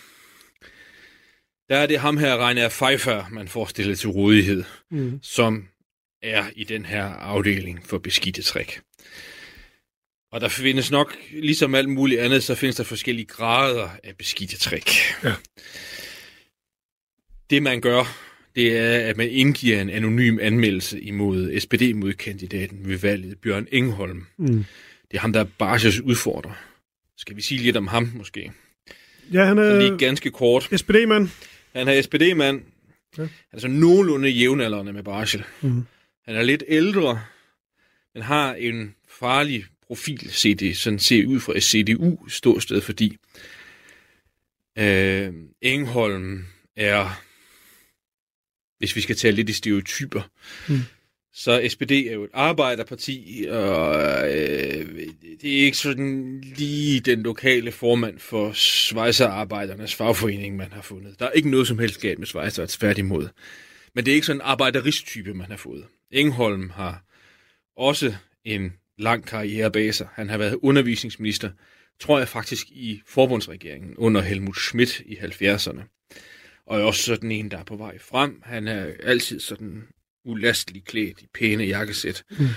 der 1.69 1.77
er 1.77 1.85
det 1.85 1.99
ham 1.99 2.17
her, 2.17 2.35
Rainer 2.35 2.69
Pfeiffer, 2.69 3.25
man 3.31 3.47
får 3.47 3.65
stillet 3.65 3.99
til 3.99 4.09
rådighed, 4.09 4.63
mm. 4.91 5.19
som 5.21 5.67
er 6.21 6.45
i 6.55 6.63
den 6.63 6.85
her 6.85 7.03
afdeling 7.03 7.85
for 7.85 7.97
beskidte 7.97 8.41
træk. 8.41 8.81
Og 10.31 10.41
der 10.41 10.47
findes 10.47 10.91
nok, 10.91 11.15
ligesom 11.31 11.75
alt 11.75 11.89
muligt 11.89 12.21
andet, 12.21 12.43
så 12.43 12.55
findes 12.55 12.75
der 12.75 12.83
forskellige 12.83 13.25
grader 13.25 13.89
af 14.03 14.17
beskidte 14.17 14.57
trick. 14.57 14.89
Ja. 15.23 15.33
Det 17.49 17.63
man 17.63 17.81
gør, 17.81 18.03
det 18.55 18.77
er, 18.77 19.09
at 19.09 19.17
man 19.17 19.29
indgiver 19.29 19.81
en 19.81 19.89
anonym 19.89 20.39
anmeldelse 20.41 21.01
imod 21.01 21.59
SPD-modkandidaten 21.59 22.87
ved 22.87 22.97
valget, 22.97 23.37
Bjørn 23.39 23.67
Engholm. 23.71 24.25
Mm. 24.37 24.65
Det 25.11 25.17
er 25.17 25.19
ham, 25.19 25.33
der 25.33 25.39
er 25.39 25.45
Barsels 25.57 25.99
udfordrer. 25.99 26.51
Skal 27.17 27.35
vi 27.35 27.41
sige 27.41 27.61
lidt 27.61 27.77
om 27.77 27.87
ham, 27.87 28.11
måske? 28.15 28.51
Ja, 29.33 29.45
han 29.45 29.57
Så 29.57 29.61
er 29.63 29.79
lige 29.79 29.97
ganske 29.97 30.31
kort. 30.31 30.69
SPD-mand. 30.75 31.29
Han 31.75 31.87
er 31.87 32.01
SPD-mand. 32.01 32.61
Ja. 33.17 33.27
Altså 33.53 33.67
nogenlunde 33.67 34.29
jævnaldrende 34.29 34.93
med 34.93 35.03
Barsel. 35.03 35.43
Mhm. 35.61 35.83
Han 36.25 36.35
er 36.35 36.43
lidt 36.43 36.63
ældre, 36.67 37.21
men 38.13 38.23
har 38.23 38.53
en 38.53 38.95
farlig 39.19 39.65
profil, 39.87 40.29
set 40.31 40.59
det 40.59 40.77
sådan 40.77 40.99
ser 40.99 41.25
ud 41.25 41.39
fra 41.39 41.53
et 41.55 41.63
CDU 41.63 42.27
ståsted, 42.27 42.81
fordi 42.81 43.17
øh, 44.77 45.33
Engholm 45.61 46.45
er, 46.75 47.21
hvis 48.77 48.95
vi 48.95 49.01
skal 49.01 49.15
tale 49.15 49.35
lidt 49.35 49.49
i 49.49 49.53
stereotyper, 49.53 50.21
Mm. 50.69 50.79
så 51.33 51.65
SPD 51.69 51.91
er 51.91 52.13
jo 52.13 52.23
et 52.23 52.29
arbejderparti, 52.33 53.45
og 53.49 53.95
øh, 54.27 54.99
det 55.41 55.59
er 55.59 55.65
ikke 55.65 55.77
sådan 55.77 56.41
lige 56.57 56.99
den 56.99 57.23
lokale 57.23 57.71
formand 57.71 58.19
for 58.19 58.51
svejserarbejdernes 58.53 59.95
fagforening, 59.95 60.55
man 60.55 60.71
har 60.71 60.81
fundet. 60.81 61.19
Der 61.19 61.25
er 61.25 61.31
ikke 61.31 61.49
noget 61.49 61.67
som 61.67 61.79
helst 61.79 62.01
galt 62.01 62.19
med 62.19 62.27
svejser, 62.27 62.65
tværtimod. 62.69 63.27
Men 63.95 64.05
det 64.05 64.11
er 64.11 64.15
ikke 64.15 64.27
sådan 64.27 64.37
en 64.41 64.45
arbejderisttype, 64.45 65.33
man 65.33 65.47
har 65.49 65.57
fået. 65.57 65.85
Engholm 66.11 66.69
har 66.69 67.03
også 67.77 68.15
en 68.45 68.73
lang 68.97 69.25
karriere 69.25 69.71
bag 69.71 69.93
sig. 69.93 70.07
Han 70.13 70.29
har 70.29 70.37
været 70.37 70.57
undervisningsminister, 70.61 71.49
tror 71.99 72.17
jeg 72.19 72.27
faktisk, 72.27 72.67
i 72.69 73.01
forbundsregeringen 73.07 73.95
under 73.97 74.21
Helmut 74.21 74.57
Schmidt 74.57 74.99
i 75.05 75.15
70'erne. 75.15 75.94
Og 76.67 76.81
også 76.81 77.03
sådan 77.03 77.31
en, 77.31 77.51
der 77.51 77.57
er 77.57 77.63
på 77.63 77.75
vej 77.75 77.99
frem. 77.99 78.41
Han 78.43 78.67
er 78.67 78.91
altid 79.03 79.39
sådan 79.39 79.87
ulastelig 80.25 80.85
klædt 80.85 81.21
i 81.21 81.27
pæne 81.33 81.63
jakkesæt. 81.63 82.23
Mm. 82.29 82.47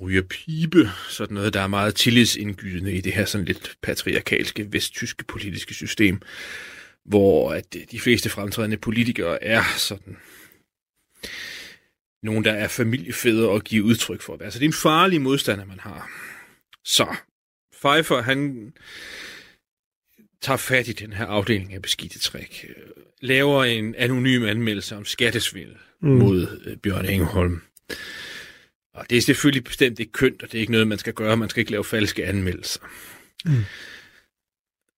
Ryger 0.00 0.22
pibe, 0.22 0.90
sådan 1.08 1.34
noget, 1.34 1.54
der 1.54 1.60
er 1.60 1.66
meget 1.66 1.94
tillidsindgydende 1.94 2.92
i 2.92 3.00
det 3.00 3.12
her 3.12 3.24
sådan 3.24 3.44
lidt 3.44 3.76
patriarkalske 3.82 4.72
vesttyske 4.72 5.24
politiske 5.24 5.74
system, 5.74 6.20
hvor 7.04 7.52
at 7.52 7.76
de 7.90 8.00
fleste 8.00 8.30
fremtrædende 8.30 8.76
politikere 8.76 9.44
er 9.44 9.62
sådan 9.76 10.16
nogen, 12.22 12.44
der 12.44 12.52
er 12.52 12.68
familiefædre 12.68 13.48
og 13.48 13.64
giver 13.64 13.86
udtryk 13.86 14.22
for 14.22 14.36
det. 14.36 14.44
Altså, 14.44 14.58
det 14.58 14.64
er 14.64 14.68
en 14.68 14.82
farlig 14.82 15.20
modstander, 15.20 15.64
man 15.64 15.80
har. 15.80 16.10
Så, 16.84 17.06
Pfeiffer, 17.80 18.22
han 18.22 18.72
tager 20.42 20.56
fat 20.56 20.88
i 20.88 20.92
den 20.92 21.12
her 21.12 21.26
afdeling 21.26 21.74
af 21.74 21.82
beskidte 21.82 22.18
træk, 22.18 22.66
øh, 22.68 22.74
laver 23.20 23.64
en 23.64 23.94
anonym 23.94 24.44
anmeldelse 24.44 24.96
om 24.96 25.04
skattesvindel 25.04 25.76
mm. 26.00 26.08
mod 26.08 26.60
øh, 26.66 26.76
Bjørn 26.76 27.06
Engholm. 27.06 27.62
Og 28.94 29.10
det 29.10 29.18
er 29.18 29.22
selvfølgelig 29.22 29.64
bestemt 29.64 30.00
ikke 30.00 30.12
kønt, 30.12 30.42
og 30.42 30.52
det 30.52 30.58
er 30.58 30.60
ikke 30.60 30.72
noget, 30.72 30.88
man 30.88 30.98
skal 30.98 31.12
gøre. 31.12 31.36
Man 31.36 31.48
skal 31.48 31.60
ikke 31.60 31.70
lave 31.70 31.84
falske 31.84 32.26
anmeldelser. 32.26 32.80
Mm. 33.44 33.64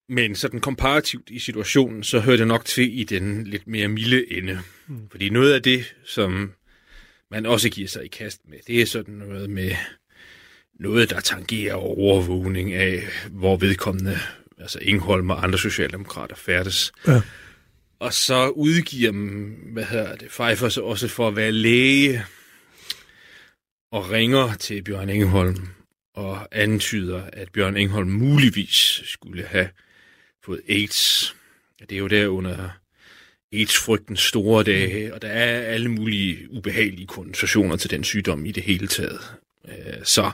Men 0.09 0.35
sådan 0.35 0.59
komparativt 0.59 1.29
i 1.29 1.39
situationen, 1.39 2.03
så 2.03 2.19
hører 2.19 2.37
det 2.37 2.47
nok 2.47 2.65
til 2.65 2.99
i 2.99 3.03
den 3.03 3.47
lidt 3.47 3.67
mere 3.67 3.87
milde 3.87 4.33
ende. 4.37 4.59
Mm. 4.87 5.09
Fordi 5.11 5.29
noget 5.29 5.53
af 5.53 5.63
det, 5.63 5.95
som 6.05 6.51
man 7.31 7.45
også 7.45 7.69
giver 7.69 7.87
sig 7.87 8.05
i 8.05 8.07
kast 8.07 8.41
med, 8.49 8.57
det 8.67 8.81
er 8.81 8.85
sådan 8.85 9.13
noget 9.13 9.49
med 9.49 9.71
noget, 10.79 11.09
der 11.09 11.19
tangerer 11.19 11.73
overvågning 11.73 12.73
af, 12.73 13.03
hvor 13.29 13.57
vedkommende, 13.57 14.17
altså 14.61 14.79
Ingholm 14.81 15.29
og 15.29 15.43
andre 15.43 15.59
socialdemokrater 15.59 16.35
færdes. 16.35 16.91
Ja. 17.07 17.21
Og 17.99 18.13
så 18.13 18.49
udgiver, 18.49 19.11
hvad 19.73 19.83
hedder 19.83 20.15
det, 20.15 20.29
Pfeiffer 20.29 20.69
sig 20.69 20.83
også 20.83 21.07
for 21.07 21.27
at 21.27 21.35
være 21.35 21.51
læge, 21.51 22.25
og 23.91 24.09
ringer 24.11 24.53
til 24.53 24.83
Bjørn 24.83 25.09
Engholm 25.09 25.67
og 26.15 26.47
antyder, 26.51 27.23
at 27.33 27.49
Bjørn 27.51 27.77
Engholm 27.77 28.09
muligvis 28.09 29.01
skulle 29.05 29.45
have 29.45 29.69
fået 30.45 30.61
AIDS. 30.69 31.35
Det 31.79 31.91
er 31.91 31.99
jo 31.99 32.07
der 32.07 32.27
under 32.27 32.69
AIDS-frygtens 33.53 34.19
store 34.19 34.63
dage, 34.63 35.13
og 35.13 35.21
der 35.21 35.27
er 35.27 35.61
alle 35.61 35.89
mulige 35.91 36.51
ubehagelige 36.51 37.07
konnotationer 37.07 37.75
til 37.75 37.89
den 37.89 38.03
sygdom 38.03 38.45
i 38.45 38.51
det 38.51 38.63
hele 38.63 38.87
taget. 38.87 39.19
Øh, 39.67 39.75
Så 40.03 40.31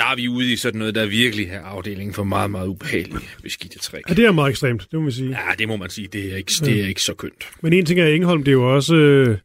der 0.00 0.06
er 0.06 0.16
vi 0.16 0.28
ude 0.28 0.52
i 0.52 0.56
sådan 0.56 0.78
noget, 0.78 0.94
der 0.94 1.06
virkelig 1.06 1.46
er 1.46 1.60
afdelingen 1.60 2.14
for 2.14 2.24
meget, 2.24 2.50
meget 2.50 2.68
ubehagelige 2.68 3.28
beskidte 3.42 3.78
træk. 3.78 4.02
Ja, 4.08 4.14
det 4.14 4.24
er 4.24 4.32
meget 4.32 4.50
ekstremt, 4.50 4.82
det 4.82 4.92
må 4.92 5.00
man 5.00 5.12
sige. 5.12 5.30
Ja, 5.30 5.54
det 5.58 5.68
må 5.68 5.76
man 5.76 5.90
sige. 5.90 6.08
Det 6.12 6.32
er 6.32 6.36
ikke, 6.36 6.52
det 6.64 6.80
er 6.80 6.86
ikke 6.86 7.02
så 7.02 7.14
kønt. 7.14 7.48
Men 7.62 7.72
en 7.72 7.86
ting 7.86 8.00
er 8.00 8.06
Engholm, 8.06 8.42
det 8.42 8.50
er 8.50 8.52
jo 8.52 8.74
også, 8.74 8.94
øh, 8.94 9.38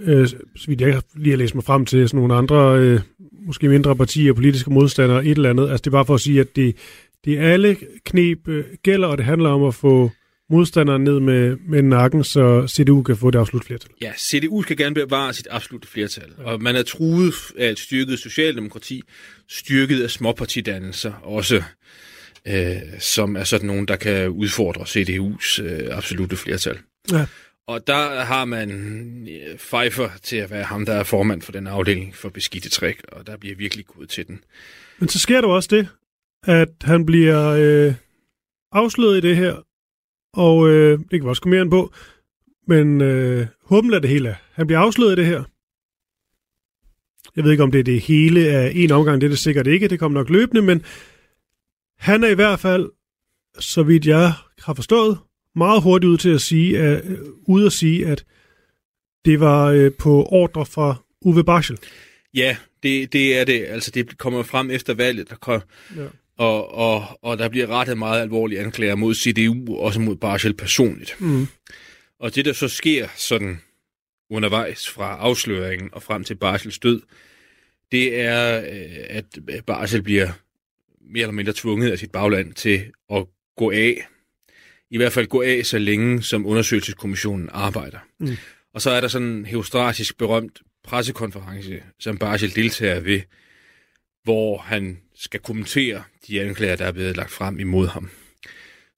øh, 0.00 0.28
så 0.28 0.66
vidt 0.66 0.80
jeg 0.80 1.02
lige 1.14 1.30
har 1.30 1.36
læst 1.36 1.54
mig 1.54 1.64
frem 1.64 1.86
til, 1.86 2.08
sådan 2.08 2.20
nogle 2.20 2.34
andre, 2.34 2.78
øh, 2.78 3.00
måske 3.46 3.68
mindre 3.68 3.96
partier, 3.96 4.32
politiske 4.32 4.70
modstandere, 4.70 5.24
et 5.24 5.30
eller 5.30 5.50
andet. 5.50 5.70
Altså 5.70 5.82
det 5.82 5.86
er 5.86 5.90
bare 5.90 6.06
for 6.06 6.14
at 6.14 6.20
sige, 6.20 6.40
at 6.40 6.56
det, 6.56 6.76
det 7.24 7.38
er 7.38 7.52
alle 7.52 7.76
knep 8.04 8.48
øh, 8.48 8.64
gælder, 8.82 9.08
og 9.08 9.18
det 9.18 9.26
handler 9.26 9.50
om 9.50 9.64
at 9.64 9.74
få 9.74 10.10
modstanderen 10.52 11.04
ned 11.04 11.20
med, 11.20 11.56
med 11.68 11.82
nakken, 11.82 12.24
så 12.24 12.66
CDU 12.68 13.02
kan 13.02 13.16
få 13.16 13.30
det 13.30 13.38
absolut 13.38 13.64
flertal. 13.64 13.90
Ja, 14.00 14.12
CDU 14.18 14.62
skal 14.62 14.76
gerne 14.76 14.94
bevare 14.94 15.32
sit 15.32 15.48
absolutte 15.50 15.88
flertal, 15.88 16.32
og 16.38 16.62
man 16.62 16.76
er 16.76 16.82
truet 16.82 17.34
af 17.58 17.70
et 17.70 17.78
styrket 17.78 18.18
socialdemokrati, 18.18 19.02
styrket 19.48 20.02
af 20.02 20.10
småpartidannelser, 20.10 21.12
også 21.12 21.62
øh, 22.48 22.76
som 22.98 23.36
er 23.36 23.44
sådan 23.44 23.66
nogen, 23.66 23.88
der 23.88 23.96
kan 23.96 24.28
udfordre 24.28 24.82
CDU's 24.82 25.62
øh, 25.62 25.96
absolute 25.96 26.36
flertal. 26.36 26.78
Ja. 27.12 27.26
Og 27.66 27.86
der 27.86 28.24
har 28.24 28.44
man 28.44 28.70
øh, 29.28 29.58
Pfeiffer 29.58 30.08
til 30.22 30.36
at 30.36 30.50
være 30.50 30.64
ham, 30.64 30.86
der 30.86 30.92
er 30.92 31.02
formand 31.02 31.42
for 31.42 31.52
den 31.52 31.66
afdeling 31.66 32.16
for 32.16 32.28
beskidte 32.28 32.70
træk, 32.70 32.96
og 33.08 33.26
der 33.26 33.36
bliver 33.36 33.56
virkelig 33.56 33.86
gået 33.86 34.08
til 34.08 34.26
den. 34.26 34.44
Men 34.98 35.08
så 35.08 35.18
sker 35.18 35.40
der 35.40 35.48
også 35.48 35.68
det, 35.72 35.88
at 36.46 36.68
han 36.82 37.06
bliver 37.06 37.48
øh, 37.48 37.94
afsløret 38.72 39.24
i 39.24 39.28
det 39.28 39.36
her, 39.36 39.56
og 40.32 40.68
øh, 40.68 40.98
det 40.98 41.10
kan 41.10 41.22
vi 41.22 41.28
også 41.28 41.42
komme 41.42 41.56
mere 41.56 41.62
ind 41.62 41.70
på, 41.70 41.92
men 42.68 43.00
øh, 43.00 43.46
håben 43.64 43.92
er 43.92 43.98
det 43.98 44.10
hele. 44.10 44.36
Han 44.52 44.66
bliver 44.66 44.80
afsløret 44.80 45.12
i 45.12 45.16
det 45.16 45.26
her. 45.26 45.42
Jeg 47.36 47.44
ved 47.44 47.50
ikke, 47.50 47.62
om 47.62 47.72
det 47.72 47.78
er 47.78 47.84
det 47.84 48.00
hele 48.00 48.48
af 48.48 48.72
en 48.74 48.90
omgang, 48.90 49.20
det 49.20 49.26
er 49.26 49.30
det 49.30 49.38
sikkert 49.38 49.66
ikke, 49.66 49.88
det 49.88 49.98
kommer 49.98 50.20
nok 50.20 50.30
løbende, 50.30 50.62
men 50.62 50.84
han 51.98 52.24
er 52.24 52.28
i 52.28 52.34
hvert 52.34 52.60
fald, 52.60 52.90
så 53.58 53.82
vidt 53.82 54.06
jeg 54.06 54.32
har 54.58 54.74
forstået, 54.74 55.18
meget 55.54 55.82
hurtigt 55.82 56.10
ud 56.10 56.18
til 56.18 56.34
at 56.34 56.40
sige, 56.40 56.78
at, 56.78 57.04
øh, 57.04 57.18
ude 57.46 57.66
at 57.66 57.72
sige, 57.72 58.06
at 58.06 58.24
det 59.24 59.40
var 59.40 59.66
øh, 59.66 59.92
på 59.98 60.26
ordre 60.30 60.66
fra 60.66 60.94
Uwe 61.20 61.44
Barschel. 61.44 61.78
Ja, 62.34 62.56
det, 62.82 63.12
det 63.12 63.38
er 63.38 63.44
det. 63.44 63.64
Altså, 63.68 63.90
det 63.90 64.18
kommer 64.18 64.42
frem 64.42 64.70
efter 64.70 64.94
valget, 64.94 65.30
der 65.30 65.36
kom, 65.36 65.60
Ja. 65.96 66.06
Og, 66.38 66.74
og, 66.74 67.18
og 67.22 67.38
der 67.38 67.48
bliver 67.48 67.66
rettet 67.66 67.98
meget 67.98 68.22
alvorlige 68.22 68.60
anklager 68.60 68.94
mod 68.94 69.14
CDU, 69.14 69.74
og 69.74 69.80
også 69.80 70.00
mod 70.00 70.16
Barschel 70.16 70.54
personligt. 70.54 71.16
Mm. 71.20 71.46
Og 72.18 72.34
det, 72.34 72.44
der 72.44 72.52
så 72.52 72.68
sker 72.68 73.08
sådan 73.16 73.60
undervejs 74.30 74.88
fra 74.88 75.16
afsløringen 75.16 75.88
og 75.92 76.02
frem 76.02 76.24
til 76.24 76.34
Barschels 76.34 76.78
død, 76.78 77.00
det 77.92 78.20
er, 78.20 78.60
øh, 78.60 79.22
at 79.48 79.64
Barschel 79.66 80.02
bliver 80.02 80.28
mere 81.00 81.22
eller 81.22 81.32
mindre 81.32 81.52
tvunget 81.56 81.90
af 81.90 81.98
sit 81.98 82.10
bagland 82.10 82.54
til 82.54 82.84
at 83.12 83.26
gå 83.56 83.70
af. 83.70 84.06
I 84.90 84.96
hvert 84.96 85.12
fald 85.12 85.26
gå 85.26 85.42
af 85.42 85.66
så 85.66 85.78
længe, 85.78 86.22
som 86.22 86.46
undersøgelseskommissionen 86.46 87.48
arbejder. 87.52 87.98
Mm. 88.20 88.36
Og 88.74 88.80
så 88.82 88.90
er 88.90 89.00
der 89.00 89.08
sådan 89.08 89.28
en 89.28 89.46
heostratisk 89.46 90.18
berømt 90.18 90.60
pressekonference, 90.84 91.82
som 92.00 92.18
Barschel 92.18 92.54
deltager 92.54 93.00
ved, 93.00 93.20
hvor 94.24 94.58
han 94.58 94.98
skal 95.14 95.40
kommentere 95.40 96.02
de 96.28 96.42
anklager, 96.42 96.76
der 96.76 96.84
er 96.84 96.92
blevet 96.92 97.16
lagt 97.16 97.30
frem 97.30 97.60
imod 97.60 97.88
ham. 97.88 98.10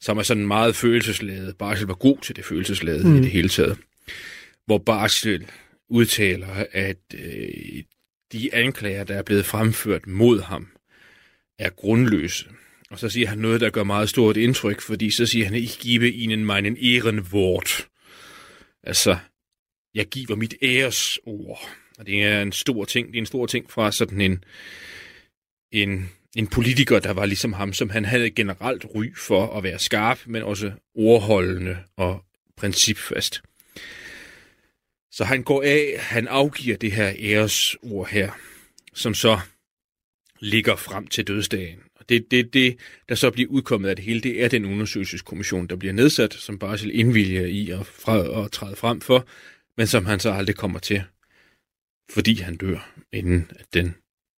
Som 0.00 0.18
er 0.18 0.22
sådan 0.22 0.46
meget 0.46 0.76
følelsesladet. 0.76 1.56
Barschel 1.56 1.86
var 1.86 1.94
god 1.94 2.18
til 2.22 2.36
det 2.36 2.44
følelsesladet 2.44 3.06
mm. 3.06 3.16
i 3.16 3.20
det 3.20 3.30
hele 3.30 3.48
taget. 3.48 3.78
Hvor 4.66 4.78
Barschel 4.78 5.46
udtaler, 5.88 6.64
at 6.72 6.98
øh, 7.14 7.82
de 8.32 8.54
anklager, 8.54 9.04
der 9.04 9.14
er 9.14 9.22
blevet 9.22 9.46
fremført 9.46 10.06
mod 10.06 10.40
ham, 10.40 10.68
er 11.58 11.70
grundløse. 11.70 12.46
Og 12.90 12.98
så 12.98 13.08
siger 13.08 13.28
han 13.28 13.38
noget, 13.38 13.60
der 13.60 13.70
gør 13.70 13.84
meget 13.84 14.08
stort 14.08 14.36
indtryk, 14.36 14.80
fordi 14.80 15.10
så 15.10 15.26
siger 15.26 15.44
han, 15.44 15.54
ich 15.54 15.78
gebe 15.78 16.12
ihnen 16.12 16.44
meinen 16.44 16.76
Ehrenwort. 16.76 17.88
Altså, 18.82 19.16
jeg 19.94 20.06
giver 20.06 20.36
mit 20.36 20.54
æresord. 20.62 21.68
Og 21.98 22.06
det 22.06 22.22
er 22.22 22.42
en 22.42 22.52
stor 22.52 22.84
ting. 22.84 23.08
Det 23.08 23.14
er 23.14 23.22
en 23.22 23.26
stor 23.26 23.46
ting 23.46 23.70
fra 23.70 23.92
sådan 23.92 24.20
en, 24.20 24.44
en, 25.82 26.10
en 26.36 26.46
politiker, 26.46 26.98
der 26.98 27.12
var 27.12 27.26
ligesom 27.26 27.52
ham, 27.52 27.72
som 27.72 27.90
han 27.90 28.04
havde 28.04 28.30
generelt 28.30 28.84
ry 28.94 29.14
for 29.16 29.56
at 29.56 29.62
være 29.62 29.78
skarp, 29.78 30.20
men 30.26 30.42
også 30.42 30.72
ordholdende 30.94 31.78
og 31.96 32.24
principfast. 32.56 33.42
Så 35.10 35.24
han 35.24 35.42
går 35.42 35.62
af, 35.62 35.94
han 35.98 36.28
afgiver 36.28 36.76
det 36.76 36.92
her 36.92 37.12
æresord 37.18 38.08
her, 38.08 38.30
som 38.94 39.14
så 39.14 39.40
ligger 40.40 40.76
frem 40.76 41.06
til 41.06 41.26
dødsdagen. 41.26 41.78
Og 41.96 42.08
det, 42.08 42.30
det, 42.30 42.54
det, 42.54 42.78
der 43.08 43.14
så 43.14 43.30
bliver 43.30 43.50
udkommet 43.50 43.88
af 43.88 43.96
det 43.96 44.04
hele, 44.04 44.20
det 44.20 44.44
er 44.44 44.48
den 44.48 44.64
undersøgelseskommission, 44.64 45.66
der 45.66 45.76
bliver 45.76 45.92
nedsat, 45.92 46.34
som 46.34 46.58
Barsel 46.58 46.90
indvilger 46.94 47.46
i 47.46 47.70
at, 47.70 47.86
fra, 47.86 48.44
at 48.44 48.52
træde 48.52 48.76
frem 48.76 49.00
for, 49.00 49.26
men 49.76 49.86
som 49.86 50.06
han 50.06 50.20
så 50.20 50.30
aldrig 50.30 50.56
kommer 50.56 50.78
til, 50.78 51.02
fordi 52.10 52.34
han 52.34 52.56
dør, 52.56 52.94
inden 53.12 53.50
at 53.50 53.66
den 53.74 53.94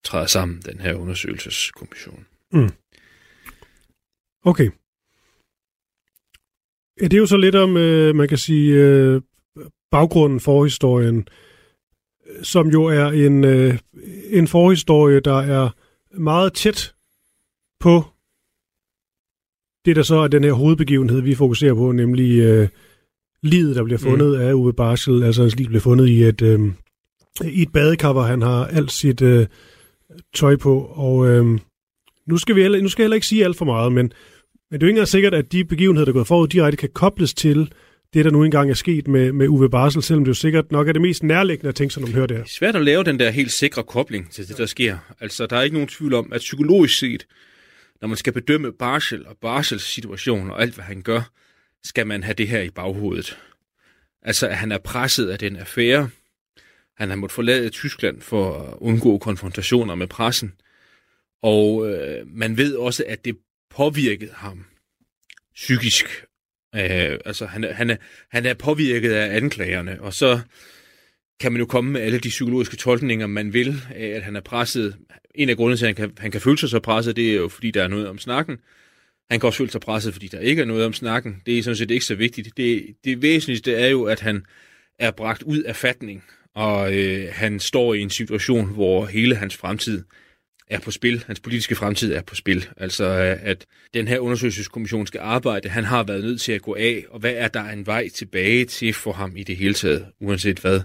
træder 0.07 0.25
sammen, 0.25 0.61
den 0.65 0.79
her 0.79 0.93
undersøgelseskommission. 0.93 2.25
Mm. 2.53 2.69
Okay. 4.45 4.69
Ja, 7.01 7.07
det 7.07 7.13
er 7.13 7.17
jo 7.17 7.25
så 7.25 7.37
lidt 7.37 7.55
om, 7.55 7.77
øh, 7.77 8.15
man 8.15 8.27
kan 8.27 8.37
sige, 8.37 8.73
øh, 8.73 9.21
baggrunden 9.91 10.39
for 10.39 10.63
historien, 10.63 11.27
som 12.41 12.67
jo 12.67 12.83
er 12.83 13.05
en, 13.05 13.43
øh, 13.43 13.77
en 14.29 14.47
forhistorie, 14.47 15.19
der 15.19 15.39
er 15.39 15.69
meget 16.19 16.53
tæt 16.53 16.93
på 17.79 18.03
det, 19.85 19.95
der 19.95 20.03
så 20.03 20.15
er 20.15 20.27
den 20.27 20.43
her 20.43 20.51
hovedbegivenhed, 20.51 21.21
vi 21.21 21.35
fokuserer 21.35 21.73
på, 21.73 21.91
nemlig 21.91 22.39
øh, 22.39 22.67
livet, 23.43 23.75
der 23.75 23.83
bliver 23.83 23.99
fundet 23.99 24.27
mm. 24.27 24.41
af 24.41 24.53
Uwe 24.53 24.73
Barsel. 24.73 25.23
Altså 25.23 25.41
hans 25.41 25.55
liv 25.55 25.67
bliver 25.67 25.81
fundet 25.81 26.07
i 26.07 26.23
et, 26.23 26.41
øh, 26.41 26.59
i 27.45 27.61
et 27.61 27.71
badekar, 27.73 28.13
hvor 28.13 28.21
han 28.21 28.41
har 28.41 28.65
alt 28.65 28.91
sit 28.91 29.21
øh, 29.21 29.47
tøj 30.35 30.55
på. 30.55 30.79
Og 30.79 31.27
øh, 31.27 31.59
nu, 32.27 32.37
skal 32.37 32.55
vi 32.55 32.61
heller, 32.61 32.81
nu 32.81 32.89
skal 32.89 33.03
jeg 33.03 33.05
heller 33.05 33.15
ikke 33.15 33.27
sige 33.27 33.45
alt 33.45 33.57
for 33.57 33.65
meget, 33.65 33.91
men, 33.91 34.13
men 34.71 34.79
det 34.79 34.83
er 34.83 34.87
jo 34.87 34.89
ikke 34.89 34.89
engang 34.89 35.07
sikkert, 35.07 35.33
at 35.33 35.51
de 35.51 35.65
begivenheder, 35.65 36.05
der 36.05 36.11
er 36.11 36.13
gået 36.13 36.27
forud, 36.27 36.47
direkte 36.47 36.77
kan 36.77 36.89
kobles 36.93 37.33
til 37.33 37.71
det, 38.13 38.25
der 38.25 38.31
nu 38.31 38.43
engang 38.43 38.69
er 38.69 38.73
sket 38.73 39.07
med, 39.07 39.31
med 39.31 39.47
Uwe 39.47 39.69
Barsel, 39.69 40.03
selvom 40.03 40.25
det 40.25 40.29
jo 40.29 40.33
sikkert 40.33 40.71
nok 40.71 40.87
er 40.87 40.93
det 40.93 41.01
mest 41.01 41.23
nærliggende 41.23 41.69
at 41.69 41.75
tænke 41.75 41.93
sig, 41.93 42.01
når 42.01 42.07
man 42.07 42.15
hører 42.15 42.27
det 42.27 42.37
her. 42.37 42.43
Det 42.43 42.49
er 42.49 42.53
svært 42.53 42.75
at 42.75 42.83
lave 42.83 43.03
den 43.03 43.19
der 43.19 43.29
helt 43.29 43.51
sikre 43.51 43.83
kobling 43.83 44.31
til 44.31 44.47
det, 44.47 44.57
der 44.57 44.65
sker. 44.65 44.97
Altså, 45.19 45.45
der 45.45 45.57
er 45.57 45.61
ikke 45.61 45.73
nogen 45.73 45.87
tvivl 45.87 46.13
om, 46.13 46.33
at 46.33 46.39
psykologisk 46.39 46.97
set, 46.99 47.27
når 48.01 48.07
man 48.07 48.17
skal 48.17 48.33
bedømme 48.33 48.71
Barsel 48.71 49.27
og 49.27 49.37
Barsels 49.41 49.93
situation 49.93 50.51
og 50.51 50.61
alt, 50.61 50.75
hvad 50.75 50.85
han 50.85 51.01
gør, 51.01 51.21
skal 51.83 52.07
man 52.07 52.23
have 52.23 52.33
det 52.33 52.47
her 52.47 52.61
i 52.61 52.69
baghovedet. 52.69 53.37
Altså, 54.21 54.47
at 54.47 54.57
han 54.57 54.71
er 54.71 54.77
presset 54.77 55.29
af 55.29 55.39
den 55.39 55.55
affære. 55.55 56.09
Han 56.97 57.09
har 57.09 57.15
måttet 57.15 57.35
forlade 57.35 57.69
Tyskland 57.69 58.21
for 58.21 58.59
at 58.59 58.73
undgå 58.77 59.17
konfrontationer 59.17 59.95
med 59.95 60.07
pressen. 60.07 60.53
Og 61.41 61.89
øh, 61.89 62.27
man 62.27 62.57
ved 62.57 62.75
også, 62.75 63.03
at 63.07 63.25
det 63.25 63.37
påvirkede 63.69 64.33
ham 64.33 64.65
psykisk 65.55 66.27
Øh, 66.75 67.19
altså, 67.25 67.45
han, 67.45 67.63
han, 67.63 67.89
er, 67.89 67.95
han 68.31 68.45
er 68.45 68.53
påvirket 68.53 69.11
af 69.11 69.35
anklagerne, 69.35 70.01
og 70.01 70.13
så 70.13 70.39
kan 71.39 71.51
man 71.51 71.59
jo 71.59 71.65
komme 71.65 71.91
med 71.91 72.01
alle 72.01 72.19
de 72.19 72.29
psykologiske 72.29 72.77
tolkninger, 72.77 73.27
man 73.27 73.53
vil, 73.53 73.81
af 73.95 74.07
at 74.07 74.23
han 74.23 74.35
er 74.35 74.41
presset. 74.41 74.97
En 75.35 75.49
af 75.49 75.55
grundene 75.57 75.77
til, 75.77 75.85
at 75.85 75.87
han 75.87 75.95
kan, 75.95 76.17
han 76.17 76.31
kan 76.31 76.41
føle 76.41 76.57
sig 76.57 76.69
så 76.69 76.79
presset, 76.79 77.15
det 77.15 77.31
er 77.31 77.35
jo, 77.35 77.47
fordi 77.47 77.71
der 77.71 77.83
er 77.83 77.87
noget 77.87 78.07
om 78.07 78.17
snakken. 78.17 78.57
Han 79.31 79.39
kan 79.39 79.47
også 79.47 79.57
føle 79.57 79.71
sig 79.71 79.81
presset, 79.81 80.13
fordi 80.13 80.27
der 80.27 80.39
ikke 80.39 80.61
er 80.61 80.65
noget 80.65 80.85
om 80.85 80.93
snakken. 80.93 81.41
Det 81.45 81.57
er 81.57 81.63
sådan 81.63 81.77
set 81.77 81.91
ikke 81.91 82.05
så 82.05 82.15
vigtigt. 82.15 82.57
Det, 82.57 82.95
det 83.03 83.21
væsentligste 83.21 83.73
er 83.73 83.87
jo, 83.87 84.03
at 84.03 84.19
han 84.19 84.45
er 84.99 85.11
bragt 85.11 85.43
ud 85.43 85.63
af 85.63 85.75
fatning, 85.75 86.23
og 86.57 86.95
øh, 86.95 87.29
han 87.31 87.59
står 87.59 87.93
i 87.93 88.01
en 88.01 88.09
situation, 88.09 88.73
hvor 88.73 89.05
hele 89.05 89.35
hans 89.35 89.57
fremtid 89.57 90.03
er 90.67 90.79
på 90.79 90.91
spil. 90.91 91.23
Hans 91.27 91.39
politiske 91.39 91.75
fremtid 91.75 92.13
er 92.13 92.21
på 92.21 92.35
spil. 92.35 92.67
Altså, 92.77 93.05
at 93.41 93.65
den 93.93 94.07
her 94.07 94.19
undersøgelseskommission 94.19 95.07
skal 95.07 95.19
arbejde. 95.19 95.69
Han 95.69 95.83
har 95.83 96.03
været 96.03 96.23
nødt 96.23 96.41
til 96.41 96.51
at 96.51 96.61
gå 96.61 96.75
af, 96.75 97.05
og 97.09 97.19
hvad 97.19 97.33
er 97.35 97.47
der 97.47 97.63
en 97.63 97.85
vej 97.85 98.09
tilbage 98.09 98.65
til 98.65 98.93
for 98.93 99.11
ham 99.11 99.37
i 99.37 99.43
det 99.43 99.57
hele 99.57 99.73
taget, 99.73 100.05
uanset 100.21 100.59
hvad? 100.59 100.81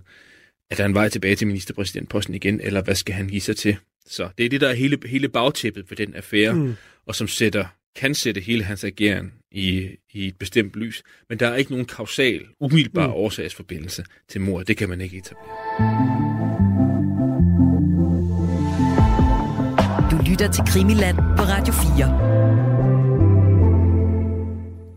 Er 0.70 0.77
der 0.77 0.85
en 0.85 0.95
vej 0.95 1.09
tilbage 1.09 1.37
til 1.37 1.47
ministerpræsidentposten 1.47 2.35
igen, 2.35 2.61
eller 2.61 2.83
hvad 2.83 2.95
skal 2.95 3.14
han 3.14 3.29
give 3.29 3.41
sig 3.41 3.57
til? 3.57 3.77
Så 4.07 4.29
det 4.39 4.47
er 4.47 4.51
det, 4.51 4.61
der 4.61 4.68
er 4.68 4.75
hele, 4.75 4.99
hele 5.07 5.29
bagtæppet 5.29 5.91
ved 5.91 5.97
den 5.97 6.14
affære, 6.14 6.55
mm. 6.55 6.75
og 7.07 7.14
som 7.14 7.29
sætter, 7.29 7.64
kan 7.97 8.14
sætte 8.14 8.41
hele 8.41 8.64
hans 8.64 8.85
ageren 8.85 9.33
i, 9.55 9.88
i 10.12 10.26
et 10.26 10.36
bestemt 10.38 10.76
lys. 10.76 11.03
Men 11.28 11.38
der 11.38 11.48
er 11.48 11.57
ikke 11.57 11.70
nogen 11.70 11.86
kausal, 11.86 12.40
umiddelbar 12.61 13.07
mm. 13.07 13.12
årsagsforbindelse 13.12 14.05
til 14.28 14.40
mor. 14.40 14.62
Det 14.62 14.76
kan 14.76 14.88
man 14.88 15.00
ikke 15.00 15.16
etablere. 15.16 16.32
lytter 20.32 20.53
til 20.53 20.64
Krimiland 20.66 21.16
på 21.16 21.42
Radio 21.42 21.72
4. 21.72 21.92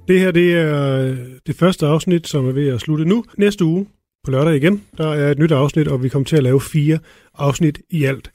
Det 0.07 0.19
her 0.19 0.31
det 0.31 0.53
er 0.53 1.15
det 1.47 1.55
første 1.55 1.85
afsnit, 1.85 2.27
som 2.27 2.47
er 2.47 2.51
ved 2.51 2.67
at 2.67 2.81
slutte 2.81 3.05
nu. 3.05 3.23
Næste 3.37 3.65
uge 3.65 3.87
på 4.23 4.31
lørdag 4.31 4.55
igen, 4.55 4.83
der 4.97 5.07
er 5.07 5.31
et 5.31 5.39
nyt 5.39 5.51
afsnit, 5.51 5.87
og 5.87 6.03
vi 6.03 6.09
kommer 6.09 6.25
til 6.25 6.37
at 6.37 6.43
lave 6.43 6.61
fire 6.61 6.99
afsnit 7.33 7.79
i 7.89 8.03
alt. 8.03 8.31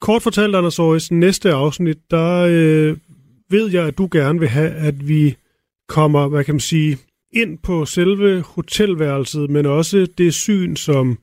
Kort 0.00 0.22
fortalt, 0.22 0.56
Anders 0.56 0.78
Aarhus, 0.78 1.10
næste 1.10 1.52
afsnit, 1.52 1.98
der 2.10 2.46
øh, 2.50 2.96
ved 3.50 3.70
jeg, 3.70 3.86
at 3.86 3.98
du 3.98 4.08
gerne 4.12 4.38
vil 4.38 4.48
have, 4.48 4.70
at 4.70 5.08
vi 5.08 5.36
kommer, 5.88 6.28
hvad 6.28 6.44
kan 6.44 6.54
man 6.54 6.60
sige, 6.60 6.98
ind 7.32 7.58
på 7.58 7.84
selve 7.84 8.40
hotelværelset, 8.40 9.50
men 9.50 9.66
også 9.66 10.06
det 10.18 10.34
syn, 10.34 10.76
som 10.76 11.18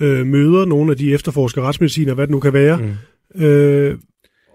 øh, 0.00 0.26
møder 0.26 0.64
nogle 0.64 0.90
af 0.90 0.98
de 0.98 1.14
efterforskere 1.14 1.64
retsmediciner, 1.64 2.14
hvad 2.14 2.26
det 2.26 2.32
nu 2.32 2.40
kan 2.40 2.52
være, 2.52 2.76
mm. 2.76 3.44
Øh, 3.44 3.98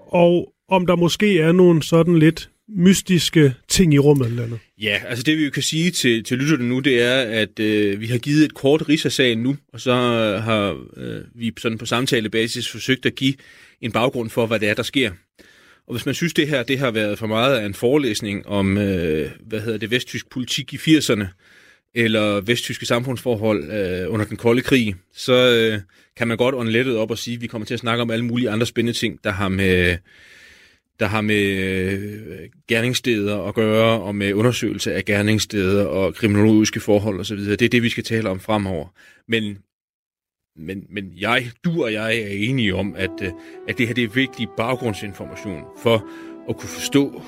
og 0.08 0.54
om 0.70 0.86
der 0.86 0.96
måske 0.96 1.40
er 1.40 1.52
nogle 1.52 1.84
sådan 1.84 2.20
lidt 2.20 2.50
mystiske 2.70 3.54
ting 3.68 3.94
i 3.94 4.00
rummet 4.00 4.28
eller 4.28 4.44
andet. 4.44 4.60
Ja, 4.82 5.02
altså 5.06 5.24
det 5.24 5.38
vi 5.38 5.46
jo 5.46 5.52
kan 5.52 5.64
sige 5.64 5.92
til, 5.92 6.24
til 6.24 6.38
lytterne 6.38 6.70
nu, 6.70 6.80
det 6.80 7.02
er, 7.02 7.22
at 7.22 7.60
øh, 7.60 8.02
vi 8.02 8.08
har 8.08 8.18
givet 8.18 8.46
et 8.46 8.54
kort 8.54 8.90
ris 8.90 9.06
af 9.06 9.12
sagen 9.12 9.44
nu, 9.44 9.58
og 9.74 9.82
så 9.82 9.94
har 10.44 10.78
øh, 10.98 11.22
vi 11.36 11.54
sådan 11.58 11.78
på 11.78 11.86
samtalebasis 11.86 12.72
forsøgt 12.72 13.06
at 13.06 13.16
give 13.16 13.34
en 13.82 13.92
baggrund 13.92 14.30
for, 14.30 14.46
hvad 14.46 14.60
det 14.60 14.70
er, 14.70 14.74
der 14.74 14.84
sker. 14.84 15.12
Og 15.88 15.94
hvis 15.94 16.06
man 16.06 16.16
synes, 16.16 16.34
det 16.34 16.48
her 16.48 16.64
det 16.64 16.80
har 16.80 16.92
været 16.92 17.20
for 17.20 17.28
meget 17.28 17.58
af 17.58 17.66
en 17.66 17.74
forelæsning 17.74 18.48
om, 18.48 18.78
øh, 18.78 19.32
hvad 19.40 19.62
hedder 19.62 19.78
det, 19.78 19.92
vesttysk 19.92 20.30
politik 20.30 20.74
i 20.74 20.78
80'erne, 20.78 21.26
eller 21.96 22.42
vesttyske 22.42 22.86
samfundsforhold 22.86 23.72
øh, 23.72 24.14
under 24.14 24.26
den 24.26 24.38
kolde 24.38 24.62
krig, 24.62 24.96
så 25.14 25.34
øh, 25.34 25.82
kan 26.18 26.28
man 26.28 26.38
godt 26.38 26.56
ånde 26.56 26.98
op 26.98 27.12
og 27.12 27.18
sige, 27.18 27.36
at 27.36 27.42
vi 27.42 27.48
kommer 27.48 27.66
til 27.66 27.74
at 27.74 27.80
snakke 27.80 28.02
om 28.02 28.12
alle 28.12 28.26
mulige 28.26 28.50
andre 28.50 28.66
spændende 28.66 29.00
ting, 29.00 29.20
der 29.24 29.32
har 29.32 29.50
med, 29.50 29.98
der 31.00 31.06
har 31.06 31.22
med 31.22 31.44
øh, 31.44 32.50
gerningssteder 32.68 33.42
at 33.42 33.56
gøre, 33.56 34.02
og 34.02 34.16
med 34.16 34.34
undersøgelse 34.34 34.94
af 34.94 35.06
gerningssteder 35.06 35.86
og 35.86 36.16
kriminologiske 36.16 36.80
forhold 36.80 37.20
osv. 37.20 37.38
Det 37.38 37.62
er 37.62 37.70
det, 37.70 37.84
vi 37.84 37.90
skal 37.90 38.04
tale 38.04 38.30
om 38.30 38.40
fremover. 38.40 38.88
Men, 39.28 39.58
men, 40.58 40.84
men 40.90 41.04
jeg, 41.22 41.44
du 41.66 41.84
og 41.84 41.94
jeg 41.94 42.20
er 42.20 42.28
enige 42.30 42.76
om, 42.76 42.94
at, 42.98 43.12
øh, 43.22 43.30
at 43.68 43.78
det 43.78 43.88
her 43.88 43.94
det 43.94 44.04
er 44.04 44.08
vigtig 44.08 44.48
baggrundsinformation 44.58 45.62
for 45.78 46.06
at 46.50 46.58
kunne 46.58 46.70
forstå 46.70 47.22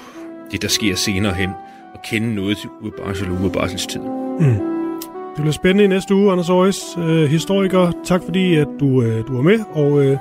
det, 0.51 0.61
der 0.61 0.67
sker 0.67 0.95
senere 0.95 1.33
hen, 1.33 1.49
og 1.93 1.99
kende 2.09 2.35
noget 2.35 2.57
til 2.57 2.69
Uwe 2.81 2.91
Barsel 2.91 3.31
og 3.31 3.41
Uwe 3.41 3.51
Barsels 3.51 3.87
tid. 3.87 4.01
Mm. 4.39 4.79
Det 5.35 5.43
bliver 5.43 5.51
spændende 5.51 5.83
i 5.83 5.87
næste 5.87 6.15
uge, 6.15 6.31
Anders 6.31 6.49
Aarhus, 6.49 6.97
øh, 6.97 7.29
historiker. 7.29 7.91
Tak 8.05 8.23
fordi, 8.23 8.55
at 8.55 8.67
du, 8.79 9.03
øh, 9.03 9.27
du 9.27 9.37
er 9.37 9.41
med, 9.41 9.59
og 9.71 10.05
øh, 10.05 10.17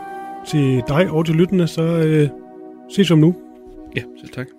til 0.47 0.83
dig 0.89 1.11
og 1.11 1.27
til 1.27 1.35
lyttende, 1.35 1.67
så 1.67 1.83
øh, 1.83 2.29
ses 2.91 3.11
om 3.11 3.19
nu. 3.19 3.35
Ja, 3.97 4.03
selv 4.21 4.31
tak. 4.31 4.58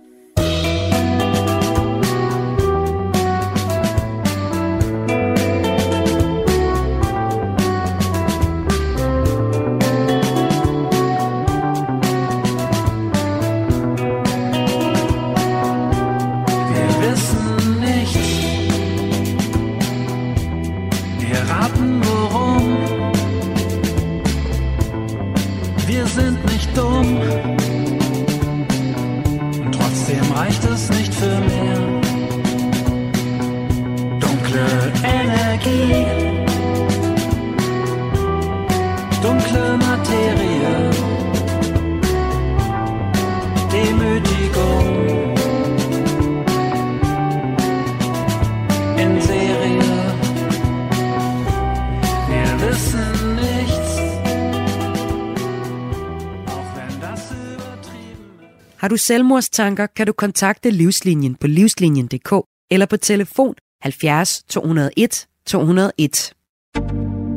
Selvmordstanker, 58.99 59.87
kan 59.95 60.07
du 60.07 60.13
kontakte 60.13 60.71
Livslinjen 60.71 61.35
på 61.35 61.47
livslinjen.dk 61.47 62.43
eller 62.71 62.85
på 62.85 62.97
telefon 62.97 63.55
70 63.85 64.43
201 64.47 65.27
201. 65.45 66.33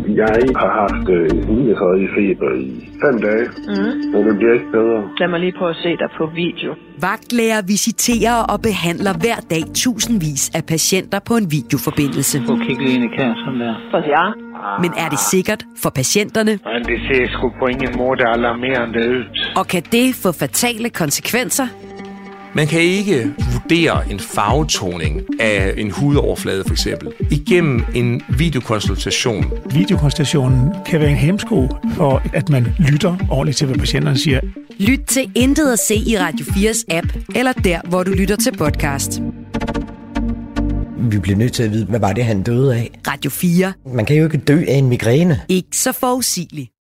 Jeg 0.09 0.37
har 0.57 0.73
haft 0.81 1.09
øh, 1.09 1.49
39 1.49 2.09
feber 2.17 2.51
i 2.55 2.91
fem 3.03 3.21
dage, 3.21 3.47
mm. 3.69 4.13
men 4.13 4.21
det 4.29 4.37
bliver 4.39 4.53
ikke 4.53 4.71
bedre. 4.73 4.99
Lad 5.21 5.29
mig 5.29 5.41
lige 5.41 5.55
prøve 5.59 5.71
at 5.71 5.77
se 5.77 5.89
dig 5.89 6.09
på 6.19 6.27
video. 6.35 6.75
Vagtlæger 7.01 7.63
visiterer 7.67 8.39
og 8.53 8.59
behandler 8.63 9.13
hver 9.23 9.39
dag 9.51 9.63
tusindvis 9.75 10.51
af 10.55 10.65
patienter 10.65 11.19
på 11.29 11.35
en 11.41 11.47
videoforbindelse. 11.51 12.43
Prøv 12.47 12.57
at 12.61 12.67
kigge 12.67 12.83
lige 12.85 12.95
ind 12.95 13.05
i 13.05 13.17
kassen 13.17 13.55
der. 13.61 13.75
Prøv 13.91 14.03
ja. 14.17 14.27
Men 14.83 14.91
er 15.05 15.09
det 15.09 15.19
sikkert 15.19 15.63
for 15.83 15.91
patienterne? 15.91 16.53
Men 16.75 16.83
det 16.91 16.99
ser 17.09 17.27
sgu 17.35 17.53
på 17.61 17.67
ingen 17.67 17.93
måde 17.97 18.23
alarmerende 18.35 19.01
ud. 19.11 19.25
Og 19.57 19.67
kan 19.67 19.83
det 19.93 20.07
få 20.23 20.33
fatale 20.33 20.91
konsekvenser? 20.91 21.67
Man 22.55 22.67
kan 22.67 22.81
ikke 22.81 23.35
vurdere 23.53 24.11
en 24.11 24.21
farvetoning 24.21 25.41
af 25.41 25.75
en 25.77 25.91
hudoverflade 25.91 26.65
for 26.67 26.73
eksempel 26.73 27.13
igennem 27.31 27.85
en 27.95 28.23
videokonsultation. 28.39 29.45
Videokonsultationen 29.71 30.71
kan 30.87 31.01
være 31.01 31.11
en 31.11 31.17
hemsko 31.17 31.69
for, 31.97 32.23
at 32.35 32.49
man 32.49 32.67
lytter 32.79 33.17
ordentligt 33.31 33.59
til, 33.59 33.67
hvad 33.67 33.77
patienterne 33.77 34.19
siger. 34.19 34.41
Lyt 34.79 35.01
til 35.09 35.31
Intet 35.35 35.73
at 35.73 35.79
se 35.79 35.95
i 35.95 36.19
Radio 36.19 36.47
4's 36.47 36.85
app, 36.91 37.07
eller 37.35 37.53
der, 37.53 37.81
hvor 37.89 38.03
du 38.03 38.11
lytter 38.11 38.37
til 38.37 38.57
podcast. 38.59 39.21
Vi 41.11 41.19
bliver 41.19 41.39
nødt 41.39 41.53
til 41.53 41.63
at 41.63 41.71
vide, 41.71 41.85
hvad 41.85 42.01
var 42.01 42.13
det, 42.13 42.25
han 42.25 42.43
døde 42.43 42.75
af? 42.77 42.91
Radio 43.09 43.31
4. 43.31 43.73
Man 43.95 44.07
kan 44.07 44.17
jo 44.17 44.25
ikke 44.25 44.39
dø 44.39 44.65
af 44.69 44.75
en 44.75 44.89
migræne. 44.89 45.41
Ikke 45.49 45.77
så 45.77 45.93
forudsigeligt. 45.93 46.73